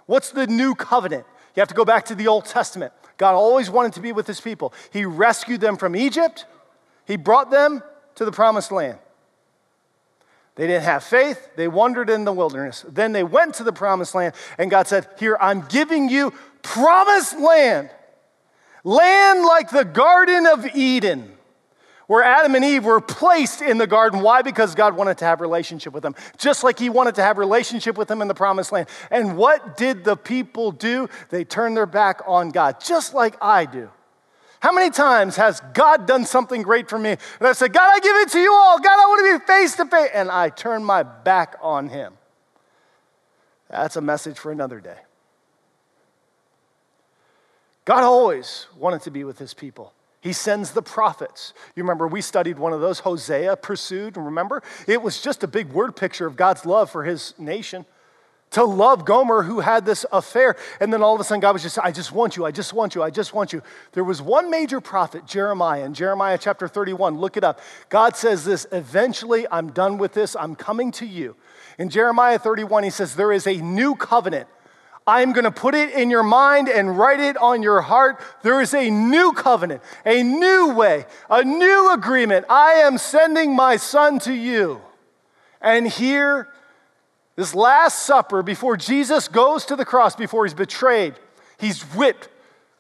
What's 0.06 0.30
the 0.30 0.46
new 0.46 0.76
covenant? 0.76 1.26
You 1.56 1.62
have 1.62 1.68
to 1.68 1.76
go 1.76 1.86
back 1.86 2.06
to 2.06 2.16
the 2.16 2.28
Old 2.28 2.46
Testament. 2.46 2.94
God 3.18 3.36
always 3.36 3.70
wanted 3.70 3.94
to 3.94 4.00
be 4.00 4.12
with 4.12 4.28
his 4.28 4.42
people. 4.42 4.74
He 4.92 5.06
rescued 5.06 5.62
them 5.62 5.78
from 5.78 5.96
Egypt, 5.96 6.46
he 7.06 7.18
brought 7.18 7.52
them 7.52 7.84
to 8.16 8.26
the 8.26 8.32
promised 8.32 8.72
land. 8.72 9.00
They 10.56 10.68
didn't 10.68 10.84
have 10.84 11.04
faith. 11.04 11.50
They 11.56 11.68
wandered 11.68 12.10
in 12.10 12.26
the 12.26 12.34
wilderness. 12.34 12.86
Then 12.88 13.14
they 13.14 13.24
went 13.24 13.56
to 13.56 13.64
the 13.64 13.72
promised 13.72 14.14
land, 14.14 14.36
and 14.58 14.70
God 14.70 14.88
said, 14.88 15.08
Here, 15.18 15.38
I'm 15.40 15.62
giving 15.68 16.10
you 16.10 16.34
promised 16.62 17.40
land. 17.40 17.90
Land 18.84 19.44
like 19.44 19.70
the 19.70 19.86
Garden 19.86 20.46
of 20.46 20.66
Eden, 20.76 21.32
where 22.12 22.24
Adam 22.26 22.56
and 22.56 22.66
Eve 22.66 22.84
were 22.84 23.00
placed 23.00 23.62
in 23.62 23.78
the 23.78 23.88
garden. 23.88 24.20
Why? 24.20 24.42
Because 24.42 24.76
God 24.76 24.98
wanted 24.98 25.18
to 25.20 25.26
have 25.26 25.40
relationship 25.40 25.94
with 25.94 26.04
them, 26.04 26.14
just 26.38 26.62
like 26.62 26.78
He 26.78 26.90
wanted 26.90 27.16
to 27.16 27.24
have 27.24 27.38
relationship 27.38 27.98
with 27.98 28.10
them 28.10 28.22
in 28.22 28.28
the 28.28 28.34
promised 28.34 28.74
land. 28.74 28.90
And 29.10 29.38
what 29.38 29.78
did 29.78 30.04
the 30.04 30.18
people 30.18 30.74
do? 30.74 31.08
They 31.30 31.46
turned 31.46 31.78
their 31.78 31.86
back 31.86 32.20
on 32.28 32.50
God, 32.50 32.82
just 32.82 33.14
like 33.14 33.38
I 33.42 33.64
do. 33.64 33.90
How 34.60 34.74
many 34.74 34.90
times 34.90 35.38
has 35.38 35.62
God 35.74 36.06
done 36.06 36.26
something 36.26 36.64
great 36.64 36.90
for 36.90 37.00
me? 37.00 37.12
And 37.12 37.48
I 37.48 37.54
said, 37.54 37.72
God, 37.72 37.90
I 37.90 38.00
give 38.02 38.18
it 38.18 38.30
to 38.32 38.40
you 38.40 38.54
all. 38.54 38.78
God, 38.78 38.92
I 38.92 39.06
want 39.06 39.26
to 39.26 39.40
be 39.40 39.46
face 39.46 39.78
to 39.78 39.86
face. 39.86 40.10
And 40.14 40.30
I 40.30 40.50
turn 40.50 40.84
my 40.84 41.04
back 41.04 41.56
on 41.62 41.88
Him. 41.88 42.18
That's 43.70 43.96
a 43.96 44.02
message 44.02 44.38
for 44.38 44.52
another 44.52 44.82
day. 44.82 44.98
God 47.86 48.04
always 48.04 48.68
wanted 48.78 49.02
to 49.04 49.12
be 49.12 49.24
with 49.24 49.40
his 49.40 49.54
people. 49.54 49.94
He 50.22 50.34
sends 50.34 50.72
the 50.72 50.84
prophets. 50.84 51.54
You 51.76 51.82
remember 51.82 52.08
we 52.08 52.22
studied 52.22 52.60
one 52.60 52.74
of 52.74 52.80
those, 52.80 53.00
Hosea 53.00 53.58
pursued, 53.58 54.16
and 54.16 54.26
remember? 54.26 54.62
It 54.88 55.02
was 55.02 55.20
just 55.20 55.44
a 55.44 55.48
big 55.48 55.74
word 55.74 55.96
picture 55.96 56.28
of 56.28 56.36
God's 56.36 56.64
love 56.64 56.92
for 56.92 57.04
his 57.04 57.34
nation. 57.40 57.86
To 58.52 58.64
love 58.64 59.06
Gomer, 59.06 59.44
who 59.44 59.62
had 59.62 59.86
this 59.86 60.06
affair. 60.12 60.58
And 60.80 60.94
then 60.94 61.02
all 61.02 61.16
of 61.16 61.22
a 61.22 61.24
sudden, 61.24 61.40
God 61.40 61.54
was 61.54 61.64
just, 61.64 61.80
I 61.80 61.92
just 61.92 62.12
want 62.12 62.36
you, 62.36 62.46
I 62.46 62.52
just 62.52 62.74
want 62.74 62.94
you, 62.94 63.02
I 63.02 63.10
just 63.10 63.34
want 63.34 63.52
you. 63.52 63.64
There 63.94 64.04
was 64.04 64.22
one 64.22 64.52
major 64.52 64.80
prophet, 64.80 65.26
Jeremiah, 65.26 65.86
in 65.86 65.94
Jeremiah 65.94 66.38
chapter 66.38 66.68
31. 66.68 67.18
Look 67.18 67.38
it 67.38 67.44
up. 67.44 67.62
God 67.90 68.16
says 68.16 68.46
this 68.46 68.68
eventually, 68.72 69.48
I'm 69.50 69.72
done 69.72 69.98
with 69.98 70.14
this, 70.14 70.36
I'm 70.36 70.56
coming 70.56 70.92
to 70.94 71.06
you. 71.06 71.36
In 71.80 71.90
Jeremiah 71.90 72.38
31, 72.38 72.84
he 72.84 72.90
says, 72.90 73.16
There 73.16 73.32
is 73.32 73.48
a 73.48 73.56
new 73.56 73.96
covenant 73.96 74.50
I'm 75.08 75.34
going 75.34 75.46
to 75.46 75.52
put 75.52 75.74
it 75.74 75.94
in 75.94 76.10
your 76.10 76.24
mind 76.24 76.70
and 76.70 76.98
write 76.98 77.20
it 77.20 77.36
on 77.38 77.64
your 77.64 77.82
heart. 77.82 78.22
There 78.44 78.62
is 78.62 78.74
a 78.74 78.90
new 78.90 79.34
covenant, 79.34 79.82
a 80.06 80.22
new 80.22 80.74
way, 80.74 81.06
a 81.30 81.44
new 81.44 81.92
agreement. 81.92 82.46
I 82.50 82.74
am 82.74 82.98
sending 82.98 83.56
my 83.56 83.78
son 83.78 84.20
to 84.20 84.34
you. 84.34 84.82
And 85.60 85.88
here, 85.88 86.50
this 87.36 87.56
Last 87.56 88.04
Supper, 88.04 88.44
before 88.44 88.78
Jesus 88.78 89.28
goes 89.28 89.66
to 89.66 89.76
the 89.76 89.86
cross, 89.86 90.16
before 90.16 90.46
he's 90.46 90.54
betrayed, 90.54 91.16
he's 91.60 91.82
whipped, 91.96 92.30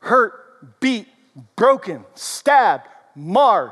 hurt, 0.01 0.79
beat, 0.79 1.07
broken, 1.55 2.05
stabbed, 2.13 2.87
marred. 3.15 3.71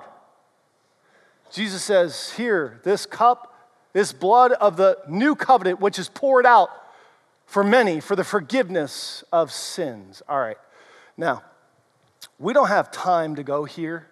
Jesus 1.51 1.83
says, 1.83 2.31
Here, 2.31 2.79
this 2.83 3.05
cup, 3.05 3.53
this 3.93 4.11
blood 4.13 4.53
of 4.53 4.77
the 4.77 4.97
new 5.07 5.35
covenant, 5.35 5.79
which 5.79 5.99
is 5.99 6.09
poured 6.09 6.45
out 6.45 6.69
for 7.49 7.63
many 7.63 7.99
for 7.99 8.15
the 8.15 8.23
forgiveness 8.23 9.23
of 9.33 9.51
sins. 9.51 10.21
All 10.29 10.39
right. 10.39 10.57
Now, 11.17 11.41
we 12.37 12.53
don't 12.53 12.67
have 12.67 12.91
time 12.91 13.35
to 13.35 13.43
go 13.43 13.65
here. 13.65 14.07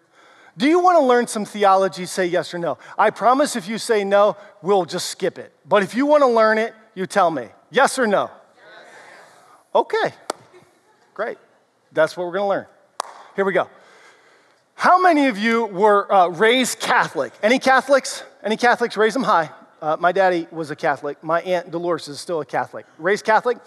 Do 0.58 0.68
you 0.68 0.80
want 0.80 0.98
to 0.98 1.06
learn 1.06 1.28
some 1.28 1.46
theology? 1.46 2.08
Say 2.08 2.26
yes 2.26 2.56
or 2.56 2.58
no. 2.58 2.80
I 2.98 3.12
promise 3.12 3.56
if 3.56 3.68
you 3.68 3.78
say 3.78 4.04
no, 4.04 4.36
we'll 4.64 4.86
just 4.86 5.10
skip 5.10 5.38
it. 5.38 5.54
But 5.68 5.84
if 5.84 5.94
you 5.94 6.08
want 6.08 6.24
to 6.24 6.28
learn 6.28 6.58
it, 6.58 6.74
you 6.96 7.06
tell 7.06 7.30
me. 7.30 7.50
Yes 7.70 8.00
or 8.00 8.08
no? 8.08 8.32
Yes. 8.56 8.64
Okay. 9.76 10.16
Great. 11.14 11.38
That's 11.92 12.18
what 12.18 12.26
we're 12.26 12.34
going 12.34 12.46
to 12.46 12.50
learn. 12.50 12.66
Here 13.36 13.46
we 13.46 13.54
go. 13.54 13.70
How 14.74 15.00
many 15.00 15.28
of 15.28 15.38
you 15.38 15.66
were 15.66 16.12
uh, 16.12 16.30
raised 16.30 16.80
Catholic? 16.80 17.34
Any 17.44 17.60
Catholics? 17.60 18.24
Any 18.44 18.58
Catholics? 18.58 18.98
Raise 18.98 19.14
them 19.14 19.24
high. 19.24 19.52
Uh, 19.82 19.98
my 20.00 20.12
daddy 20.12 20.48
was 20.52 20.72
a 20.72 20.76
Catholic. 20.76 21.24
My 21.24 21.42
aunt 21.42 21.72
Dolores 21.72 22.08
is 22.08 22.20
still 22.20 22.42
a 22.42 22.46
Catholic. 22.46 22.86
Raised 22.98 23.26
Catholic. 23.26 23.58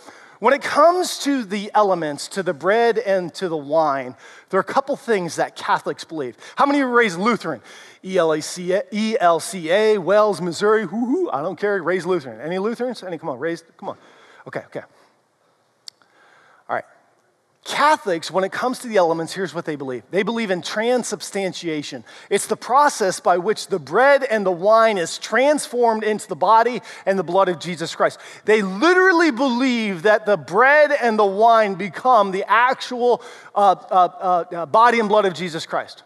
When 0.40 0.54
it 0.54 0.62
comes 0.62 1.18
to 1.24 1.44
the 1.44 1.70
elements, 1.74 2.26
to 2.28 2.42
the 2.42 2.54
bread 2.54 2.96
and 2.98 3.32
to 3.34 3.48
the 3.48 3.56
wine, 3.56 4.16
there 4.48 4.58
are 4.58 4.62
a 4.62 4.64
couple 4.64 4.96
things 4.96 5.36
that 5.36 5.54
Catholics 5.54 6.02
believe. 6.02 6.36
How 6.56 6.64
many 6.64 6.78
you 6.78 6.86
raised 6.86 7.18
Lutheran? 7.18 7.60
ELCA, 8.02 8.90
ELCA 8.90 9.98
WELS, 9.98 10.40
Missouri, 10.40 10.86
hoo 10.86 11.06
hoo, 11.06 11.30
I 11.30 11.42
don't 11.42 11.56
care, 11.56 11.82
raised 11.82 12.06
Lutheran. 12.06 12.40
Any 12.40 12.58
Lutherans? 12.58 13.02
Any, 13.02 13.18
come 13.18 13.28
on, 13.28 13.38
raised, 13.38 13.66
come 13.76 13.90
on. 13.90 13.98
Okay, 14.46 14.60
okay. 14.66 14.80
Catholics, 17.64 18.30
when 18.30 18.42
it 18.42 18.52
comes 18.52 18.78
to 18.80 18.88
the 18.88 18.96
elements, 18.96 19.34
here's 19.34 19.54
what 19.54 19.66
they 19.66 19.76
believe 19.76 20.02
they 20.10 20.22
believe 20.22 20.50
in 20.50 20.62
transubstantiation. 20.62 22.04
It's 22.30 22.46
the 22.46 22.56
process 22.56 23.20
by 23.20 23.36
which 23.36 23.66
the 23.66 23.78
bread 23.78 24.24
and 24.24 24.46
the 24.46 24.50
wine 24.50 24.96
is 24.96 25.18
transformed 25.18 26.02
into 26.02 26.26
the 26.26 26.36
body 26.36 26.80
and 27.04 27.18
the 27.18 27.22
blood 27.22 27.50
of 27.50 27.60
Jesus 27.60 27.94
Christ. 27.94 28.18
They 28.46 28.62
literally 28.62 29.30
believe 29.30 30.02
that 30.02 30.24
the 30.24 30.38
bread 30.38 30.90
and 30.90 31.18
the 31.18 31.26
wine 31.26 31.74
become 31.74 32.30
the 32.30 32.44
actual 32.48 33.22
uh, 33.54 33.76
uh, 33.90 34.44
uh, 34.50 34.66
body 34.66 34.98
and 34.98 35.08
blood 35.08 35.26
of 35.26 35.34
Jesus 35.34 35.66
Christ. 35.66 36.02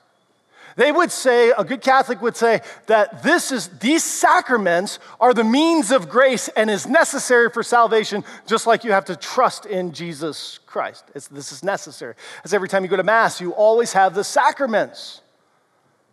They 0.77 0.91
would 0.91 1.12
say, 1.12 1.53
a 1.57 1.64
good 1.64 1.81
Catholic 1.81 2.20
would 2.20 2.37
say, 2.37 2.61
that 2.87 3.22
this 3.22 3.53
is, 3.53 3.68
these 3.79 4.03
sacraments 4.03 4.99
are 5.20 5.33
the 5.33 5.45
means 5.45 5.93
of 5.93 6.09
grace 6.09 6.49
and 6.49 6.68
is 6.68 6.87
necessary 6.87 7.49
for 7.51 7.62
salvation, 7.62 8.25
just 8.47 8.66
like 8.66 8.83
you 8.83 8.91
have 8.91 9.05
to 9.05 9.16
trust 9.16 9.66
in 9.66 9.93
Jesus 9.93 10.59
Christ. 10.66 11.05
It's, 11.14 11.29
this 11.29 11.53
is 11.53 11.62
necessary. 11.62 12.14
As 12.45 12.53
every 12.53 12.68
time 12.68 12.83
you 12.83 12.89
go 12.89 12.97
to 12.97 13.05
Mass, 13.05 13.41
you 13.41 13.53
always 13.53 13.93
have 13.93 14.14
the 14.14 14.25
sacraments. 14.25 15.20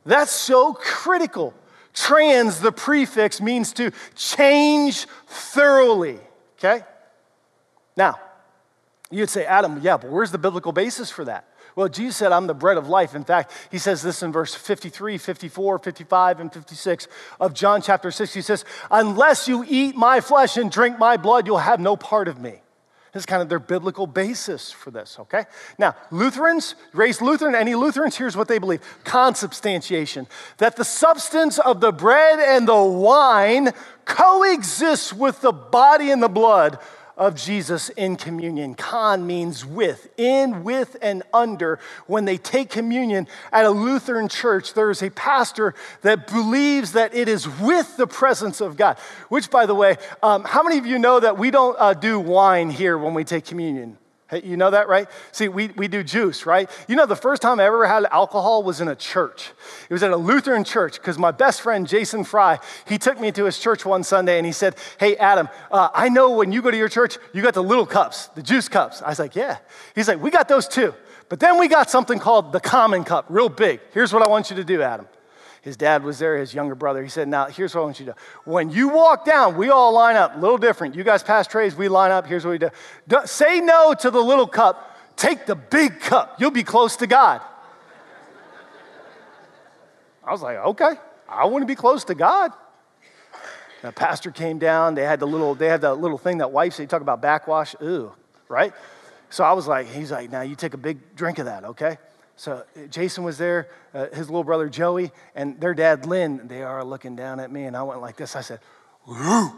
That's 0.05 0.31
so 0.31 0.73
critical. 0.73 1.53
Trans, 1.93 2.59
the 2.59 2.71
prefix, 2.71 3.41
means 3.41 3.73
to 3.73 3.91
change 4.15 5.05
thoroughly, 5.27 6.19
okay? 6.57 6.85
Now, 7.97 8.19
you'd 9.09 9.29
say, 9.29 9.45
Adam, 9.45 9.79
yeah, 9.81 9.97
but 9.97 10.11
where's 10.11 10.31
the 10.31 10.37
biblical 10.37 10.71
basis 10.71 11.09
for 11.09 11.25
that? 11.25 11.47
Well, 11.81 11.89
Jesus 11.89 12.17
said, 12.17 12.31
I'm 12.31 12.45
the 12.45 12.53
bread 12.53 12.77
of 12.77 12.89
life. 12.89 13.15
In 13.15 13.23
fact, 13.23 13.51
he 13.71 13.79
says 13.79 14.03
this 14.03 14.21
in 14.21 14.31
verse 14.31 14.53
53, 14.53 15.17
54, 15.17 15.79
55, 15.79 16.39
and 16.39 16.53
56 16.53 17.07
of 17.39 17.55
John 17.55 17.81
chapter 17.81 18.11
6. 18.11 18.35
He 18.35 18.43
says, 18.43 18.65
Unless 18.91 19.47
you 19.47 19.65
eat 19.67 19.95
my 19.95 20.21
flesh 20.21 20.57
and 20.57 20.71
drink 20.71 20.99
my 20.99 21.17
blood, 21.17 21.47
you'll 21.47 21.57
have 21.57 21.79
no 21.79 21.97
part 21.97 22.27
of 22.27 22.39
me. 22.39 22.61
This 23.13 23.21
is 23.21 23.25
kind 23.25 23.41
of 23.41 23.49
their 23.49 23.57
biblical 23.57 24.05
basis 24.05 24.71
for 24.71 24.91
this, 24.91 25.17
okay? 25.21 25.45
Now, 25.79 25.95
Lutherans, 26.11 26.75
raised 26.93 27.19
Lutheran, 27.19 27.55
any 27.55 27.73
Lutherans, 27.73 28.15
here's 28.15 28.37
what 28.37 28.47
they 28.47 28.59
believe 28.59 28.81
consubstantiation. 29.03 30.27
That 30.59 30.75
the 30.75 30.85
substance 30.85 31.57
of 31.57 31.81
the 31.81 31.91
bread 31.91 32.37
and 32.37 32.67
the 32.67 32.83
wine 32.83 33.71
coexists 34.05 35.11
with 35.11 35.41
the 35.41 35.51
body 35.51 36.11
and 36.11 36.21
the 36.21 36.29
blood 36.29 36.77
of 37.21 37.35
Jesus 37.35 37.89
in 37.89 38.15
communion. 38.15 38.73
Con 38.73 39.27
means 39.27 39.63
with, 39.63 40.09
in, 40.17 40.63
with, 40.63 40.97
and 41.03 41.21
under. 41.31 41.77
When 42.07 42.25
they 42.25 42.37
take 42.37 42.71
communion 42.71 43.27
at 43.51 43.63
a 43.63 43.69
Lutheran 43.69 44.27
church, 44.27 44.73
there's 44.73 45.03
a 45.03 45.11
pastor 45.11 45.75
that 46.01 46.25
believes 46.25 46.93
that 46.93 47.13
it 47.13 47.27
is 47.27 47.47
with 47.47 47.95
the 47.95 48.07
presence 48.07 48.59
of 48.59 48.75
God. 48.75 48.97
Which, 49.29 49.51
by 49.51 49.67
the 49.67 49.75
way, 49.75 49.97
um, 50.23 50.43
how 50.45 50.63
many 50.63 50.79
of 50.79 50.87
you 50.87 50.97
know 50.97 51.19
that 51.19 51.37
we 51.37 51.51
don't 51.51 51.77
uh, 51.79 51.93
do 51.93 52.19
wine 52.19 52.71
here 52.71 52.97
when 52.97 53.13
we 53.13 53.23
take 53.23 53.45
communion? 53.45 53.99
Hey, 54.31 54.43
you 54.45 54.55
know 54.55 54.71
that, 54.71 54.87
right? 54.87 55.09
See, 55.33 55.49
we, 55.49 55.67
we 55.75 55.89
do 55.89 56.05
juice, 56.05 56.45
right? 56.45 56.69
You 56.87 56.95
know, 56.95 57.05
the 57.05 57.17
first 57.17 57.41
time 57.41 57.59
I 57.59 57.65
ever 57.65 57.85
had 57.85 58.05
alcohol 58.05 58.63
was 58.63 58.79
in 58.79 58.87
a 58.87 58.95
church. 58.95 59.51
It 59.89 59.93
was 59.93 60.03
at 60.03 60.11
a 60.11 60.15
Lutheran 60.15 60.63
church 60.63 60.93
because 60.93 61.17
my 61.17 61.31
best 61.31 61.59
friend, 61.61 61.85
Jason 61.85 62.23
Fry, 62.23 62.57
he 62.87 62.97
took 62.97 63.19
me 63.19 63.33
to 63.33 63.43
his 63.43 63.59
church 63.59 63.85
one 63.85 64.03
Sunday 64.03 64.37
and 64.37 64.45
he 64.45 64.53
said, 64.53 64.77
Hey, 64.97 65.17
Adam, 65.17 65.49
uh, 65.69 65.89
I 65.93 66.07
know 66.07 66.31
when 66.31 66.53
you 66.53 66.61
go 66.61 66.71
to 66.71 66.77
your 66.77 66.87
church, 66.87 67.17
you 67.33 67.41
got 67.41 67.55
the 67.55 67.63
little 67.63 67.85
cups, 67.85 68.27
the 68.27 68.41
juice 68.41 68.69
cups. 68.69 69.01
I 69.01 69.09
was 69.09 69.19
like, 69.19 69.35
Yeah. 69.35 69.57
He's 69.95 70.07
like, 70.07 70.21
We 70.21 70.31
got 70.31 70.47
those 70.47 70.65
too. 70.65 70.95
But 71.27 71.41
then 71.41 71.59
we 71.59 71.67
got 71.67 71.89
something 71.89 72.17
called 72.17 72.53
the 72.53 72.61
common 72.61 73.03
cup, 73.03 73.25
real 73.27 73.49
big. 73.49 73.81
Here's 73.93 74.13
what 74.13 74.25
I 74.25 74.29
want 74.29 74.49
you 74.49 74.55
to 74.55 74.63
do, 74.63 74.81
Adam. 74.81 75.07
His 75.61 75.77
dad 75.77 76.03
was 76.03 76.17
there, 76.17 76.37
his 76.37 76.55
younger 76.55 76.73
brother. 76.73 77.03
He 77.03 77.09
said, 77.09 77.27
Now, 77.27 77.45
here's 77.45 77.75
what 77.75 77.81
I 77.81 77.85
want 77.85 77.99
you 77.99 78.07
to 78.07 78.11
do. 78.13 78.17
When 78.45 78.71
you 78.71 78.89
walk 78.89 79.25
down, 79.25 79.55
we 79.55 79.69
all 79.69 79.93
line 79.93 80.15
up, 80.15 80.35
a 80.35 80.39
little 80.39 80.57
different. 80.57 80.95
You 80.95 81.03
guys 81.03 81.21
pass 81.21 81.45
trays, 81.45 81.75
we 81.75 81.87
line 81.87 82.11
up. 82.11 82.25
Here's 82.25 82.43
what 82.43 82.51
we 82.51 82.57
do. 82.57 82.69
do 83.07 83.19
say 83.25 83.61
no 83.61 83.93
to 83.93 84.09
the 84.09 84.21
little 84.21 84.47
cup, 84.47 84.97
take 85.15 85.45
the 85.45 85.55
big 85.55 85.99
cup. 85.99 86.37
You'll 86.39 86.51
be 86.51 86.63
close 86.63 86.95
to 86.97 87.07
God. 87.07 87.41
I 90.23 90.31
was 90.31 90.41
like, 90.41 90.57
Okay, 90.57 90.93
I 91.29 91.45
want 91.45 91.61
to 91.61 91.67
be 91.67 91.75
close 91.75 92.05
to 92.05 92.15
God. 92.15 92.51
The 93.83 93.91
pastor 93.91 94.31
came 94.31 94.57
down. 94.57 94.95
They 94.95 95.03
had 95.03 95.19
the 95.19 95.27
little, 95.27 95.55
they 95.55 95.67
had 95.67 95.81
that 95.81 95.95
little 95.95 96.17
thing 96.17 96.39
that 96.39 96.51
wipes. 96.51 96.77
They 96.77 96.87
talk 96.87 97.01
about 97.01 97.21
backwash. 97.21 97.75
Ooh, 97.83 98.11
right? 98.47 98.73
So 99.29 99.43
I 99.43 99.53
was 99.53 99.67
like, 99.67 99.87
he's 99.87 100.11
like, 100.11 100.31
now 100.31 100.41
you 100.41 100.55
take 100.55 100.73
a 100.73 100.77
big 100.77 101.15
drink 101.15 101.39
of 101.39 101.45
that, 101.45 101.63
okay? 101.63 101.97
So 102.35 102.63
Jason 102.89 103.23
was 103.23 103.37
there, 103.37 103.69
uh, 103.93 104.07
his 104.07 104.29
little 104.29 104.43
brother 104.43 104.67
Joey, 104.69 105.11
and 105.35 105.61
their 105.61 105.73
dad 105.73 106.05
Lynn. 106.05 106.47
They 106.47 106.63
are 106.63 106.83
looking 106.83 107.15
down 107.15 107.39
at 107.39 107.51
me, 107.51 107.65
and 107.65 107.77
I 107.77 107.83
went 107.83 108.01
like 108.01 108.17
this. 108.17 108.35
I 108.35 108.41
said, 108.41 108.59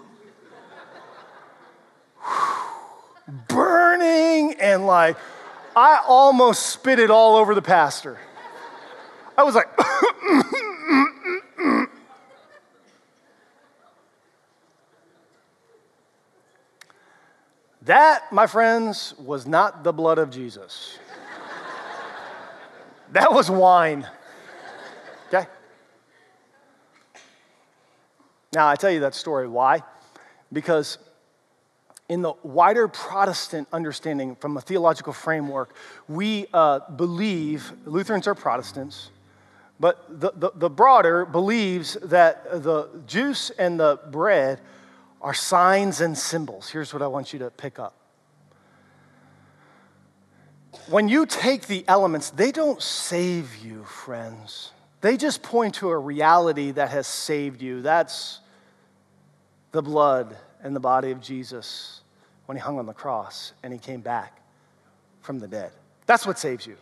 burning, 3.47 4.55
and 4.59 4.85
like 4.85 5.17
I 5.75 6.03
almost 6.07 6.67
spit 6.67 6.99
it 6.99 7.09
all 7.09 7.35
over 7.35 7.55
the 7.55 7.61
pastor. 7.61 8.19
I 9.35 9.43
was 9.43 9.55
like, 9.55 9.75
that, 17.81 18.31
my 18.31 18.45
friends, 18.45 19.15
was 19.17 19.47
not 19.47 19.83
the 19.83 19.91
blood 19.91 20.19
of 20.19 20.29
Jesus. 20.29 20.99
That 23.13 23.31
was 23.31 23.49
wine. 23.49 24.07
Okay? 25.27 25.47
Now, 28.53 28.67
I 28.67 28.75
tell 28.75 28.89
you 28.89 29.01
that 29.01 29.13
story. 29.13 29.47
Why? 29.47 29.83
Because 30.51 30.97
in 32.09 32.23
the 32.23 32.33
wider 32.41 32.87
Protestant 32.87 33.67
understanding 33.71 34.35
from 34.35 34.57
a 34.57 34.61
theological 34.61 35.13
framework, 35.13 35.75
we 36.07 36.47
uh, 36.53 36.79
believe 36.89 37.71
Lutherans 37.85 38.27
are 38.27 38.33
Protestants, 38.33 39.11
but 39.79 40.19
the, 40.19 40.31
the, 40.35 40.51
the 40.55 40.69
broader 40.69 41.23
believes 41.23 41.93
that 42.01 42.63
the 42.63 42.89
juice 43.05 43.51
and 43.51 43.79
the 43.79 43.99
bread 44.09 44.59
are 45.21 45.35
signs 45.35 46.01
and 46.01 46.17
symbols. 46.17 46.69
Here's 46.69 46.93
what 46.93 47.03
I 47.03 47.07
want 47.07 47.31
you 47.31 47.39
to 47.39 47.51
pick 47.51 47.77
up. 47.77 47.95
When 50.87 51.07
you 51.07 51.25
take 51.25 51.67
the 51.67 51.85
elements, 51.87 52.29
they 52.29 52.51
don't 52.51 52.81
save 52.81 53.55
you, 53.57 53.83
friends. 53.85 54.71
They 55.01 55.17
just 55.17 55.41
point 55.41 55.75
to 55.75 55.89
a 55.89 55.97
reality 55.97 56.71
that 56.71 56.89
has 56.89 57.07
saved 57.07 57.61
you. 57.61 57.81
That's 57.81 58.39
the 59.71 59.81
blood 59.81 60.35
and 60.61 60.75
the 60.75 60.79
body 60.79 61.11
of 61.11 61.21
Jesus 61.21 62.01
when 62.45 62.57
he 62.57 62.61
hung 62.61 62.79
on 62.79 62.85
the 62.85 62.93
cross 62.93 63.53
and 63.63 63.71
he 63.73 63.79
came 63.79 64.01
back 64.01 64.39
from 65.21 65.39
the 65.39 65.47
dead. 65.47 65.71
That's 66.05 66.27
what 66.27 66.37
saves 66.37 66.67
you. 66.67 66.77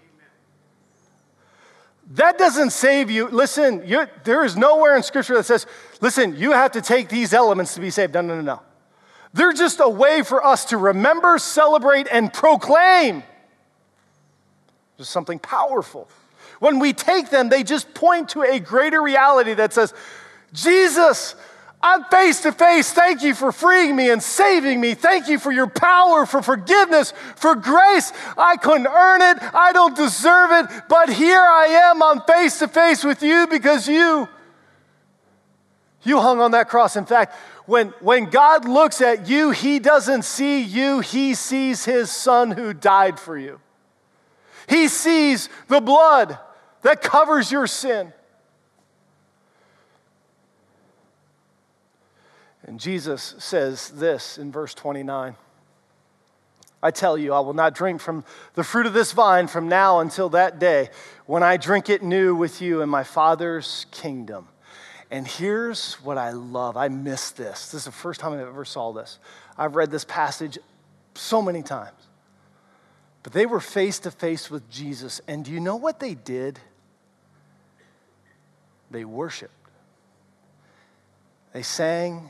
That 2.11 2.37
doesn't 2.37 2.71
save 2.71 3.11
you. 3.11 3.27
Listen, 3.29 3.87
there 4.23 4.43
is 4.43 4.57
nowhere 4.57 4.95
in 4.97 5.03
Scripture 5.03 5.35
that 5.35 5.45
says, 5.45 5.65
listen, 6.01 6.35
you 6.35 6.51
have 6.51 6.71
to 6.71 6.81
take 6.81 7.09
these 7.09 7.33
elements 7.33 7.75
to 7.75 7.81
be 7.81 7.91
saved. 7.91 8.15
No, 8.15 8.21
no, 8.21 8.35
no, 8.35 8.41
no. 8.41 8.61
They're 9.33 9.53
just 9.53 9.79
a 9.79 9.87
way 9.87 10.23
for 10.23 10.43
us 10.45 10.65
to 10.65 10.77
remember, 10.77 11.37
celebrate, 11.37 12.07
and 12.11 12.33
proclaim. 12.33 13.23
There's 15.01 15.09
something 15.09 15.39
powerful. 15.39 16.07
When 16.59 16.77
we 16.77 16.93
take 16.93 17.31
them, 17.31 17.49
they 17.49 17.63
just 17.63 17.91
point 17.95 18.29
to 18.29 18.43
a 18.43 18.59
greater 18.59 19.01
reality 19.01 19.55
that 19.55 19.73
says, 19.73 19.95
Jesus, 20.53 21.33
I'm 21.81 22.03
face 22.03 22.41
to 22.41 22.51
face. 22.51 22.93
Thank 22.93 23.23
you 23.23 23.33
for 23.33 23.51
freeing 23.51 23.95
me 23.95 24.11
and 24.11 24.21
saving 24.21 24.79
me. 24.79 24.93
Thank 24.93 25.27
you 25.27 25.39
for 25.39 25.51
your 25.51 25.65
power, 25.65 26.27
for 26.27 26.43
forgiveness, 26.43 27.15
for 27.35 27.55
grace. 27.55 28.13
I 28.37 28.57
couldn't 28.57 28.85
earn 28.85 29.23
it. 29.23 29.41
I 29.55 29.71
don't 29.73 29.97
deserve 29.97 30.51
it. 30.51 30.83
But 30.87 31.09
here 31.09 31.41
I 31.41 31.65
am. 31.89 32.03
I'm 32.03 32.21
face 32.21 32.59
to 32.59 32.67
face 32.67 33.03
with 33.03 33.23
you 33.23 33.47
because 33.49 33.87
you, 33.87 34.29
you 36.03 36.19
hung 36.19 36.39
on 36.39 36.51
that 36.51 36.69
cross. 36.69 36.95
In 36.95 37.07
fact, 37.07 37.33
when, 37.65 37.87
when 38.01 38.29
God 38.29 38.65
looks 38.65 39.01
at 39.01 39.27
you, 39.27 39.49
he 39.49 39.79
doesn't 39.79 40.25
see 40.25 40.61
you. 40.61 40.99
He 40.99 41.33
sees 41.33 41.85
his 41.85 42.11
son 42.11 42.51
who 42.51 42.71
died 42.75 43.19
for 43.19 43.35
you. 43.35 43.59
He 44.71 44.87
sees 44.87 45.49
the 45.67 45.81
blood 45.81 46.39
that 46.81 47.01
covers 47.01 47.51
your 47.51 47.67
sin. 47.67 48.13
And 52.63 52.79
Jesus 52.79 53.35
says 53.37 53.89
this 53.89 54.37
in 54.37 54.49
verse 54.49 54.73
29 54.73 55.35
I 56.81 56.89
tell 56.89 57.17
you, 57.17 57.33
I 57.33 57.41
will 57.41 57.53
not 57.53 57.75
drink 57.75 57.99
from 57.99 58.23
the 58.53 58.63
fruit 58.63 58.85
of 58.85 58.93
this 58.93 59.11
vine 59.11 59.47
from 59.47 59.67
now 59.67 59.99
until 59.99 60.29
that 60.29 60.57
day 60.57 60.89
when 61.25 61.43
I 61.43 61.57
drink 61.57 61.89
it 61.89 62.01
new 62.01 62.33
with 62.33 62.61
you 62.61 62.81
in 62.81 62.87
my 62.87 63.03
Father's 63.03 63.85
kingdom. 63.91 64.47
And 65.11 65.27
here's 65.27 65.95
what 65.95 66.17
I 66.17 66.31
love. 66.31 66.77
I 66.77 66.87
miss 66.87 67.31
this. 67.31 67.71
This 67.71 67.81
is 67.81 67.85
the 67.85 67.91
first 67.91 68.21
time 68.21 68.31
I 68.31 68.41
ever 68.41 68.63
saw 68.63 68.93
this. 68.93 69.19
I've 69.57 69.75
read 69.75 69.91
this 69.91 70.05
passage 70.05 70.57
so 71.13 71.41
many 71.41 71.61
times. 71.61 72.00
But 73.23 73.33
they 73.33 73.45
were 73.45 73.59
face 73.59 73.99
to 73.99 74.11
face 74.11 74.49
with 74.49 74.69
Jesus. 74.69 75.21
And 75.27 75.45
do 75.45 75.51
you 75.51 75.59
know 75.59 75.75
what 75.75 75.99
they 75.99 76.15
did? 76.15 76.59
They 78.89 79.05
worshiped. 79.05 79.53
They 81.53 81.61
sang 81.61 82.29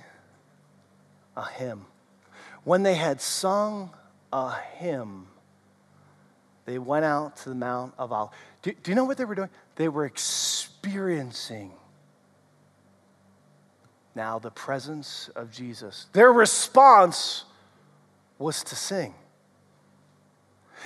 a 1.37 1.47
hymn. 1.47 1.85
When 2.63 2.83
they 2.83 2.95
had 2.95 3.21
sung 3.21 3.91
a 4.33 4.53
hymn, 4.75 5.27
they 6.65 6.77
went 6.77 7.05
out 7.05 7.37
to 7.37 7.49
the 7.49 7.55
Mount 7.55 7.93
of 7.97 8.11
Olives. 8.11 8.33
Do, 8.61 8.71
do 8.71 8.91
you 8.91 8.95
know 8.95 9.05
what 9.05 9.17
they 9.17 9.25
were 9.25 9.35
doing? 9.35 9.49
They 9.75 9.87
were 9.87 10.05
experiencing 10.05 11.71
now 14.13 14.39
the 14.39 14.51
presence 14.51 15.29
of 15.35 15.51
Jesus. 15.51 16.07
Their 16.13 16.31
response 16.31 17.45
was 18.37 18.63
to 18.65 18.75
sing. 18.75 19.13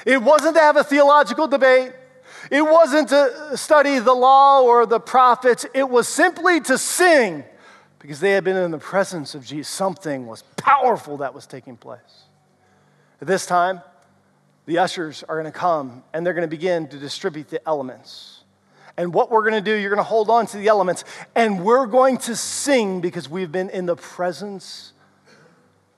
It 0.05 0.21
wasn't 0.21 0.55
to 0.55 0.61
have 0.61 0.77
a 0.77 0.83
theological 0.83 1.47
debate. 1.47 1.93
It 2.51 2.61
wasn't 2.61 3.09
to 3.09 3.51
study 3.55 3.99
the 3.99 4.13
law 4.13 4.61
or 4.61 4.85
the 4.85 4.99
prophets. 4.99 5.65
It 5.73 5.89
was 5.89 6.07
simply 6.07 6.59
to 6.61 6.77
sing 6.77 7.43
because 7.99 8.19
they 8.19 8.31
had 8.31 8.43
been 8.43 8.57
in 8.57 8.71
the 8.71 8.77
presence 8.77 9.33
of 9.33 9.45
Jesus. 9.45 9.67
Something 9.67 10.27
was 10.27 10.43
powerful 10.57 11.17
that 11.17 11.33
was 11.33 11.47
taking 11.47 11.75
place. 11.75 11.99
At 13.21 13.27
this 13.27 13.45
time, 13.45 13.81
the 14.65 14.79
ushers 14.79 15.23
are 15.23 15.35
going 15.35 15.51
to 15.51 15.57
come 15.57 16.03
and 16.13 16.25
they're 16.25 16.33
going 16.33 16.47
to 16.47 16.55
begin 16.55 16.87
to 16.89 16.97
distribute 16.97 17.49
the 17.49 17.67
elements. 17.67 18.43
And 18.97 19.13
what 19.13 19.31
we're 19.31 19.41
going 19.41 19.53
to 19.53 19.61
do, 19.61 19.75
you're 19.75 19.89
going 19.89 19.97
to 19.97 20.03
hold 20.03 20.29
on 20.29 20.45
to 20.47 20.57
the 20.57 20.67
elements 20.67 21.03
and 21.35 21.63
we're 21.63 21.87
going 21.87 22.17
to 22.19 22.35
sing 22.35 23.01
because 23.01 23.27
we've 23.27 23.51
been 23.51 23.69
in 23.69 23.85
the 23.85 23.95
presence 23.95 24.93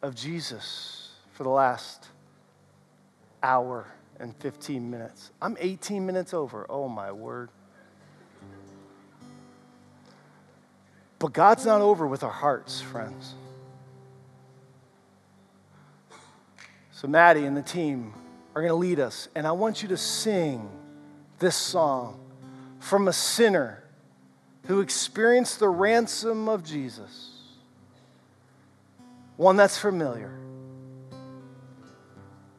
of 0.01 0.15
Jesus 0.15 1.11
for 1.33 1.43
the 1.43 1.49
last 1.49 2.07
hour 3.43 3.87
and 4.19 4.35
15 4.37 4.89
minutes. 4.89 5.31
I'm 5.41 5.57
18 5.59 6.05
minutes 6.05 6.33
over. 6.33 6.65
Oh, 6.69 6.87
my 6.87 7.11
word. 7.11 7.49
But 11.19 11.33
God's 11.33 11.65
not 11.65 11.81
over 11.81 12.05
with 12.05 12.23
our 12.23 12.31
hearts, 12.31 12.81
friends. 12.81 13.33
So, 16.91 17.07
Maddie 17.07 17.45
and 17.45 17.55
the 17.55 17.61
team 17.61 18.13
are 18.55 18.61
going 18.61 18.71
to 18.71 18.75
lead 18.75 18.99
us, 18.99 19.27
and 19.35 19.45
I 19.45 19.51
want 19.51 19.83
you 19.83 19.89
to 19.89 19.97
sing 19.97 20.67
this 21.39 21.55
song 21.55 22.19
from 22.79 23.07
a 23.07 23.13
sinner 23.13 23.83
who 24.65 24.81
experienced 24.81 25.59
the 25.59 25.69
ransom 25.69 26.49
of 26.49 26.63
Jesus, 26.63 27.31
one 29.37 29.55
that's 29.55 29.77
familiar. 29.77 30.31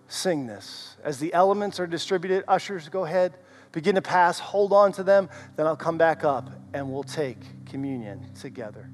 Sing 0.09 0.46
this. 0.46 0.96
As 1.04 1.18
the 1.18 1.32
elements 1.34 1.78
are 1.78 1.86
distributed, 1.86 2.42
ushers, 2.48 2.88
go 2.88 3.04
ahead, 3.04 3.34
begin 3.72 3.94
to 3.94 4.02
pass, 4.02 4.38
hold 4.38 4.72
on 4.72 4.90
to 4.92 5.02
them, 5.02 5.28
then 5.56 5.66
I'll 5.66 5.76
come 5.76 5.98
back 5.98 6.24
up 6.24 6.50
and 6.72 6.90
we'll 6.90 7.04
take 7.04 7.38
communion 7.66 8.32
together. 8.34 8.90